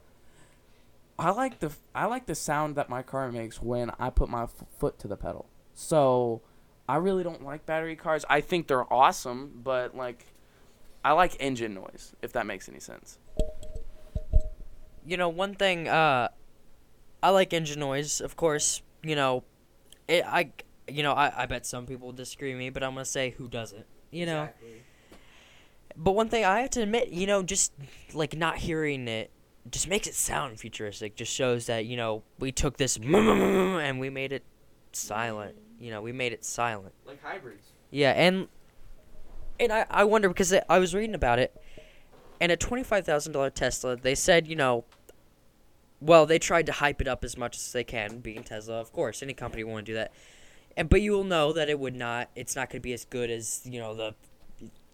I 1.17 1.31
like 1.31 1.59
the 1.59 1.71
I 1.95 2.05
like 2.05 2.27
the 2.27 2.35
sound 2.35 2.75
that 2.75 2.87
my 2.87 3.01
car 3.01 3.31
makes 3.31 3.61
when 3.61 3.91
I 3.99 4.09
put 4.09 4.29
my 4.29 4.43
f- 4.43 4.63
foot 4.77 4.99
to 4.99 5.07
the 5.07 5.17
pedal. 5.17 5.47
So 5.73 6.41
I 6.87 6.95
really 6.95 7.23
don't 7.23 7.43
like 7.43 7.65
battery 7.65 7.95
cars. 7.95 8.25
I 8.29 8.41
think 8.41 8.67
they're 8.67 8.91
awesome, 8.91 9.59
but 9.63 9.95
like 9.95 10.27
I 11.03 11.13
like 11.13 11.35
engine 11.39 11.73
noise 11.73 12.13
if 12.21 12.33
that 12.33 12.45
makes 12.45 12.67
any 12.67 12.79
sense. 12.79 13.17
You 15.05 15.17
know, 15.17 15.29
one 15.29 15.55
thing. 15.55 15.87
Uh, 15.87 16.29
I 17.21 17.29
like 17.29 17.53
engine 17.53 17.79
noise, 17.79 18.21
of 18.21 18.35
course. 18.35 18.81
You 19.03 19.15
know, 19.15 19.43
it. 20.07 20.23
I. 20.25 20.51
You 20.87 21.03
know, 21.03 21.13
I. 21.13 21.43
I 21.43 21.45
bet 21.45 21.65
some 21.65 21.85
people 21.85 22.11
disagree 22.11 22.51
with 22.51 22.59
me, 22.59 22.69
but 22.69 22.83
I'm 22.83 22.93
gonna 22.93 23.05
say 23.05 23.31
who 23.31 23.47
doesn't. 23.47 23.85
You 24.11 24.25
know. 24.25 24.49
But 25.95 26.11
one 26.11 26.29
thing 26.29 26.45
I 26.45 26.61
have 26.61 26.69
to 26.71 26.81
admit, 26.81 27.09
you 27.09 27.27
know, 27.27 27.43
just 27.43 27.73
like 28.13 28.35
not 28.35 28.57
hearing 28.57 29.07
it 29.07 29.31
just 29.69 29.87
makes 29.87 30.07
it 30.07 30.15
sound 30.15 30.59
futuristic. 30.59 31.15
Just 31.15 31.33
shows 31.33 31.65
that 31.67 31.85
you 31.85 31.97
know 31.97 32.23
we 32.39 32.51
took 32.51 32.77
this 32.77 32.97
and 33.03 33.99
we 33.99 34.09
made 34.09 34.31
it 34.31 34.43
silent. 34.91 35.55
You 35.79 35.91
know, 35.91 36.01
we 36.01 36.11
made 36.11 36.33
it 36.33 36.43
silent. 36.43 36.93
Like 37.05 37.23
hybrids. 37.23 37.67
Yeah, 37.91 38.11
and 38.11 38.47
and 39.59 39.71
I, 39.71 39.85
I 39.89 40.03
wonder 40.03 40.27
because 40.29 40.53
I- 40.53 40.79
was 40.79 40.93
reading 40.95 41.15
about 41.15 41.39
it, 41.39 41.55
and 42.41 42.51
a 42.51 42.57
twenty 42.57 42.83
five 42.83 43.05
thousand 43.05 43.33
dollar 43.33 43.49
Tesla, 43.49 43.95
they 43.95 44.15
said 44.15 44.47
you 44.47 44.55
know, 44.55 44.85
well 46.01 46.25
they 46.25 46.39
tried 46.39 46.65
to 46.67 46.71
hype 46.71 47.01
it 47.01 47.07
up 47.07 47.23
as 47.23 47.37
much 47.37 47.57
as 47.57 47.71
they 47.71 47.83
can, 47.83 48.19
being 48.19 48.43
Tesla, 48.43 48.75
of 48.79 48.91
course, 48.93 49.21
any 49.21 49.33
company 49.33 49.63
will 49.63 49.73
want 49.73 49.85
to 49.85 49.91
do 49.91 49.95
that, 49.95 50.11
and 50.77 50.89
but 50.89 51.01
you 51.01 51.11
will 51.11 51.23
know 51.23 51.53
that 51.53 51.69
it 51.69 51.79
would 51.79 51.95
not, 51.95 52.29
it's 52.35 52.55
not 52.55 52.69
going 52.69 52.79
to 52.79 52.83
be 52.83 52.93
as 52.93 53.05
good 53.05 53.29
as 53.29 53.61
you 53.65 53.79
know 53.79 53.93
the 53.95 54.13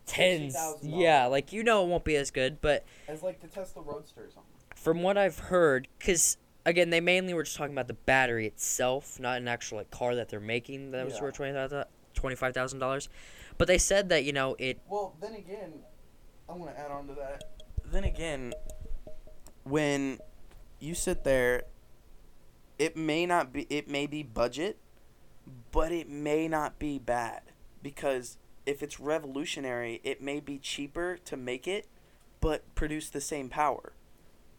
tens, 0.05 0.55
yeah, 0.83 1.25
like 1.25 1.51
you 1.51 1.63
know 1.63 1.83
it 1.83 1.87
won't 1.87 2.03
be 2.03 2.15
as 2.15 2.31
good, 2.31 2.61
but 2.61 2.85
As 3.07 3.23
like 3.23 3.39
the 3.41 3.47
Tesla 3.47 3.81
Roadster 3.81 4.21
or 4.21 4.29
something. 4.29 4.43
from 4.75 5.01
what 5.01 5.17
I've 5.17 5.39
heard, 5.39 5.87
because 5.97 6.37
again, 6.65 6.89
they 6.91 7.01
mainly 7.01 7.33
were 7.33 7.43
just 7.43 7.57
talking 7.57 7.73
about 7.73 7.87
the 7.87 7.93
battery 7.95 8.45
itself, 8.47 9.19
not 9.19 9.37
an 9.37 9.47
actual 9.47 9.79
like 9.79 9.91
car 9.91 10.15
that 10.15 10.29
they're 10.29 10.39
making 10.39 10.91
that 10.91 11.05
was 11.05 11.15
Yeah. 11.15 11.21
worth 11.23 11.85
twenty 12.13 12.35
five 12.35 12.53
thousand 12.53 12.79
dollars. 12.79 13.09
But 13.57 13.67
they 13.67 13.77
said 13.77 14.09
that 14.09 14.23
you 14.23 14.33
know 14.33 14.55
it. 14.59 14.79
Well, 14.89 15.15
then 15.21 15.33
again, 15.33 15.73
I'm 16.49 16.59
gonna 16.59 16.73
add 16.77 16.91
on 16.91 17.07
to 17.07 17.13
that. 17.15 17.43
Then 17.85 18.03
again, 18.03 18.53
when 19.63 20.19
you 20.79 20.93
sit 20.95 21.23
there, 21.23 21.63
it 22.77 22.97
may 22.97 23.25
not 23.25 23.53
be 23.53 23.65
it 23.69 23.87
may 23.87 24.07
be 24.07 24.23
budget, 24.23 24.77
but 25.71 25.91
it 25.91 26.09
may 26.09 26.47
not 26.47 26.79
be 26.79 26.99
bad 26.99 27.41
because 27.81 28.37
if 28.65 28.81
it's 28.81 28.99
revolutionary, 28.99 30.01
it 30.03 30.21
may 30.21 30.39
be 30.39 30.57
cheaper 30.57 31.17
to 31.25 31.37
make 31.37 31.67
it 31.67 31.87
but 32.41 32.75
produce 32.75 33.09
the 33.09 33.21
same 33.21 33.49
power 33.49 33.93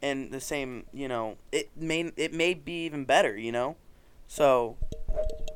and 0.02 0.32
the 0.32 0.40
same, 0.40 0.84
you 0.92 1.08
know, 1.08 1.36
it 1.52 1.70
may 1.76 2.12
it 2.16 2.32
may 2.32 2.54
be 2.54 2.84
even 2.84 3.04
better, 3.04 3.36
you 3.36 3.52
know? 3.52 3.76
So, 4.26 4.76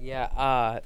Yeah. 0.00 0.24
Uh, 0.36 0.80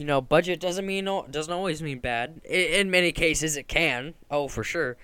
you 0.00 0.06
know, 0.06 0.20
budget 0.20 0.58
doesn't 0.60 0.86
mean 0.86 1.04
doesn't 1.30 1.52
always 1.52 1.82
mean 1.82 1.98
bad. 2.00 2.40
I- 2.50 2.54
in 2.54 2.90
many 2.90 3.12
cases, 3.12 3.56
it 3.56 3.68
can. 3.68 4.14
Oh, 4.30 4.48
for 4.48 4.64
sure. 4.64 4.96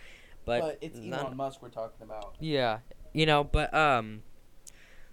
But, 0.47 0.61
But, 0.61 0.79
it's 0.81 0.97
Elon 0.99 1.11
none- 1.11 1.37
Musk 1.37 1.61
we're 1.61 1.69
talking 1.69 2.03
about. 2.03 2.37
Yeah, 2.41 2.79
you 3.13 3.27
know, 3.27 3.45
but 3.45 3.73
um, 3.75 4.23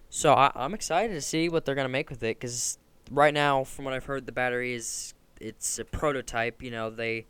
so 0.10 0.34
I, 0.34 0.52
I'm 0.56 0.74
excited 0.74 1.14
to 1.14 1.22
see 1.22 1.50
what 1.50 1.66
they're 1.66 1.76
gonna 1.76 1.90
make 1.90 2.10
with 2.10 2.24
it 2.24 2.40
because 2.40 2.78
right 3.12 3.34
now, 3.34 3.64
from 3.64 3.86
what 3.86 3.94
I've 3.94 4.06
heard, 4.06 4.26
the 4.26 4.32
battery 4.32 4.74
is 4.74 5.14
it's 5.42 5.78
a 5.80 5.86
prototype. 5.86 6.64
You 6.64 6.72
know, 6.72 6.90
they, 6.90 7.26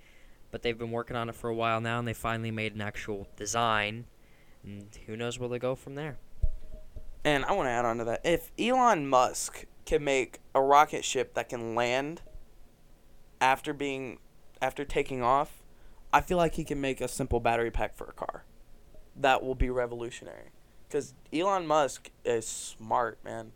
but 0.52 0.62
they've 0.62 0.78
been 0.78 0.92
working 0.92 1.16
on 1.18 1.30
it 1.30 1.36
for 1.36 1.50
a 1.50 1.56
while 1.56 1.82
now, 1.82 1.98
and 1.98 2.08
they 2.08 2.14
finally 2.14 2.52
made 2.52 2.76
an 2.76 2.82
actual 2.82 3.28
design. 3.36 4.06
And 4.64 4.88
who 5.08 5.18
knows 5.18 5.40
where 5.40 5.50
they 5.50 5.60
go 5.60 5.76
from 5.76 5.96
there? 5.96 6.18
And 7.26 7.46
I 7.46 7.54
want 7.54 7.68
to 7.68 7.72
add 7.72 7.86
on 7.86 7.98
to 7.98 8.04
that. 8.06 8.22
If 8.24 8.52
Elon 8.60 9.08
Musk 9.08 9.66
can 9.86 10.04
make 10.04 10.40
a 10.54 10.62
rocket 10.62 11.04
ship 11.04 11.34
that 11.34 11.50
can 11.50 11.74
land 11.76 12.22
after 13.44 13.74
being 13.74 14.20
after 14.62 14.86
taking 14.86 15.22
off, 15.22 15.62
I 16.14 16.22
feel 16.22 16.38
like 16.38 16.56
he 16.56 16.64
can 16.64 16.80
make 16.80 17.02
a 17.02 17.10
simple 17.10 17.42
battery 17.42 17.70
pack 17.70 17.96
for 17.96 18.06
a 18.06 18.14
car. 18.14 18.46
That 19.18 19.44
will 19.44 19.54
be 19.54 19.70
revolutionary. 19.70 20.52
Cuz 20.90 21.14
Elon 21.34 21.68
Musk 21.68 22.10
is 22.24 22.48
smart, 22.48 23.24
man. 23.24 23.52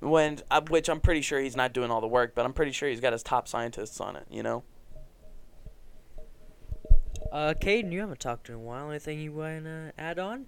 When 0.00 0.40
uh, 0.50 0.60
which 0.68 0.88
I'm 0.90 1.00
pretty 1.00 1.22
sure 1.22 1.40
he's 1.40 1.56
not 1.56 1.72
doing 1.72 1.90
all 1.90 2.02
the 2.02 2.06
work, 2.06 2.34
but 2.34 2.44
I'm 2.44 2.52
pretty 2.52 2.72
sure 2.72 2.88
he's 2.88 3.00
got 3.00 3.12
his 3.12 3.22
top 3.22 3.48
scientists 3.48 4.00
on 4.00 4.14
it, 4.16 4.26
you 4.30 4.42
know. 4.42 4.62
Uh, 7.32 7.54
Caden, 7.60 7.90
you 7.90 8.00
haven't 8.00 8.20
talked 8.20 8.48
in 8.48 8.54
a 8.54 8.58
while. 8.58 8.90
Anything 8.90 9.18
you 9.18 9.32
wanna 9.32 9.92
add 9.98 10.18
on? 10.18 10.46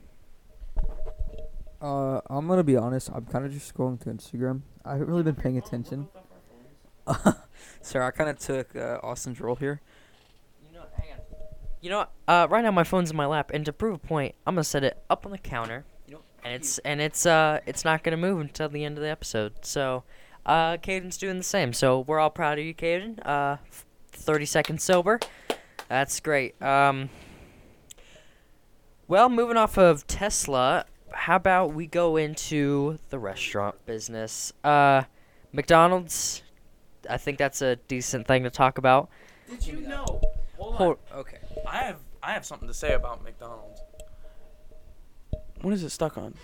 Uh, 1.80 2.20
I'm 2.28 2.46
gonna 2.46 2.62
be 2.62 2.76
honest. 2.76 3.10
I'm 3.14 3.24
kind 3.24 3.46
of 3.46 3.52
just 3.52 3.74
scrolling 3.74 3.98
through 3.98 4.12
Instagram. 4.12 4.60
I 4.84 4.92
haven't 4.92 5.08
really 5.08 5.22
been 5.22 5.36
paying 5.36 5.56
attention. 5.56 6.08
Sorry, 7.82 8.04
I 8.06 8.10
kind 8.10 8.30
of 8.30 8.38
took 8.38 8.74
uh, 8.76 8.98
Austin's 9.02 9.40
role 9.40 9.56
here. 9.56 9.80
You 10.66 10.74
know, 10.78 10.84
hang 10.96 11.12
on. 11.12 11.18
You 11.80 11.90
know, 11.90 11.98
what? 11.98 12.10
uh, 12.28 12.46
right 12.50 12.62
now 12.62 12.70
my 12.70 12.84
phone's 12.84 13.10
in 13.10 13.16
my 13.16 13.26
lap, 13.26 13.50
and 13.54 13.64
to 13.64 13.72
prove 13.72 13.94
a 13.94 13.98
point, 13.98 14.34
I'm 14.46 14.54
gonna 14.54 14.64
set 14.64 14.84
it 14.84 15.02
up 15.08 15.24
on 15.24 15.32
the 15.32 15.38
counter, 15.38 15.84
You 16.06 16.14
know, 16.14 16.20
and 16.44 16.54
it's 16.54 16.78
and 16.80 17.00
it's 17.00 17.24
uh 17.26 17.60
it's 17.66 17.84
not 17.84 18.02
gonna 18.02 18.16
move 18.18 18.40
until 18.40 18.68
the 18.68 18.84
end 18.84 18.98
of 18.98 19.02
the 19.02 19.08
episode. 19.10 19.64
So, 19.64 20.04
uh, 20.44 20.76
Caden's 20.76 21.16
doing 21.16 21.38
the 21.38 21.42
same. 21.44 21.72
So 21.72 22.00
we're 22.00 22.18
all 22.18 22.30
proud 22.30 22.58
of 22.58 22.64
you, 22.64 22.74
Caden. 22.74 23.24
Uh, 23.26 23.56
30 24.12 24.44
seconds 24.46 24.84
sober. 24.84 25.20
That's 25.88 26.20
great. 26.20 26.60
Um. 26.62 27.08
Well, 29.08 29.28
moving 29.28 29.56
off 29.56 29.76
of 29.76 30.06
Tesla, 30.06 30.84
how 31.12 31.34
about 31.36 31.72
we 31.74 31.86
go 31.86 32.16
into 32.16 32.98
the 33.08 33.18
restaurant 33.18 33.84
business? 33.86 34.52
Uh, 34.62 35.02
McDonald's. 35.52 36.42
I 37.08 37.16
think 37.16 37.38
that's 37.38 37.62
a 37.62 37.76
decent 37.76 38.26
thing 38.26 38.42
to 38.44 38.50
talk 38.50 38.78
about. 38.78 39.08
Did 39.48 39.66
you 39.66 39.80
know? 39.80 40.20
Hold 40.58 40.72
on. 40.72 40.76
Hold- 40.78 40.98
Okay. 41.14 41.38
I 41.66 41.78
have 41.84 41.96
I 42.22 42.32
have 42.32 42.44
something 42.44 42.68
to 42.68 42.74
say 42.74 42.92
about 42.94 43.22
McDonald's. 43.24 43.80
What 45.62 45.72
is 45.74 45.82
it 45.82 45.90
stuck 45.90 46.16
on? 46.18 46.34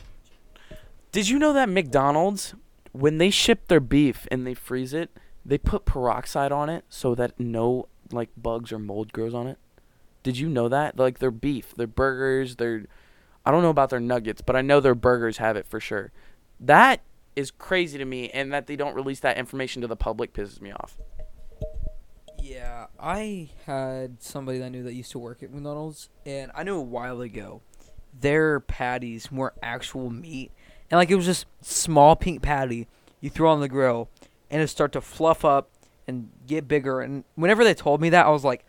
Did 1.12 1.28
you 1.28 1.38
know 1.38 1.52
that 1.52 1.68
McDonald's, 1.68 2.54
when 2.92 3.18
they 3.18 3.30
ship 3.30 3.68
their 3.68 3.80
beef 3.80 4.26
and 4.30 4.46
they 4.46 4.54
freeze 4.54 4.92
it, 4.92 5.10
they 5.44 5.58
put 5.58 5.84
peroxide 5.84 6.52
on 6.52 6.68
it 6.68 6.84
so 6.88 7.14
that 7.14 7.38
no 7.38 7.88
like 8.12 8.30
bugs 8.36 8.72
or 8.72 8.78
mold 8.78 9.12
grows 9.12 9.34
on 9.34 9.46
it? 9.46 9.58
Did 10.22 10.38
you 10.38 10.48
know 10.48 10.68
that? 10.68 10.98
Like 10.98 11.18
their 11.18 11.30
beef, 11.30 11.74
their 11.74 11.86
burgers, 11.86 12.56
their 12.56 12.84
I 13.44 13.50
don't 13.50 13.62
know 13.62 13.70
about 13.70 13.90
their 13.90 14.00
nuggets, 14.00 14.42
but 14.42 14.56
I 14.56 14.60
know 14.62 14.80
their 14.80 14.94
burgers 14.94 15.38
have 15.38 15.56
it 15.56 15.66
for 15.66 15.78
sure. 15.80 16.10
That 16.58 17.00
is 17.36 17.50
crazy 17.50 17.98
to 17.98 18.04
me 18.04 18.30
and 18.30 18.52
that 18.52 18.66
they 18.66 18.74
don't 18.74 18.94
release 18.94 19.20
that 19.20 19.36
information 19.36 19.82
to 19.82 19.88
the 19.88 19.96
public 19.96 20.32
pisses 20.32 20.60
me 20.60 20.72
off. 20.72 20.96
Yeah, 22.42 22.86
I 22.98 23.50
had 23.66 24.22
somebody 24.22 24.58
that 24.58 24.66
I 24.66 24.68
knew 24.70 24.82
that 24.84 24.94
used 24.94 25.12
to 25.12 25.18
work 25.18 25.42
at 25.42 25.52
McDonald's, 25.52 26.08
and 26.24 26.50
I 26.54 26.62
knew 26.62 26.76
a 26.76 26.82
while 26.82 27.20
ago 27.20 27.60
their 28.18 28.60
patties 28.60 29.30
were 29.30 29.52
actual 29.62 30.10
meat, 30.10 30.52
and 30.90 30.98
like 30.98 31.10
it 31.10 31.16
was 31.16 31.26
just 31.26 31.46
small 31.60 32.16
pink 32.16 32.42
patty 32.42 32.86
you 33.20 33.30
throw 33.30 33.50
on 33.50 33.60
the 33.60 33.68
grill, 33.68 34.08
and 34.50 34.62
it 34.62 34.68
start 34.68 34.92
to 34.92 35.00
fluff 35.00 35.44
up 35.44 35.70
and 36.06 36.30
get 36.46 36.68
bigger. 36.68 37.00
And 37.00 37.24
whenever 37.34 37.64
they 37.64 37.74
told 37.74 38.00
me 38.00 38.10
that, 38.10 38.26
I 38.26 38.30
was 38.30 38.44
like, 38.44 38.64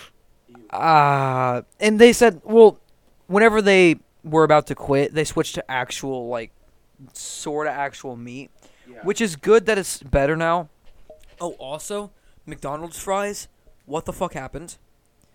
ah. 0.70 1.62
and 1.78 2.00
they 2.00 2.12
said, 2.12 2.40
well, 2.44 2.80
whenever 3.26 3.62
they 3.62 4.00
were 4.24 4.44
about 4.44 4.66
to 4.68 4.74
quit, 4.74 5.14
they 5.14 5.24
switched 5.24 5.54
to 5.54 5.70
actual 5.70 6.28
like 6.28 6.50
sort 7.12 7.66
of 7.66 7.72
actual 7.74 8.16
meat, 8.16 8.50
which 9.02 9.20
is 9.20 9.36
good 9.36 9.66
that 9.66 9.78
it's 9.78 10.02
better 10.02 10.36
now. 10.36 10.68
Oh, 11.40 11.52
also, 11.52 12.10
McDonald's 12.46 12.98
fries. 12.98 13.48
What 13.86 14.04
the 14.04 14.12
fuck 14.12 14.34
happened? 14.34 14.76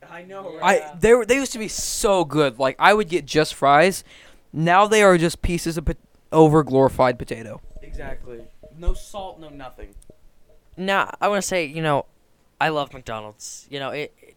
I 0.10 0.24
know. 0.24 0.58
I 0.62 0.94
they 1.00 1.14
were 1.14 1.26
they 1.26 1.36
used 1.36 1.52
to 1.54 1.60
be 1.60 1.68
so 1.68 2.26
good. 2.26 2.58
Like 2.58 2.76
I 2.80 2.94
would 2.94 3.10
get 3.10 3.26
just 3.26 3.54
fries. 3.54 4.04
Now 4.52 4.88
they 4.88 5.04
are 5.04 5.18
just 5.18 5.42
pieces 5.42 5.78
of 5.78 5.86
pot- 5.86 5.98
over 6.32 6.64
glorified 6.64 7.20
potato. 7.20 7.62
Exactly. 7.82 8.42
No 8.78 8.94
salt, 8.94 9.40
no 9.40 9.50
nothing. 9.50 9.94
Now, 10.78 11.12
I 11.20 11.28
want 11.28 11.42
to 11.44 11.48
say, 11.48 11.66
you 11.66 11.82
know, 11.82 12.06
I 12.62 12.70
love 12.70 12.94
McDonald's. 12.94 13.68
You 13.70 13.80
know, 13.80 13.90
it, 13.90 14.14
it 14.22 14.36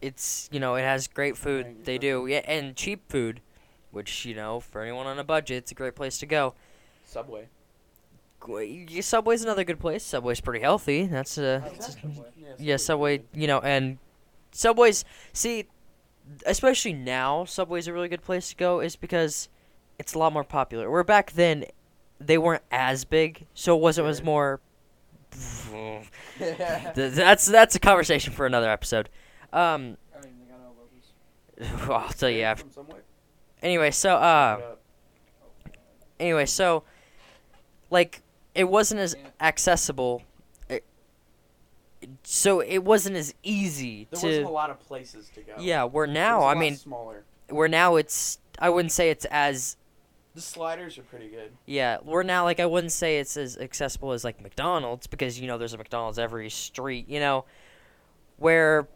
it's, 0.00 0.48
you 0.52 0.60
know, 0.60 0.76
it 0.76 0.82
has 0.82 1.08
great 1.08 1.36
food. 1.36 1.84
They 1.84 1.98
do. 1.98 2.26
Yeah, 2.26 2.42
and 2.46 2.76
cheap 2.76 3.10
food, 3.10 3.40
which, 3.92 4.24
you 4.24 4.34
know, 4.34 4.58
for 4.58 4.82
anyone 4.82 5.06
on 5.06 5.18
a 5.18 5.24
budget, 5.24 5.58
it's 5.58 5.70
a 5.70 5.74
great 5.74 5.94
place 5.94 6.18
to 6.18 6.26
go. 6.26 6.54
Subway. 7.04 7.48
G- 8.44 8.86
y- 8.94 9.00
Subway's 9.00 9.44
another 9.44 9.62
good 9.64 9.78
place. 9.78 10.02
Subway's 10.02 10.40
pretty 10.40 10.60
healthy. 10.60 11.06
That's 11.06 11.38
a 11.38 11.62
yeah, 12.58 12.76
Subway, 12.76 13.22
you 13.32 13.46
know, 13.46 13.60
and 13.60 13.98
Subway's 14.50 15.04
see, 15.32 15.66
especially 16.44 16.92
now, 16.92 17.44
Subway's 17.44 17.86
a 17.86 17.92
really 17.92 18.08
good 18.08 18.22
place 18.22 18.48
to 18.48 18.56
go 18.56 18.80
is 18.80 18.96
because 18.96 19.48
it's 19.98 20.14
a 20.14 20.18
lot 20.18 20.32
more 20.32 20.42
popular. 20.44 20.90
Where 20.90 21.04
back 21.04 21.32
then, 21.32 21.66
they 22.18 22.38
weren't 22.38 22.62
as 22.72 23.04
big, 23.04 23.46
so 23.54 23.76
it 23.76 23.80
wasn't 23.80 24.08
as 24.08 24.22
more. 24.22 24.60
Th- 26.38 27.12
that's 27.12 27.46
that's 27.46 27.74
a 27.74 27.80
conversation 27.80 28.32
for 28.32 28.44
another 28.46 28.68
episode. 28.70 29.08
Um, 29.52 29.96
I'll 31.88 32.08
tell 32.10 32.30
you 32.30 32.42
after. 32.42 32.64
Anyway, 33.62 33.90
so 33.92 34.16
uh, 34.16 34.60
anyway, 36.18 36.46
so 36.46 36.82
like 37.90 38.22
it 38.54 38.68
wasn't 38.68 39.00
as 39.00 39.14
accessible. 39.40 40.22
It, 40.68 40.84
so 42.24 42.60
it 42.60 42.78
wasn't 42.78 43.16
as 43.16 43.34
easy 43.42 44.08
There 44.10 44.20
to. 44.20 44.26
There 44.26 44.30
wasn't 44.30 44.46
a 44.46 44.50
lot 44.50 44.70
of 44.70 44.80
places 44.80 45.30
to 45.34 45.42
go. 45.42 45.52
Yeah, 45.58 45.84
where 45.84 46.06
now, 46.06 46.44
I 46.44 46.54
mean, 46.54 46.76
smaller. 46.76 47.24
where 47.48 47.68
now 47.68 47.96
it's. 47.96 48.38
I 48.58 48.68
wouldn't 48.70 48.92
say 48.92 49.10
it's 49.10 49.24
as. 49.26 49.76
The 50.34 50.40
sliders 50.40 50.96
are 50.98 51.02
pretty 51.02 51.28
good. 51.28 51.52
Yeah, 51.66 51.98
we're 52.02 52.22
now 52.22 52.44
like 52.44 52.58
I 52.58 52.66
wouldn't 52.66 52.92
say 52.92 53.18
it's 53.18 53.36
as 53.36 53.58
accessible 53.58 54.12
as 54.12 54.24
like 54.24 54.40
McDonald's 54.40 55.06
because 55.06 55.38
you 55.38 55.46
know 55.46 55.58
there's 55.58 55.74
a 55.74 55.78
McDonald's 55.78 56.18
every 56.18 56.48
street. 56.48 57.08
You 57.08 57.20
know, 57.20 57.44
where 58.38 58.88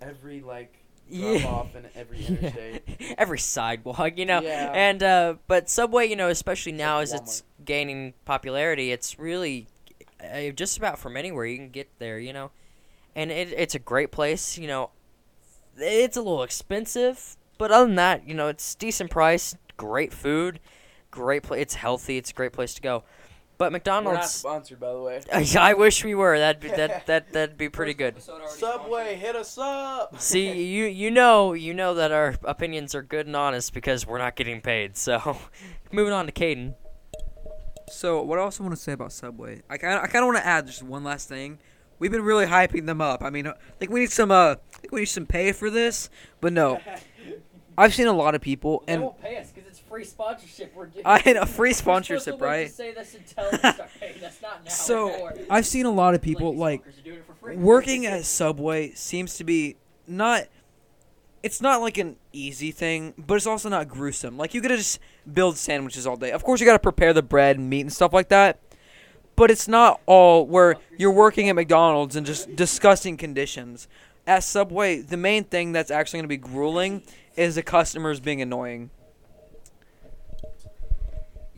Every 0.00 0.40
like 0.40 0.77
Yeah. 1.10 1.46
off 1.46 1.74
in 1.74 1.86
every 1.94 2.24
interstate. 2.26 2.82
every 3.16 3.38
sidewalk, 3.38 4.16
you 4.16 4.26
know. 4.26 4.40
Yeah. 4.40 4.72
And 4.74 5.02
uh, 5.02 5.34
but 5.46 5.68
Subway, 5.68 6.06
you 6.06 6.16
know, 6.16 6.28
especially 6.28 6.72
now 6.72 6.96
like 6.96 7.04
as 7.04 7.12
it's 7.14 7.42
gaining 7.64 8.14
popularity, 8.24 8.92
it's 8.92 9.18
really 9.18 9.68
uh, 10.22 10.50
just 10.50 10.76
about 10.78 10.98
from 10.98 11.16
anywhere 11.16 11.46
you 11.46 11.56
can 11.56 11.70
get 11.70 11.88
there, 11.98 12.18
you 12.18 12.32
know. 12.32 12.50
And 13.14 13.30
it, 13.30 13.52
it's 13.56 13.74
a 13.74 13.78
great 13.78 14.10
place, 14.10 14.58
you 14.58 14.66
know. 14.68 14.90
It's 15.76 16.16
a 16.16 16.20
little 16.20 16.42
expensive, 16.42 17.36
but 17.56 17.70
other 17.70 17.86
than 17.86 17.96
that, 17.96 18.26
you 18.28 18.34
know, 18.34 18.48
it's 18.48 18.74
decent 18.74 19.10
price, 19.10 19.56
great 19.76 20.12
food, 20.12 20.60
great 21.10 21.42
place. 21.44 21.62
It's 21.62 21.74
healthy. 21.74 22.16
It's 22.16 22.30
a 22.30 22.34
great 22.34 22.52
place 22.52 22.74
to 22.74 22.80
go. 22.82 23.04
But 23.58 23.64
We're 23.64 23.70
not 23.70 23.72
McDonald's, 23.72 24.30
sponsored, 24.30 24.78
by 24.78 24.92
the 24.92 25.00
way. 25.00 25.20
I 25.58 25.74
wish 25.74 26.04
we 26.04 26.14
were. 26.14 26.38
That'd 26.38 26.62
be 26.62 26.68
that 26.68 27.06
that 27.06 27.32
that'd 27.32 27.58
be 27.58 27.68
pretty 27.68 27.92
good. 27.92 28.22
Subway, 28.22 29.16
hit 29.16 29.34
us 29.34 29.58
up. 29.58 30.14
See, 30.20 30.62
you 30.62 30.84
you 30.84 31.10
know 31.10 31.54
you 31.54 31.74
know 31.74 31.94
that 31.94 32.12
our 32.12 32.36
opinions 32.44 32.94
are 32.94 33.02
good 33.02 33.26
and 33.26 33.34
honest 33.34 33.74
because 33.74 34.06
we're 34.06 34.18
not 34.18 34.36
getting 34.36 34.60
paid. 34.60 34.96
So, 34.96 35.36
moving 35.92 36.12
on 36.12 36.26
to 36.26 36.32
Caden. 36.32 36.76
So 37.88 38.22
what 38.22 38.38
I 38.38 38.42
also 38.42 38.62
want 38.62 38.76
to 38.76 38.80
say 38.80 38.92
about 38.92 39.12
Subway, 39.12 39.62
I 39.68 39.76
kind 39.76 39.98
I 40.00 40.06
kind 40.06 40.22
of 40.22 40.26
want 40.26 40.38
to 40.38 40.46
add 40.46 40.68
just 40.68 40.84
one 40.84 41.02
last 41.02 41.28
thing. 41.28 41.58
We've 41.98 42.12
been 42.12 42.22
really 42.22 42.46
hyping 42.46 42.86
them 42.86 43.00
up. 43.00 43.24
I 43.24 43.30
mean, 43.30 43.48
I 43.48 43.54
think 43.80 43.90
we 43.90 43.98
need 44.00 44.12
some 44.12 44.30
uh, 44.30 44.52
I 44.52 44.78
think 44.78 44.92
we 44.92 45.00
need 45.00 45.06
some 45.06 45.26
pay 45.26 45.50
for 45.50 45.68
this, 45.68 46.10
but 46.40 46.52
no. 46.52 46.80
I've 47.76 47.94
seen 47.94 48.08
a 48.08 48.12
lot 48.12 48.34
of 48.34 48.40
people 48.40 48.82
They 48.86 48.94
and 48.94 49.02
won't 49.02 49.20
pay 49.22 49.36
us 49.36 49.50
because 49.50 49.57
it's 49.57 49.57
free 49.88 50.04
sponsorship. 50.04 50.74
We're 50.74 50.86
getting. 50.86 51.02
I 51.06 51.18
had 51.18 51.36
a 51.36 51.46
free 51.46 51.70
to 51.70 51.74
sponsorship, 51.74 52.40
right? 52.40 52.70
Say 52.70 52.92
this 52.92 53.14
until 53.14 53.50
they 53.50 53.58
start 53.58 53.90
paying 53.98 54.20
not 54.42 54.64
now. 54.64 54.70
So 54.70 55.30
I've 55.50 55.66
seen 55.66 55.86
a 55.86 55.90
lot 55.90 56.14
of 56.14 56.22
people 56.22 56.54
like 56.54 56.82
Smokers 56.82 56.98
are 56.98 57.02
doing 57.02 57.16
it 57.18 57.26
for 57.26 57.34
free. 57.34 57.56
working 57.56 58.06
at 58.06 58.24
Subway 58.24 58.92
seems 58.92 59.36
to 59.36 59.44
be 59.44 59.76
not 60.06 60.44
it's 61.42 61.60
not 61.60 61.80
like 61.80 61.98
an 61.98 62.16
easy 62.32 62.70
thing, 62.72 63.14
but 63.16 63.34
it's 63.34 63.46
also 63.46 63.68
not 63.68 63.88
gruesome. 63.88 64.36
Like 64.36 64.54
you 64.54 64.60
gotta 64.60 64.76
just 64.76 64.98
build 65.32 65.56
sandwiches 65.56 66.06
all 66.06 66.16
day. 66.16 66.32
Of 66.32 66.42
course 66.42 66.60
you 66.60 66.66
gotta 66.66 66.78
prepare 66.78 67.12
the 67.12 67.22
bread 67.22 67.56
and 67.56 67.70
meat 67.70 67.82
and 67.82 67.92
stuff 67.92 68.12
like 68.12 68.28
that. 68.28 68.60
But 69.36 69.50
it's 69.50 69.68
not 69.68 70.00
all 70.06 70.46
where 70.46 70.76
you're 70.96 71.12
working 71.12 71.48
at 71.48 71.54
McDonald's 71.54 72.16
in 72.16 72.24
just 72.24 72.56
disgusting 72.56 73.16
conditions. 73.16 73.86
At 74.26 74.42
Subway, 74.42 75.00
the 75.00 75.16
main 75.16 75.44
thing 75.44 75.72
that's 75.72 75.90
actually 75.90 76.18
gonna 76.18 76.28
be 76.28 76.36
grueling 76.36 77.02
is 77.36 77.54
the 77.54 77.62
customers 77.62 78.18
being 78.20 78.42
annoying. 78.42 78.90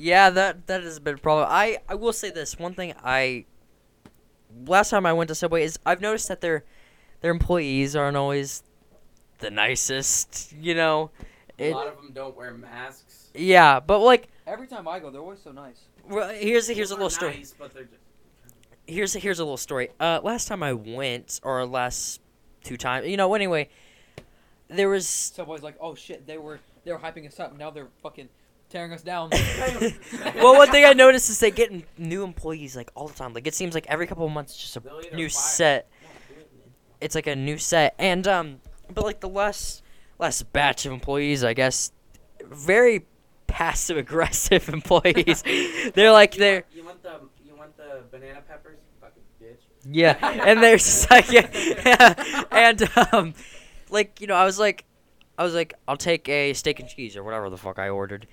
Yeah, 0.03 0.31
that 0.31 0.67
that 0.67 0.83
is 0.83 0.97
a 0.97 1.01
bit 1.03 1.13
of 1.15 1.21
a 1.21 1.23
problem. 1.23 1.47
I 1.51 1.79
I 1.87 1.95
will 1.95 2.15
say 2.15 2.31
this 2.31 2.59
one 2.59 2.73
thing. 2.73 2.95
I 3.05 3.45
last 4.67 4.89
time 4.89 5.05
I 5.05 5.13
went 5.13 5.29
to 5.29 5.35
Subway 5.35 5.63
is 5.63 5.79
I've 5.85 6.01
noticed 6.01 6.29
that 6.29 6.41
their 6.41 6.65
their 7.21 7.31
employees 7.31 7.95
aren't 7.95 8.17
always 8.17 8.63
the 9.41 9.51
nicest. 9.51 10.55
You 10.59 10.75
know. 10.75 11.11
A 11.59 11.75
lot 11.75 11.89
of 11.89 11.97
them 11.97 12.13
don't 12.15 12.35
wear 12.35 12.55
masks. 12.55 13.29
yeah, 13.35 13.79
but 13.81 13.99
like 13.99 14.29
Every 14.47 14.67
time 14.67 14.89
I 14.89 14.99
go, 15.01 15.11
they're 15.11 15.21
always 15.21 15.43
so 15.43 15.53
nice. 15.53 15.81
well, 16.09 16.31
here's 16.31 16.67
here's 16.67 16.91
a 16.91 16.95
little 16.95 17.11
story. 17.11 17.35
nice, 17.37 17.55
but 17.59 17.75
just- 17.75 17.89
here's 18.87 19.13
here's 19.13 19.39
a 19.39 19.45
little 19.45 19.59
story. 19.59 19.91
Uh, 20.01 20.21
last 20.25 20.49
time 20.49 20.63
I 20.63 20.73
went, 20.73 21.39
or 21.43 21.67
last 21.67 22.23
two 22.65 22.79
times, 22.79 23.07
you 23.07 23.19
know. 23.19 23.35
Anyway, 23.35 23.69
there 24.69 24.89
was 24.89 25.07
Subway's 25.07 25.63
like, 25.63 25.77
oh 25.79 25.95
shit, 25.95 26.27
they 26.27 26.39
were 26.39 26.59
they 26.87 26.93
were 26.93 26.99
hyping 26.99 27.27
us 27.27 27.39
up. 27.39 27.57
Now 27.59 27.71
they're 27.71 27.89
fucking 28.03 28.31
tearing 28.71 28.93
us 28.93 29.03
down. 29.03 29.31
well, 30.37 30.57
one 30.57 30.71
thing 30.71 30.85
I 30.85 30.93
noticed 30.93 31.29
is 31.29 31.39
they 31.41 31.51
get 31.51 31.73
new 31.99 32.25
employees 32.25 32.77
like 32.77 32.91
all 32.95 33.09
the 33.09 33.15
time. 33.15 33.35
Like 33.35 33.47
it 33.47 33.55
seems 33.55 33.75
like 33.75 33.87
every 33.89 34.07
couple 34.07 34.25
of 34.25 34.33
months, 34.33 34.57
just 34.57 34.77
a 34.77 34.81
either 34.81 35.17
new 35.17 35.29
fire- 35.29 35.31
set. 35.31 35.91
It's 37.01 37.15
like 37.15 37.27
a 37.27 37.37
new 37.37 37.59
set, 37.59 37.95
and 37.99 38.27
um, 38.29 38.61
but 38.93 39.05
like 39.05 39.21
the 39.21 39.29
last 39.29 39.83
last 40.19 40.53
batch 40.53 40.87
of 40.87 40.93
employees, 40.93 41.43
I 41.45 41.55
guess, 41.55 41.93
very 42.45 43.07
passive 43.47 43.97
aggressive 43.97 44.69
employees. 44.73 45.43
they're 45.95 46.13
like 46.13 46.35
they're 46.35 46.65
You 46.75 46.85
want 46.85 47.03
the 47.03 47.21
you 47.45 47.57
want 47.57 47.77
the 47.77 48.03
banana 48.11 48.43
peppers, 48.47 48.77
you 48.79 49.01
fucking 49.01 49.23
bitch. 49.43 49.61
yeah, 49.91 50.17
and 50.47 50.63
they're 50.63 50.77
just 50.77 51.11
like 51.11 51.31
yeah, 51.33 52.45
and 52.51 52.83
um, 53.13 53.35
like 53.91 54.21
you 54.21 54.27
know, 54.27 54.35
I 54.35 54.45
was 54.45 54.59
like, 54.59 54.85
I 55.39 55.43
was 55.43 55.55
like, 55.55 55.73
I'll 55.89 55.97
take 55.97 56.29
a 56.29 56.53
steak 56.53 56.81
and 56.81 56.89
cheese 56.89 57.17
or 57.17 57.25
whatever 57.25 57.49
the 57.49 57.57
fuck 57.57 57.79
I 57.79 57.89
ordered, 57.89 58.27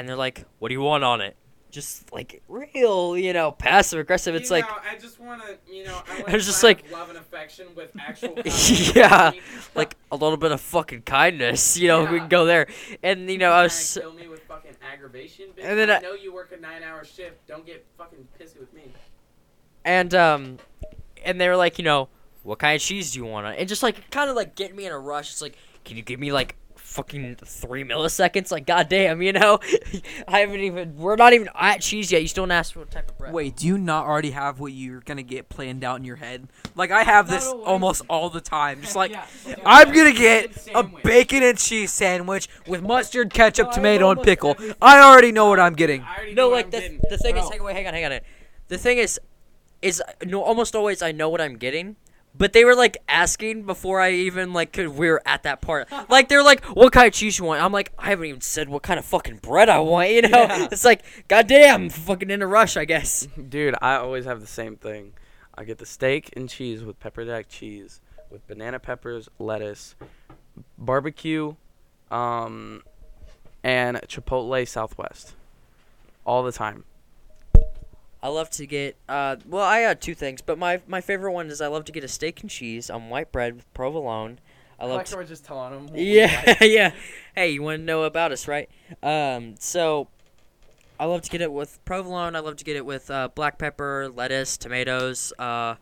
and 0.00 0.08
they're 0.08 0.16
like, 0.16 0.44
what 0.58 0.68
do 0.68 0.74
you 0.74 0.80
want 0.80 1.04
on 1.04 1.20
it? 1.20 1.36
Just 1.70 2.12
like 2.12 2.42
real, 2.48 3.16
you 3.16 3.32
know, 3.32 3.52
passive 3.52 4.00
aggressive. 4.00 4.34
It's 4.34 4.50
like 4.50 4.64
I 4.64 4.98
just 4.98 5.20
want 5.20 5.40
to, 5.42 5.56
you 5.72 5.84
know, 5.84 6.02
I 6.08 6.24
I 6.28 6.32
was 6.34 6.44
just 6.44 6.64
like- 6.64 6.90
love 6.90 7.10
and 7.10 7.18
affection 7.18 7.68
with 7.76 7.92
actual. 8.00 8.34
Yeah. 8.96 9.30
like 9.76 9.96
a 10.10 10.16
little 10.16 10.36
bit 10.36 10.50
of 10.50 10.60
fucking 10.60 11.02
kindness, 11.02 11.76
you 11.80 11.86
know, 11.86 12.10
we 12.10 12.18
can 12.18 12.28
go 12.28 12.44
there. 12.44 12.66
And 13.04 13.30
you 13.30 13.38
know, 13.38 13.52
I 13.52 13.62
was 13.62 13.96
kill 14.00 14.12
me 14.14 14.26
with 14.26 14.42
fucking 14.44 14.72
aggravation, 14.92 15.50
bitch. 15.56 15.62
And 15.62 15.78
then 15.78 15.90
I, 15.90 15.96
I- 15.98 16.00
know 16.00 16.14
you 16.14 16.32
work 16.34 16.50
a 16.50 16.60
nine-hour 16.60 17.04
shift. 17.04 17.46
Don't 17.46 17.64
get 17.64 17.86
fucking 17.96 18.26
pissy 18.40 18.58
with 18.58 18.72
me. 18.74 18.92
and 19.84 20.12
um 20.14 20.58
and 21.24 21.40
they 21.40 21.46
were 21.48 21.56
like, 21.56 21.78
you 21.78 21.84
know, 21.84 22.08
what 22.42 22.58
kind 22.58 22.74
of 22.74 22.82
cheese 22.82 23.12
do 23.12 23.20
you 23.20 23.26
want? 23.26 23.46
on 23.46 23.52
it? 23.52 23.60
And 23.60 23.68
just 23.68 23.82
like 23.84 24.10
kind 24.10 24.28
of 24.28 24.34
like 24.34 24.56
getting 24.56 24.74
me 24.74 24.86
in 24.86 24.92
a 24.92 24.98
rush. 24.98 25.30
It's 25.30 25.42
like, 25.42 25.56
can 25.84 25.96
you 25.96 26.02
give 26.02 26.18
me 26.18 26.32
like 26.32 26.56
fucking 26.90 27.36
three 27.44 27.84
milliseconds? 27.84 28.50
Like, 28.50 28.66
goddamn, 28.66 29.22
you 29.22 29.32
know, 29.32 29.58
I 30.28 30.40
haven't 30.40 30.60
even. 30.60 30.96
We're 30.96 31.16
not 31.16 31.32
even 31.32 31.48
at 31.54 31.80
cheese 31.80 32.10
yet. 32.12 32.20
You 32.22 32.28
still 32.28 32.42
don't 32.42 32.50
ask 32.50 32.72
for 32.74 32.80
what 32.80 32.90
type 32.90 33.08
of 33.10 33.16
bread. 33.18 33.32
Wait, 33.32 33.56
do 33.56 33.66
you 33.66 33.78
not 33.78 34.06
already 34.06 34.32
have 34.32 34.58
what 34.60 34.72
you're 34.72 35.00
gonna 35.00 35.22
get 35.22 35.48
planned 35.48 35.84
out 35.84 35.98
in 35.98 36.04
your 36.04 36.16
head? 36.16 36.48
Like 36.74 36.90
I 36.90 37.02
have 37.04 37.28
this 37.28 37.46
always. 37.46 37.66
almost 37.66 38.02
all 38.08 38.28
the 38.30 38.40
time. 38.40 38.82
Just 38.82 38.96
like 39.02 39.12
Yeah. 39.12 39.24
I'm 39.64 39.92
gonna 39.92 40.12
get 40.12 40.68
a 40.74 40.82
bacon 40.82 41.42
and 41.42 41.56
cheese 41.56 41.92
sandwich 41.92 42.48
with 42.66 42.82
mustard, 42.82 43.32
ketchup, 43.32 43.68
No, 43.68 43.72
tomato, 43.72 44.10
and 44.10 44.22
pickle. 44.22 44.50
everything. 44.50 44.76
I 44.82 45.00
already 45.02 45.32
know 45.32 45.46
what 45.48 45.60
I'm 45.60 45.74
getting. 45.74 46.04
No, 46.34 46.48
like 46.48 46.70
the 46.70 46.80
getting. 46.80 47.00
the 47.08 47.18
thing 47.18 47.36
is, 47.36 47.42
Bro. 47.42 47.50
hang, 47.50 47.62
wait, 47.62 47.76
hang 47.76 47.86
on, 47.86 47.94
hang 47.94 48.04
on. 48.12 48.20
The 48.68 48.78
thing 48.78 48.98
is, 48.98 49.18
is 49.82 50.02
no, 50.24 50.42
almost 50.42 50.74
always 50.74 51.02
I 51.02 51.12
know 51.12 51.28
what 51.28 51.40
I'm 51.40 51.56
getting. 51.56 51.96
But 52.32 52.52
they 52.52 52.64
were 52.64 52.74
like 52.76 52.96
asking 53.08 53.64
before 53.64 54.00
I 54.00 54.12
even 54.12 54.52
like 54.52 54.72
could 54.72 54.88
we 54.88 55.08
were 55.10 55.20
at 55.26 55.42
that 55.42 55.60
part. 55.60 55.88
Like 56.08 56.28
they're 56.28 56.42
like, 56.42 56.64
"What 56.64 56.92
kind 56.92 57.06
of 57.06 57.12
cheese 57.12 57.38
you 57.38 57.44
want?" 57.44 57.62
I'm 57.62 57.72
like, 57.72 57.92
"I 57.98 58.06
haven't 58.10 58.26
even 58.26 58.40
said 58.40 58.68
what 58.68 58.82
kind 58.82 58.98
of 58.98 59.04
fucking 59.04 59.36
bread 59.38 59.68
I 59.68 59.78
want." 59.80 60.10
You 60.10 60.22
know, 60.22 60.28
Yeah. 60.42 60.68
it's 60.70 60.84
like, 60.84 61.02
goddamn, 61.28 61.88
fucking 61.90 62.30
in 62.30 62.40
a 62.42 62.46
rush, 62.46 62.76
I 62.76 62.84
guess. 62.84 63.26
Dude, 63.48 63.74
I 63.82 63.96
always 63.96 64.24
have 64.24 64.40
the 64.40 64.46
same 64.46 64.76
thing. 64.76 65.12
I 65.54 65.64
get 65.64 65.78
the 65.78 65.86
steak 65.86 66.30
and 66.36 66.48
cheese 66.48 66.82
with 66.82 66.98
pepper 67.00 67.24
jack 67.24 67.48
cheese, 67.48 68.00
with 68.30 68.46
banana 68.46 68.78
peppers, 68.78 69.28
lettuce, 69.38 69.94
barbecue, 70.78 71.54
um, 72.10 72.82
and 73.62 73.98
Chipotle 74.02 74.66
Southwest. 74.66 75.34
All 76.24 76.42
the 76.42 76.52
time. 76.52 76.84
I 78.22 78.28
love 78.28 78.50
to 78.50 78.66
get 78.66 78.96
uh 79.08 79.36
well 79.46 79.64
I 79.64 79.82
got 79.82 80.00
two 80.00 80.14
things, 80.14 80.42
but 80.42 80.58
my 80.58 80.80
my 80.86 81.00
favorite 81.00 81.32
one 81.32 81.48
is 81.48 81.60
I 81.60 81.68
love 81.68 81.84
to 81.86 81.92
get 81.92 82.04
a 82.04 82.08
steak 82.08 82.42
and 82.42 82.50
cheese 82.50 82.90
on 82.90 83.08
white 83.08 83.32
bread 83.32 83.56
with 83.56 83.72
provolone. 83.74 84.40
I 84.78 84.86
love 84.86 85.04
to, 85.04 85.16
we're 85.16 85.24
just 85.24 85.44
telling 85.44 85.88
him. 85.88 85.90
Yeah, 85.94 86.56
yeah. 86.64 86.92
Hey, 87.34 87.50
you 87.50 87.62
want 87.62 87.80
to 87.80 87.84
know 87.84 88.04
about 88.04 88.32
us, 88.32 88.46
right? 88.48 88.68
Um 89.02 89.54
so 89.58 90.08
I 90.98 91.06
love 91.06 91.22
to 91.22 91.30
get 91.30 91.40
it 91.40 91.50
with 91.50 91.82
provolone. 91.86 92.36
I 92.36 92.40
love 92.40 92.56
to 92.56 92.64
get 92.64 92.76
it 92.76 92.84
with 92.84 93.10
uh, 93.10 93.28
black 93.34 93.56
pepper, 93.56 94.10
lettuce, 94.14 94.58
tomatoes, 94.58 95.32
uh 95.38 95.76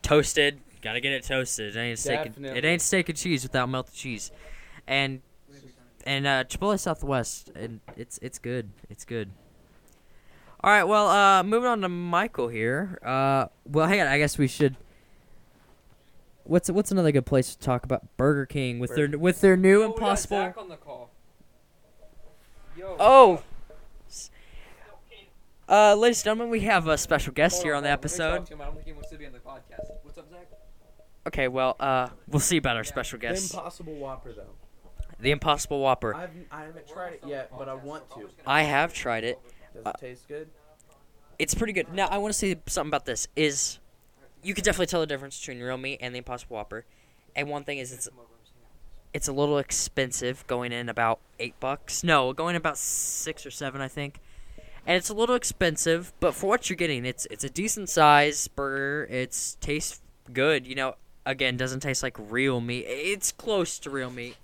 toasted. 0.00 0.60
Got 0.80 0.94
to 0.94 1.00
get 1.00 1.12
it 1.12 1.24
toasted. 1.24 1.76
It 1.76 1.78
ain't 1.78 1.98
steak 1.98 2.26
and, 2.36 2.46
it 2.46 2.64
ain't 2.64 2.82
steak 2.82 3.08
and 3.08 3.16
cheese 3.16 3.42
without 3.42 3.68
melted 3.68 3.94
cheese. 3.94 4.32
And 4.86 5.20
and 6.04 6.26
uh 6.26 6.44
Chipotle 6.44 6.78
Southwest 6.78 7.50
and 7.54 7.80
it's 7.96 8.18
it's 8.22 8.38
good. 8.38 8.70
It's 8.88 9.04
good. 9.04 9.30
All 10.64 10.70
right, 10.70 10.84
well, 10.84 11.08
uh, 11.08 11.42
moving 11.42 11.68
on 11.68 11.80
to 11.80 11.88
Michael 11.88 12.46
here. 12.46 12.98
Uh, 13.04 13.46
well, 13.64 13.88
hang 13.88 14.00
on. 14.00 14.06
I 14.06 14.18
guess 14.18 14.38
we 14.38 14.46
should. 14.46 14.76
What's 16.44 16.70
what's 16.70 16.92
another 16.92 17.10
good 17.10 17.26
place 17.26 17.54
to 17.54 17.58
talk 17.60 17.84
about 17.84 18.16
Burger 18.16 18.46
King 18.46 18.78
with 18.78 18.94
their 18.94 19.08
with 19.18 19.40
their 19.40 19.56
new 19.56 19.82
Impossible? 19.82 20.54
on 20.56 20.68
the 20.68 20.76
call. 20.76 21.10
Yo. 22.76 22.96
Oh. 22.98 23.42
Uh, 25.68 25.94
ladies 25.96 26.18
and 26.18 26.24
gentlemen, 26.24 26.50
we 26.50 26.60
have 26.60 26.86
a 26.86 26.98
special 26.98 27.32
guest 27.32 27.62
here 27.62 27.74
on 27.74 27.82
the 27.82 27.90
episode. 27.90 28.40
What's 28.40 30.18
up, 30.18 30.30
Zach? 30.30 30.48
Okay, 31.26 31.48
well, 31.48 31.76
uh, 31.80 32.08
we'll 32.28 32.40
see 32.40 32.56
about 32.58 32.76
our 32.76 32.84
special 32.84 33.18
guest. 33.18 33.36
The 33.36 33.42
guest, 33.42 33.54
Impossible 33.54 33.94
Whopper, 33.94 34.32
though. 34.32 34.50
the 35.18 35.30
Impossible 35.30 35.80
Whopper. 35.80 36.14
I've, 36.14 36.30
I 36.50 36.64
haven't 36.64 36.86
tried 36.88 37.14
it 37.14 37.22
yet, 37.26 37.50
but 37.56 37.68
I 37.68 37.74
want 37.74 38.10
to. 38.10 38.28
I 38.46 38.62
have 38.64 38.92
tried 38.92 39.24
it. 39.24 39.38
Does 39.74 39.86
it 39.86 39.98
taste 39.98 40.28
good? 40.28 40.48
It's 41.38 41.54
pretty 41.54 41.72
good. 41.72 41.92
Now, 41.92 42.06
I 42.06 42.18
want 42.18 42.32
to 42.32 42.38
say 42.38 42.56
something 42.66 42.90
about 42.90 43.06
this. 43.06 43.28
Is 43.36 43.78
you 44.42 44.54
can 44.54 44.64
definitely 44.64 44.86
tell 44.86 45.00
the 45.00 45.06
difference 45.06 45.38
between 45.38 45.60
real 45.60 45.78
meat 45.78 45.98
and 46.00 46.14
the 46.14 46.18
Impossible 46.18 46.56
Whopper. 46.56 46.84
And 47.34 47.48
one 47.48 47.64
thing 47.64 47.78
is, 47.78 47.92
it's 47.92 48.08
it's 49.12 49.28
a 49.28 49.32
little 49.32 49.58
expensive, 49.58 50.46
going 50.46 50.72
in 50.72 50.88
about 50.88 51.20
eight 51.38 51.58
bucks. 51.60 52.02
No, 52.02 52.32
going 52.32 52.56
about 52.56 52.78
six 52.78 53.44
or 53.44 53.50
seven, 53.50 53.80
I 53.80 53.88
think. 53.88 54.20
And 54.86 54.96
it's 54.96 55.10
a 55.10 55.14
little 55.14 55.36
expensive, 55.36 56.12
but 56.18 56.34
for 56.34 56.48
what 56.48 56.68
you're 56.68 56.76
getting, 56.76 57.04
it's 57.04 57.26
it's 57.30 57.44
a 57.44 57.50
decent 57.50 57.88
size 57.88 58.48
burger. 58.48 59.06
It's 59.10 59.56
tastes 59.60 60.00
good. 60.32 60.66
You 60.66 60.74
know, 60.74 60.96
again, 61.24 61.56
doesn't 61.56 61.80
taste 61.80 62.02
like 62.02 62.16
real 62.18 62.60
meat. 62.60 62.86
It's 62.88 63.32
close 63.32 63.78
to 63.80 63.90
real 63.90 64.10
meat, 64.10 64.36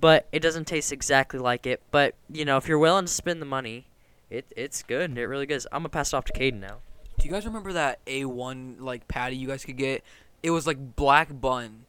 but 0.00 0.26
it 0.32 0.40
doesn't 0.40 0.66
taste 0.66 0.92
exactly 0.92 1.38
like 1.38 1.66
it. 1.66 1.80
But 1.90 2.14
you 2.30 2.44
know, 2.44 2.56
if 2.56 2.66
you're 2.66 2.78
willing 2.78 3.04
to 3.04 3.12
spend 3.12 3.40
the 3.40 3.46
money, 3.46 3.86
it 4.30 4.46
it's 4.56 4.82
good. 4.82 5.16
It 5.16 5.24
really 5.26 5.46
good. 5.46 5.64
I'm 5.72 5.80
gonna 5.80 5.88
pass 5.90 6.12
it 6.12 6.16
off 6.16 6.24
to 6.26 6.32
Caden 6.32 6.60
now. 6.60 6.78
Do 7.18 7.26
you 7.26 7.32
guys 7.32 7.46
remember 7.46 7.72
that 7.72 8.04
A1 8.06 8.80
like 8.80 9.08
patty 9.08 9.36
you 9.36 9.48
guys 9.48 9.64
could 9.64 9.76
get? 9.76 10.04
It 10.42 10.50
was 10.50 10.66
like 10.66 10.96
black 10.96 11.28
bun. 11.40 11.84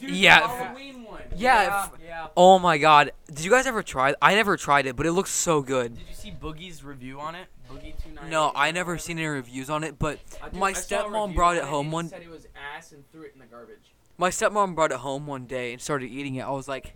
Yeah, 0.00 0.42
f- 0.44 0.50
Halloween 0.50 1.02
one. 1.04 1.22
Yeah, 1.36 1.86
f- 1.92 1.98
Yeah. 2.04 2.26
Oh 2.36 2.58
my 2.60 2.78
god. 2.78 3.10
Did 3.26 3.44
you 3.44 3.50
guys 3.50 3.66
ever 3.66 3.82
try? 3.82 4.14
I 4.22 4.34
never 4.36 4.56
tried 4.56 4.86
it, 4.86 4.94
but 4.94 5.06
it 5.06 5.12
looks 5.12 5.30
so 5.30 5.60
good. 5.62 5.96
Did 5.96 6.06
you 6.08 6.14
see 6.14 6.30
Boogie's 6.30 6.84
review 6.84 7.18
on 7.18 7.34
it? 7.34 7.48
Boogie 7.68 7.94
two 8.02 8.10
nine. 8.14 8.30
No, 8.30 8.52
I 8.54 8.70
never 8.70 8.96
seen 8.98 9.18
any 9.18 9.26
reviews 9.26 9.68
on 9.68 9.82
it, 9.84 9.98
but 9.98 10.20
my 10.52 10.72
stepmom 10.72 11.34
brought 11.34 11.56
it 11.56 11.64
home 11.64 11.90
one 11.90 12.08
Said 12.08 12.22
it 12.22 12.30
was 12.30 12.46
ass 12.76 12.92
and 12.92 13.10
threw 13.10 13.22
it 13.22 13.32
in 13.34 13.40
the 13.40 13.46
garbage. 13.46 13.92
my 14.18 14.30
stepmom 14.30 14.74
brought 14.76 14.92
it 14.92 14.98
home 14.98 15.26
one 15.26 15.46
day 15.46 15.72
and 15.72 15.82
started 15.82 16.06
eating 16.10 16.36
it. 16.36 16.42
I 16.42 16.50
was 16.50 16.68
like, 16.68 16.94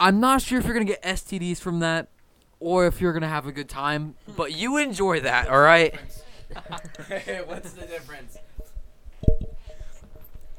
I'm 0.00 0.18
not 0.18 0.42
sure 0.42 0.58
if 0.58 0.64
you're 0.64 0.74
gonna 0.74 0.84
get 0.84 1.02
STDs 1.02 1.58
from 1.60 1.78
that, 1.80 2.08
or 2.62 2.86
if 2.86 3.00
you're 3.00 3.12
gonna 3.12 3.28
have 3.28 3.46
a 3.46 3.52
good 3.52 3.68
time, 3.68 4.14
but 4.36 4.52
you 4.52 4.76
enjoy 4.78 5.20
that, 5.20 5.48
all 5.48 5.60
right? 5.60 5.94
What's 7.46 7.72
the 7.72 7.86
difference? 7.86 8.38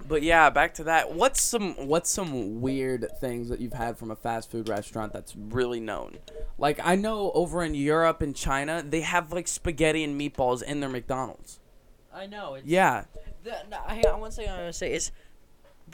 But 0.08 0.22
yeah, 0.22 0.50
back 0.50 0.74
to 0.76 0.84
that. 0.86 1.14
What's 1.14 1.42
some 1.42 1.74
what's 1.88 2.10
some 2.10 2.62
weird 2.62 3.08
things 3.20 3.50
that 3.50 3.62
you've 3.62 3.74
had 3.74 3.98
from 3.98 4.12
a 4.12 4.16
fast 4.16 4.52
food 4.52 4.68
restaurant 4.68 5.14
that's 5.14 5.36
really 5.36 5.80
known? 5.80 6.18
Like 6.58 6.80
I 6.84 6.96
know 6.96 7.32
over 7.34 7.64
in 7.64 7.74
Europe 7.74 8.22
and 8.22 8.36
China, 8.36 8.84
they 8.88 9.02
have 9.02 9.32
like 9.32 9.48
spaghetti 9.48 10.04
and 10.04 10.20
meatballs 10.20 10.62
in 10.62 10.82
their 10.82 10.90
McDonald's. 10.90 11.60
I 12.14 12.28
know. 12.28 12.56
It's, 12.56 12.66
Yeah. 12.68 13.06
The, 13.44 13.58
no, 13.70 13.78
hang 13.88 14.06
on, 14.08 14.22
one 14.22 14.32
thing 14.32 14.50
I 14.50 14.56
want 14.56 14.68
to 14.68 14.74
say 14.74 14.94
is 14.94 15.12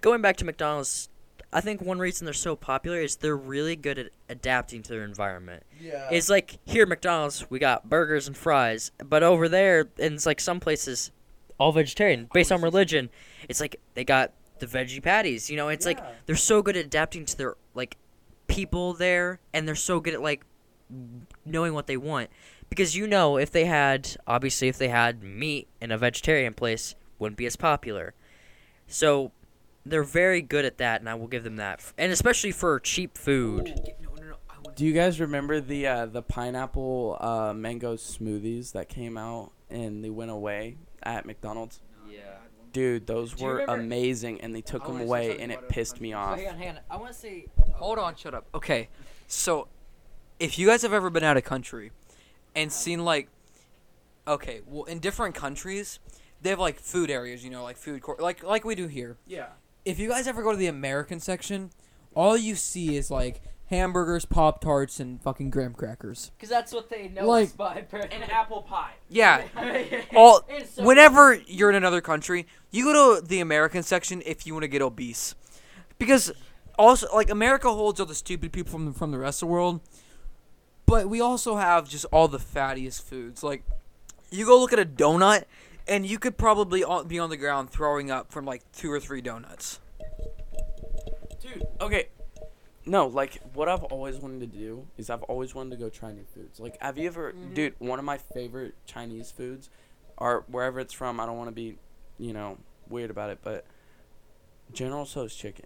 going 0.01 0.21
back 0.21 0.37
to 0.37 0.45
McDonald's. 0.45 1.09
I 1.51 1.61
think 1.61 1.81
one 1.81 1.97
reason 1.97 2.25
they're 2.25 2.33
so 2.33 2.55
popular 2.55 2.99
is 2.99 3.15
they're 3.15 3.35
really 3.35 3.75
good 3.75 3.97
at 3.97 4.09
adapting 4.29 4.83
to 4.83 4.89
their 4.89 5.03
environment. 5.03 5.63
Yeah. 5.81 6.07
It's 6.11 6.29
like 6.29 6.59
here 6.65 6.83
at 6.83 6.89
McDonald's, 6.89 7.49
we 7.49 7.57
got 7.57 7.89
burgers 7.89 8.27
and 8.27 8.37
fries, 8.37 8.91
but 9.03 9.23
over 9.23 9.49
there, 9.49 9.89
and 9.99 10.13
it's 10.13 10.27
like 10.27 10.39
some 10.39 10.59
places, 10.59 11.11
all 11.57 11.71
vegetarian 11.71 12.29
based 12.31 12.51
on 12.51 12.61
religion. 12.61 13.09
It's 13.47 13.59
like 13.59 13.79
they 13.95 14.03
got 14.03 14.31
the 14.59 14.67
veggie 14.67 15.01
patties. 15.01 15.49
You 15.49 15.57
know, 15.57 15.69
it's 15.69 15.85
like 15.85 15.99
they're 16.27 16.35
so 16.35 16.61
good 16.61 16.77
at 16.77 16.85
adapting 16.85 17.25
to 17.25 17.37
their 17.37 17.55
like 17.73 17.97
people 18.47 18.93
there, 18.93 19.39
and 19.51 19.67
they're 19.67 19.75
so 19.75 19.99
good 19.99 20.13
at 20.13 20.21
like 20.21 20.43
knowing 21.45 21.73
what 21.73 21.87
they 21.87 21.97
want. 21.97 22.29
Because 22.69 22.95
you 22.95 23.07
know, 23.07 23.37
if 23.37 23.51
they 23.51 23.65
had 23.65 24.17
obviously 24.27 24.67
if 24.67 24.77
they 24.77 24.89
had 24.89 25.23
meat 25.23 25.67
in 25.81 25.91
a 25.91 25.97
vegetarian 25.97 26.53
place, 26.53 26.93
wouldn't 27.17 27.37
be 27.37 27.47
as 27.47 27.55
popular. 27.55 28.13
So 28.87 29.31
they're 29.89 30.03
very 30.03 30.41
good 30.41 30.65
at 30.65 30.77
that, 30.77 31.01
and 31.01 31.09
I 31.09 31.15
will 31.15 31.27
give 31.27 31.43
them 31.43 31.57
that, 31.57 31.81
and 31.97 32.11
especially 32.11 32.51
for 32.51 32.79
cheap 32.79 33.17
food. 33.17 33.73
Do 34.75 34.85
you 34.85 34.93
guys 34.93 35.19
remember 35.19 35.59
the 35.59 35.87
uh, 35.87 36.05
the 36.05 36.21
pineapple 36.21 37.17
uh, 37.19 37.53
mango 37.53 37.95
smoothies 37.95 38.71
that 38.73 38.87
came 38.87 39.17
out 39.17 39.51
and 39.69 40.03
they 40.03 40.09
went 40.09 40.31
away 40.31 40.77
at 41.03 41.25
McDonald's? 41.25 41.81
Yeah. 42.09 42.19
Dude, 42.71 43.05
those 43.07 43.33
Do 43.33 43.45
were 43.45 43.53
remember- 43.55 43.73
amazing, 43.81 44.41
and 44.41 44.55
they 44.55 44.61
took 44.61 44.85
them 44.85 45.01
away, 45.01 45.37
and 45.39 45.51
it 45.51 45.67
pissed 45.69 45.99
me 45.99 46.13
off. 46.13 46.37
hang 46.37 46.47
on, 46.47 46.57
hang 46.57 46.69
on. 46.69 46.79
I 46.89 46.95
want 46.97 47.11
to 47.11 47.17
say. 47.17 47.47
Hold 47.73 47.99
on, 47.99 48.15
shut 48.15 48.33
up. 48.33 48.45
Okay, 48.53 48.89
so 49.27 49.67
if 50.39 50.57
you 50.57 50.67
guys 50.67 50.81
have 50.83 50.93
ever 50.93 51.09
been 51.09 51.23
out 51.23 51.35
of 51.35 51.43
country 51.43 51.91
and 52.55 52.71
seen 52.71 53.03
like, 53.03 53.27
okay, 54.27 54.61
well, 54.67 54.83
in 54.85 54.99
different 54.99 55.35
countries, 55.35 55.99
they 56.41 56.49
have 56.51 56.59
like 56.59 56.79
food 56.79 57.09
areas, 57.09 57.43
you 57.43 57.49
know, 57.49 57.63
like 57.63 57.75
food 57.75 58.01
court, 58.01 58.21
like 58.21 58.43
like 58.43 58.63
we 58.63 58.75
do 58.75 58.87
here. 58.87 59.17
Yeah. 59.27 59.47
If 59.85 59.99
you 59.99 60.09
guys 60.09 60.27
ever 60.27 60.43
go 60.43 60.51
to 60.51 60.57
the 60.57 60.67
American 60.67 61.19
section, 61.19 61.71
all 62.15 62.37
you 62.37 62.55
see 62.55 62.95
is 62.95 63.09
like 63.11 63.41
hamburgers, 63.67 64.25
pop 64.25 64.61
tarts, 64.61 64.99
and 64.99 65.21
fucking 65.21 65.49
graham 65.51 65.73
crackers. 65.73 66.31
Because 66.35 66.49
that's 66.49 66.73
what 66.73 66.89
they 66.89 67.07
know 67.07 67.27
Like- 67.27 67.47
us 67.49 67.51
by. 67.53 67.75
apparently. 67.75 68.17
An 68.17 68.23
apple 68.23 68.63
pie. 68.63 68.93
Yeah, 69.09 69.43
all 70.15 70.45
so 70.73 70.83
whenever 70.83 71.35
you're 71.35 71.69
in 71.69 71.75
another 71.75 72.01
country, 72.01 72.47
you 72.71 72.83
go 72.85 73.19
to 73.21 73.25
the 73.25 73.39
American 73.39 73.83
section 73.83 74.21
if 74.25 74.45
you 74.47 74.53
want 74.53 74.63
to 74.63 74.67
get 74.67 74.81
obese, 74.81 75.35
because 75.97 76.31
also 76.77 77.07
like 77.13 77.29
America 77.29 77.71
holds 77.71 77.99
all 77.99 78.05
the 78.05 78.15
stupid 78.15 78.51
people 78.51 78.71
from 78.71 78.93
from 78.93 79.11
the 79.11 79.17
rest 79.19 79.41
of 79.43 79.47
the 79.47 79.53
world, 79.53 79.81
but 80.85 81.07
we 81.09 81.21
also 81.21 81.55
have 81.57 81.87
just 81.87 82.05
all 82.05 82.27
the 82.27 82.39
fattiest 82.39 83.03
foods. 83.03 83.43
Like 83.43 83.63
you 84.31 84.45
go 84.45 84.59
look 84.59 84.73
at 84.73 84.79
a 84.79 84.85
donut, 84.85 85.43
and 85.89 86.05
you 86.05 86.19
could 86.19 86.37
probably 86.37 86.85
be 87.07 87.19
on 87.19 87.29
the 87.29 87.37
ground 87.37 87.71
throwing 87.71 88.11
up 88.11 88.31
from 88.31 88.45
like 88.45 88.61
two 88.71 88.91
or 88.91 88.99
three 88.99 89.21
donuts. 89.21 89.79
Dude, 91.41 91.63
okay. 91.81 92.09
No, 92.85 93.07
like 93.07 93.41
what 93.53 93.67
I've 93.67 93.83
always 93.83 94.17
wanted 94.17 94.39
to 94.39 94.57
do 94.57 94.87
is 94.97 95.09
I've 95.09 95.23
always 95.23 95.53
wanted 95.53 95.71
to 95.71 95.77
go 95.77 95.89
try 95.89 96.11
new 96.11 96.25
foods. 96.33 96.59
Like, 96.59 96.79
have 96.81 96.97
you 96.97 97.07
ever, 97.07 97.31
mm-hmm. 97.31 97.53
dude? 97.53 97.73
One 97.79 97.99
of 97.99 98.05
my 98.05 98.17
favorite 98.17 98.75
Chinese 98.85 99.31
foods, 99.31 99.69
or 100.17 100.45
wherever 100.47 100.79
it's 100.79 100.93
from. 100.93 101.19
I 101.19 101.25
don't 101.25 101.37
want 101.37 101.49
to 101.49 101.55
be, 101.55 101.77
you 102.17 102.33
know, 102.33 102.57
weird 102.87 103.09
about 103.09 103.31
it, 103.31 103.39
but 103.43 103.65
General 104.71 105.05
Tso's 105.05 105.35
chicken. 105.35 105.65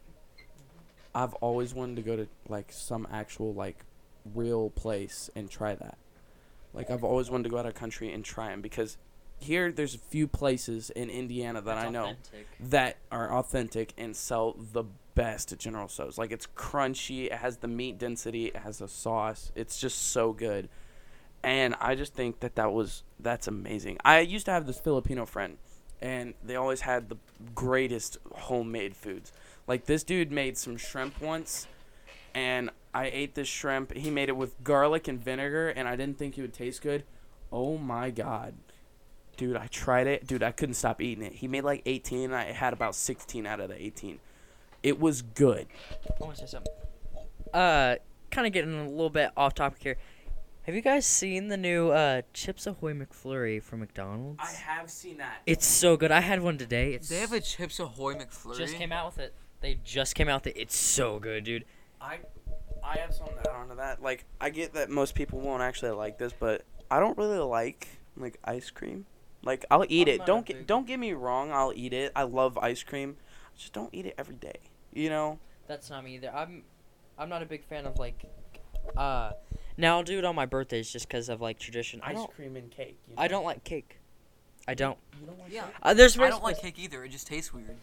I've 1.13 1.33
always 1.35 1.73
wanted 1.73 1.97
to 1.97 2.01
go 2.01 2.15
to 2.15 2.27
like 2.47 2.71
some 2.71 3.07
actual 3.11 3.53
like 3.53 3.85
real 4.33 4.69
place 4.69 5.29
and 5.35 5.49
try 5.49 5.75
that. 5.75 5.97
Like 6.73 6.89
I've 6.89 7.03
always 7.03 7.29
wanted 7.29 7.43
to 7.43 7.49
go 7.49 7.57
out 7.57 7.65
of 7.65 7.75
country 7.75 8.11
and 8.11 8.25
try 8.25 8.49
them 8.49 8.61
because 8.61 8.97
here 9.43 9.71
there's 9.71 9.95
a 9.95 9.99
few 9.99 10.27
places 10.27 10.89
in 10.89 11.09
Indiana 11.09 11.61
that 11.61 11.77
I 11.77 11.89
know 11.89 12.13
that 12.59 12.97
are 13.11 13.31
authentic 13.33 13.93
and 13.97 14.15
sell 14.15 14.55
the 14.57 14.83
best 15.15 15.57
General 15.57 15.87
Tso's. 15.87 16.17
Like 16.17 16.31
it's 16.31 16.47
crunchy, 16.47 17.25
it 17.25 17.33
has 17.33 17.57
the 17.57 17.67
meat 17.67 17.97
density, 17.97 18.47
it 18.47 18.57
has 18.57 18.79
the 18.79 18.87
sauce. 18.87 19.51
It's 19.55 19.79
just 19.79 20.11
so 20.11 20.33
good. 20.33 20.69
And 21.43 21.75
I 21.81 21.95
just 21.95 22.13
think 22.13 22.39
that 22.39 22.55
that 22.55 22.71
was 22.71 23.03
that's 23.19 23.47
amazing. 23.47 23.97
I 24.03 24.19
used 24.19 24.45
to 24.45 24.51
have 24.51 24.65
this 24.65 24.79
Filipino 24.79 25.25
friend 25.25 25.57
and 26.01 26.33
they 26.43 26.55
always 26.55 26.81
had 26.81 27.09
the 27.09 27.17
greatest 27.53 28.17
homemade 28.33 28.95
foods. 28.95 29.31
Like 29.67 29.85
this 29.85 30.03
dude 30.03 30.31
made 30.31 30.57
some 30.57 30.77
shrimp 30.77 31.21
once 31.21 31.67
and 32.33 32.69
I 32.93 33.05
ate 33.07 33.35
this 33.35 33.47
shrimp. 33.47 33.93
He 33.93 34.09
made 34.09 34.29
it 34.29 34.37
with 34.37 34.61
garlic 34.63 35.07
and 35.07 35.19
vinegar 35.19 35.69
and 35.69 35.87
I 35.87 35.95
didn't 35.95 36.17
think 36.17 36.37
it 36.37 36.41
would 36.41 36.53
taste 36.53 36.81
good. 36.81 37.03
Oh 37.51 37.77
my 37.77 38.09
god. 38.09 38.55
Dude, 39.43 39.57
I 39.57 39.67
tried 39.67 40.07
it. 40.07 40.25
Dude, 40.25 40.41
I 40.41 40.53
couldn't 40.53 40.75
stop 40.75 41.01
eating 41.01 41.21
it. 41.25 41.33
He 41.33 41.49
made 41.49 41.65
like 41.65 41.81
18 41.85 42.23
and 42.23 42.33
I 42.33 42.53
had 42.53 42.71
about 42.71 42.95
16 42.95 43.45
out 43.45 43.59
of 43.59 43.67
the 43.67 43.83
18. 43.83 44.17
It 44.81 45.01
was 45.01 45.21
good. 45.21 45.67
I 46.01 46.23
want 46.23 46.37
to 46.37 46.47
say 46.47 46.51
something. 46.51 46.71
Uh, 47.53 47.95
kind 48.31 48.47
of 48.47 48.53
getting 48.53 48.73
a 48.73 48.89
little 48.89 49.09
bit 49.09 49.31
off 49.35 49.53
topic 49.53 49.83
here. 49.83 49.97
Have 50.61 50.75
you 50.75 50.81
guys 50.81 51.05
seen 51.05 51.49
the 51.49 51.57
new 51.57 51.89
uh, 51.89 52.21
Chips 52.33 52.65
Ahoy 52.67 52.93
McFlurry 52.93 53.61
from 53.61 53.81
McDonald's? 53.81 54.39
I 54.41 54.49
have 54.53 54.89
seen 54.89 55.17
that. 55.17 55.41
It's 55.45 55.67
so 55.67 55.97
good. 55.97 56.09
I 56.09 56.21
had 56.21 56.41
one 56.41 56.57
today. 56.57 56.93
It's 56.93 57.09
They 57.09 57.17
have 57.17 57.33
a 57.33 57.41
Chips 57.41 57.81
Ahoy 57.81 58.13
McFlurry. 58.13 58.57
just 58.57 58.75
came 58.75 58.93
out 58.93 59.07
with 59.07 59.19
it. 59.25 59.33
They 59.59 59.77
just 59.83 60.15
came 60.15 60.29
out 60.29 60.45
with 60.45 60.55
it. 60.55 60.59
It's 60.61 60.77
so 60.77 61.19
good, 61.19 61.43
dude. 61.43 61.65
I 61.99 62.19
I 62.81 62.95
have 62.99 63.13
something 63.13 63.35
to 63.43 63.49
add 63.49 63.55
on 63.57 63.67
to 63.67 63.75
that. 63.75 64.01
Like 64.01 64.23
I 64.39 64.51
get 64.51 64.73
that 64.75 64.89
most 64.89 65.15
people 65.15 65.41
won't 65.41 65.61
actually 65.61 65.91
like 65.91 66.17
this, 66.17 66.31
but 66.31 66.63
I 66.89 67.01
don't 67.01 67.17
really 67.17 67.39
like 67.39 67.89
like 68.15 68.39
ice 68.45 68.69
cream. 68.69 69.05
Like 69.43 69.65
I'll 69.69 69.85
eat 69.89 70.07
I'm 70.07 70.15
it. 70.15 70.25
Don't 70.25 70.45
get 70.45 70.65
don't 70.67 70.87
get 70.87 70.99
me 70.99 71.13
wrong, 71.13 71.51
I'll 71.51 71.73
eat 71.75 71.93
it. 71.93 72.11
I 72.15 72.23
love 72.23 72.57
ice 72.57 72.83
cream. 72.83 73.17
Just 73.55 73.73
don't 73.73 73.89
eat 73.93 74.05
it 74.05 74.15
every 74.17 74.35
day. 74.35 74.59
You 74.93 75.09
know? 75.09 75.39
That's 75.67 75.89
not 75.89 76.03
me 76.03 76.15
either. 76.15 76.31
I'm, 76.33 76.63
I'm 77.17 77.29
not 77.29 77.41
a 77.41 77.45
big 77.45 77.63
fan 77.63 77.85
of 77.85 77.97
like, 77.97 78.25
uh, 78.97 79.31
now 79.77 79.97
I'll 79.97 80.03
do 80.03 80.17
it 80.17 80.25
on 80.25 80.35
my 80.35 80.45
birthdays 80.45 80.91
just 80.91 81.07
because 81.07 81.29
of 81.29 81.41
like 81.41 81.59
tradition. 81.59 81.99
I 82.03 82.11
Ice 82.11 82.17
don't, 82.17 82.35
cream 82.35 82.55
and 82.55 82.69
cake. 82.69 82.97
You 83.07 83.15
know? 83.15 83.21
I 83.21 83.27
don't 83.27 83.45
like 83.45 83.63
cake. 83.63 83.99
I 84.67 84.73
don't. 84.75 84.97
You 85.19 85.27
don't 85.27 85.39
like 85.39 85.51
Yeah. 85.51 85.63
cake? 85.65 85.75
Uh, 85.81 85.93
there's 85.93 86.17
I 86.19 86.29
don't 86.29 86.43
like 86.43 86.59
cake 86.59 86.79
either. 86.79 87.03
It 87.03 87.09
just 87.09 87.27
tastes 87.27 87.53
weird. 87.53 87.75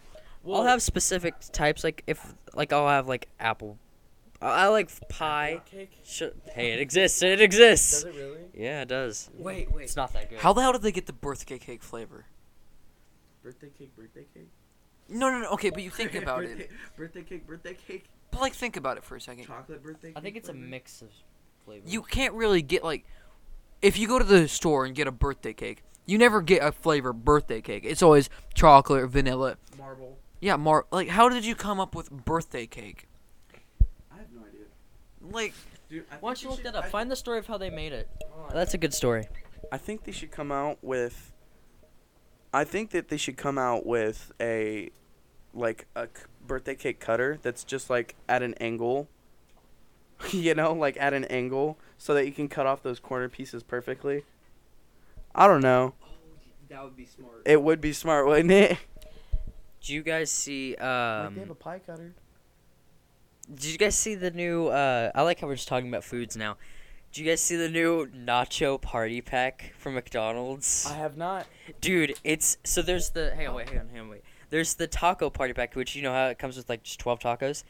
Well, 0.43 0.61
I'll 0.61 0.67
have 0.67 0.83
specific 0.83 1.35
types. 1.53 1.85
Like 1.85 2.03
if 2.07 2.35
like 2.55 2.73
I'll 2.73 2.89
have 2.89 3.09
like 3.09 3.29
apple. 3.39 3.79
I 4.41 4.65
I 4.65 4.67
like 4.69 5.09
pie. 5.09 5.55
Apple 5.57 5.79
cake. 5.79 5.99
Hey, 6.55 6.73
it 6.73 6.81
exists. 6.81 7.23
It 7.23 7.41
exists. 7.41 8.03
Does 8.05 8.15
it 8.15 8.19
really? 8.19 8.41
Yeah, 8.55 8.83
it 8.83 8.89
does. 8.89 9.31
Wait, 9.35 9.71
wait. 9.73 9.85
It's 9.85 9.97
not 9.97 10.13
that 10.15 10.31
good. 10.31 10.39
How 10.41 10.53
the 10.53 10.63
hell 10.63 10.73
did 10.73 10.83
they 10.83 10.93
get 10.93 11.07
the 11.07 11.13
birthday 11.13 11.59
cake 11.59 11.83
flavor? 11.83 12.27
Birthday 13.43 13.71
cake, 13.79 13.97
birthday 13.97 14.27
cake. 14.35 14.49
No, 15.09 15.31
no, 15.31 15.41
no. 15.41 15.49
Okay, 15.51 15.71
but 15.71 15.83
you 15.83 15.91
think 15.91 16.15
about 16.23 16.41
birthday, 16.41 16.65
it. 16.65 16.71
Birthday 16.97 17.23
cake, 17.23 17.47
birthday 17.47 17.75
cake. 17.75 18.05
But 18.31 18.41
like, 18.41 18.53
think 18.55 18.77
about 18.77 18.97
it 18.97 19.05
for 19.05 19.17
a 19.17 19.21
second. 19.21 19.45
Chocolate 19.47 19.83
birthday 19.83 20.09
cake. 20.09 20.17
I 20.19 20.21
think 20.21 20.37
it's 20.37 20.49
a 20.49 20.55
mix 20.55 21.03
of 21.03 21.09
flavors. 21.65 21.93
You 21.93 22.03
can't 22.03 22.35
really 22.35 22.63
get 22.63 22.85
like, 22.85 23.05
if 23.83 23.99
you 23.99 24.07
go 24.07 24.19
to 24.19 24.25
the 24.25 24.47
store 24.47 24.85
and 24.85 24.95
get 24.95 25.07
a 25.07 25.13
birthday 25.13 25.53
cake, 25.53 25.83
you 26.07 26.19
never 26.19 26.43
get 26.43 26.63
a 26.63 26.71
flavor 26.73 27.13
birthday 27.13 27.61
cake. 27.61 27.85
It's 27.85 28.03
always 28.03 28.31
chocolate 28.55 29.03
or 29.03 29.07
vanilla. 29.07 29.57
Marble. 29.79 30.19
Yeah, 30.41 30.57
Mar. 30.57 30.87
Like, 30.91 31.09
how 31.09 31.29
did 31.29 31.45
you 31.45 31.55
come 31.55 31.81
up 31.81 31.95
with 31.95 32.11
birthday 32.11 32.67
cake? 32.67 33.07
I 34.13 34.17
have 34.19 34.27
no 34.33 34.41
idea. 34.41 34.67
Like, 35.31 35.55
Dude, 35.89 36.05
I 36.13 36.17
Why 36.21 36.31
don't 36.31 36.43
you 36.43 36.47
they 36.47 36.51
look 36.51 36.59
should- 36.59 36.67
that 36.67 36.75
up? 36.77 36.85
I 36.85 36.89
Find 36.89 37.11
the 37.11 37.17
story 37.17 37.39
of 37.39 37.47
how 37.47 37.59
they 37.59 37.71
made 37.71 37.93
it. 37.93 38.09
think- 38.19 38.53
That's 38.53 38.75
a 38.75 38.79
good 38.79 38.95
story. 38.95 39.27
I 39.73 39.77
think 39.79 40.05
they 40.05 40.13
should 40.13 40.31
come 40.31 40.53
out 40.53 40.79
with. 40.83 41.33
I 42.53 42.65
think 42.65 42.91
that 42.91 43.09
they 43.09 43.17
should 43.17 43.37
come 43.37 43.59
out 43.59 43.87
with 43.87 44.33
a, 44.41 44.91
like 45.55 45.87
a 45.97 46.07
c- 46.07 46.25
birthday 46.47 46.75
cake 46.75 46.99
cutter 47.01 47.39
that's 47.43 47.63
just 47.65 47.91
like 47.91 48.15
at 48.29 48.43
an 48.43 48.55
angle. 48.61 49.09
you 50.33 50.55
know, 50.55 50.73
like 50.73 50.97
at 51.01 51.13
an 51.15 51.25
angle, 51.25 51.79
so 51.99 52.13
that 52.15 52.27
you 52.27 52.33
can 52.33 52.49
cut 52.49 52.67
off 52.67 52.83
those 52.83 53.01
corner 53.01 53.29
pieces 53.29 53.63
perfectly. 53.63 54.25
I 55.35 55.47
don't 55.47 55.63
know. 55.63 55.95
That 56.69 56.85
would 56.85 56.97
be 56.97 57.07
smart. 57.07 57.43
It 57.47 57.63
would 57.63 57.81
be 57.81 57.93
smart, 57.93 58.27
wouldn't 58.27 58.51
it? 58.53 58.79
Do 59.81 59.95
you 59.95 60.03
guys 60.03 60.31
see? 60.31 60.73
Like, 60.79 60.83
Um, 60.85 61.35
they 61.35 61.41
have 61.41 61.51
a 61.51 61.55
pie 61.55 61.81
cutter. 61.85 62.15
Did 63.55 63.65
you 63.73 63.79
guys 63.79 63.95
see 63.97 64.15
the 64.15 64.31
new? 64.31 64.69
Uh, 64.69 65.11
I 65.15 65.23
like 65.23 65.41
how 65.41 65.47
we're 65.47 65.57
just 65.57 65.69
talking 65.69 65.89
about 65.89 66.05
foods 66.05 66.37
now. 66.37 66.57
Did 67.13 67.21
you 67.25 67.27
guys 67.31 67.41
see 67.41 67.57
the 67.57 67.69
new 67.69 68.07
nacho 68.07 68.81
party 68.81 69.21
pack 69.21 69.73
from 69.79 69.95
McDonald's? 69.95 70.87
I 70.89 70.95
have 70.95 71.17
not. 71.17 71.47
Dude, 71.81 72.15
it's 72.23 72.59
so 72.65 72.83
there's 72.83 73.11
the 73.11 73.35
hang 73.35 73.49
on 73.49 73.55
wait 73.55 73.69
hang 73.69 73.81
on 73.81 73.89
hang 73.89 74.01
on 74.03 74.09
wait. 74.09 74.23
There's 74.51 74.75
the 74.75 74.87
taco 74.87 75.31
party 75.31 75.53
pack, 75.53 75.75
which 75.75 75.95
you 75.97 76.03
know 76.03 76.13
how 76.13 76.27
it 76.29 76.39
comes 76.39 76.57
with 76.57 76.69
like 76.69 76.83
just 76.85 77.01
twelve 77.01 77.19
tacos. 77.19 77.65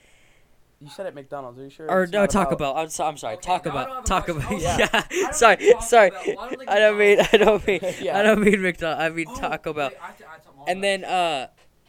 You 0.82 0.88
said 0.88 1.04
at 1.06 1.14
McDonald's. 1.14 1.58
Are 1.58 1.64
you 1.64 1.70
sure? 1.70 1.90
Or 1.90 2.06
no, 2.06 2.26
Taco 2.26 2.54
about- 2.54 2.58
Bell. 2.58 2.76
I'm, 2.84 2.88
so, 2.88 3.04
I'm 3.04 3.18
sorry, 3.18 3.34
Okay, 3.34 3.42
Taco 3.46 3.68
now 3.68 3.84
Bell. 3.84 4.02
Taco 4.02 4.38
have 4.40 4.48
Bell. 4.48 4.58
question. 4.58 4.88
Yeah, 5.20 5.26
I 5.28 5.30
sorry, 5.32 5.74
sorry. 5.82 6.10
I 6.16 6.34
don't 6.34 6.56
think 6.56 6.70
I 6.70 6.78
don't 6.78 6.98
mean 6.98 7.18
I 7.20 7.36
don't 7.36 7.66
mean 7.66 7.80
Yeah. 8.00 8.18
I 8.18 8.22
don't 8.22 8.40
mean 8.40 8.62
McDonald's. 8.62 9.02
I 9.02 9.08
mean 9.10 9.26
Oh, 9.28 9.36
Taco 9.38 9.72
Bell. 9.74 9.88
wait, 9.90 9.98
I 10.02 10.06
have 10.06 10.16
to 10.18 10.24
add 10.24 10.42
something 10.42 10.62
on 10.62 10.68
And 10.70 10.82
then 10.82 11.04
uh, 11.04 11.48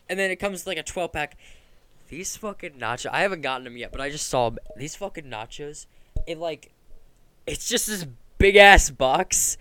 and 0.10 0.20
then 0.20 0.30
it 0.30 0.38
comes 0.38 0.60
with 0.60 0.68
like 0.68 0.78
a 0.78 0.84
12 0.84 1.12
pack. 1.14 1.38
These 2.12 2.36
fucking 2.36 2.74
nachos. 2.74 3.10
I 3.12 3.22
haven't 3.22 3.40
gotten 3.40 3.64
them 3.64 3.78
yet, 3.78 3.94
but 3.94 4.02
I 4.02 4.10
just 4.10 4.28
saw 4.28 4.52
these 4.76 4.98
fucking 4.98 5.24
nachos. 5.24 5.86
It 6.28 6.38
like, 6.38 6.74
it's 7.48 7.70
just 7.70 7.88
this 7.88 8.06
big 8.38 8.58
ass 8.58 8.90
box, 8.90 9.58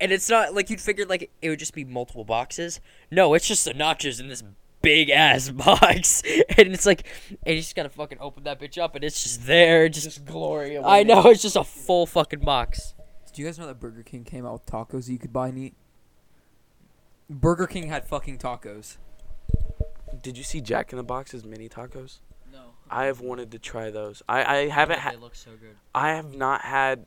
and 0.00 0.12
it's 0.12 0.30
not 0.30 0.54
like 0.54 0.70
you'd 0.70 0.80
figured 0.80 1.08
like 1.08 1.28
it 1.42 1.48
would 1.50 1.58
just 1.58 1.74
be 1.74 1.84
multiple 1.84 2.24
boxes. 2.24 2.80
No, 3.10 3.34
it's 3.34 3.48
just 3.48 3.64
the 3.64 3.74
nachos 3.74 4.20
in 4.20 4.28
this 4.28 4.44
big 4.80 5.10
ass 5.10 5.50
box, 5.50 6.22
and 6.56 6.72
it's 6.72 6.86
like, 6.86 7.04
and 7.44 7.56
you 7.56 7.62
just 7.62 7.74
gotta 7.74 7.88
fucking 7.88 8.18
open 8.20 8.44
that 8.44 8.60
bitch 8.60 8.80
up, 8.80 8.94
and 8.94 9.02
it's 9.02 9.20
just 9.24 9.46
there. 9.46 9.88
Just, 9.88 10.04
Just 10.06 10.24
glory. 10.24 10.76
of 10.76 10.84
I 10.86 11.02
know 11.02 11.26
it's 11.26 11.42
just 11.42 11.56
a 11.56 11.64
full 11.64 12.06
fucking 12.06 12.40
box. 12.40 12.94
Do 13.34 13.42
you 13.42 13.48
guys 13.48 13.58
know 13.58 13.66
that 13.66 13.80
Burger 13.80 14.04
King 14.04 14.22
came 14.22 14.46
out 14.46 14.52
with 14.52 14.66
tacos 14.66 15.06
that 15.06 15.12
you 15.12 15.18
could 15.18 15.32
buy 15.32 15.48
and 15.48 15.58
eat? 15.58 15.74
Burger 17.28 17.66
King 17.66 17.88
had 17.88 18.06
fucking 18.06 18.38
tacos. 18.38 18.98
Did 20.22 20.36
you 20.36 20.44
see 20.44 20.60
Jack 20.60 20.92
in 20.92 20.96
the 20.96 21.04
Box's 21.04 21.44
mini 21.44 21.68
tacos? 21.68 22.18
No. 22.52 22.60
I 22.90 23.06
have 23.06 23.20
wanted 23.20 23.50
to 23.52 23.58
try 23.58 23.90
those. 23.90 24.22
I, 24.28 24.44
I 24.44 24.68
haven't 24.68 25.00
had. 25.00 25.14
They 25.14 25.18
look 25.18 25.34
so 25.34 25.50
good. 25.52 25.76
I 25.94 26.10
have 26.10 26.34
not 26.34 26.62
had 26.62 27.06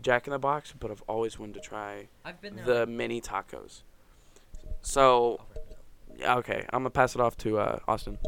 Jack 0.00 0.26
in 0.26 0.32
the 0.32 0.38
Box, 0.38 0.74
but 0.78 0.90
I've 0.90 1.02
always 1.08 1.38
wanted 1.38 1.54
to 1.54 1.60
try 1.60 2.08
I've 2.24 2.40
been 2.40 2.60
the 2.64 2.86
mini 2.86 3.20
tacos. 3.20 3.82
So, 4.80 5.40
yeah, 6.16 6.36
okay, 6.36 6.66
I'm 6.72 6.80
gonna 6.80 6.90
pass 6.90 7.14
it 7.14 7.20
off 7.20 7.36
to 7.38 7.58
uh, 7.58 7.78
Austin. 7.86 8.18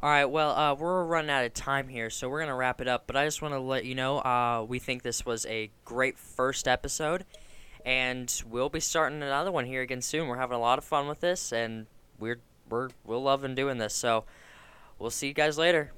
All 0.00 0.10
right, 0.10 0.26
well, 0.26 0.50
uh, 0.50 0.74
we're 0.74 1.04
running 1.04 1.30
out 1.30 1.44
of 1.44 1.54
time 1.54 1.88
here, 1.88 2.10
so 2.10 2.28
we're 2.28 2.40
gonna 2.40 2.54
wrap 2.54 2.80
it 2.80 2.88
up. 2.88 3.04
But 3.06 3.16
I 3.16 3.24
just 3.24 3.42
want 3.42 3.54
to 3.54 3.60
let 3.60 3.84
you 3.84 3.94
know, 3.94 4.18
uh, 4.18 4.64
we 4.68 4.78
think 4.78 5.02
this 5.02 5.24
was 5.26 5.44
a 5.46 5.70
great 5.84 6.18
first 6.18 6.68
episode, 6.68 7.24
and 7.84 8.42
we'll 8.46 8.68
be 8.68 8.80
starting 8.80 9.22
another 9.22 9.50
one 9.50 9.66
here 9.66 9.82
again 9.82 10.02
soon. 10.02 10.28
We're 10.28 10.36
having 10.36 10.56
a 10.56 10.60
lot 10.60 10.78
of 10.78 10.84
fun 10.84 11.08
with 11.08 11.20
this, 11.20 11.52
and 11.52 11.86
we're 12.18 12.40
we're 12.68 12.88
we're 13.04 13.16
loving 13.16 13.54
doing 13.54 13.78
this. 13.78 13.94
So, 13.94 14.24
we'll 14.98 15.10
see 15.10 15.28
you 15.28 15.34
guys 15.34 15.58
later. 15.58 15.92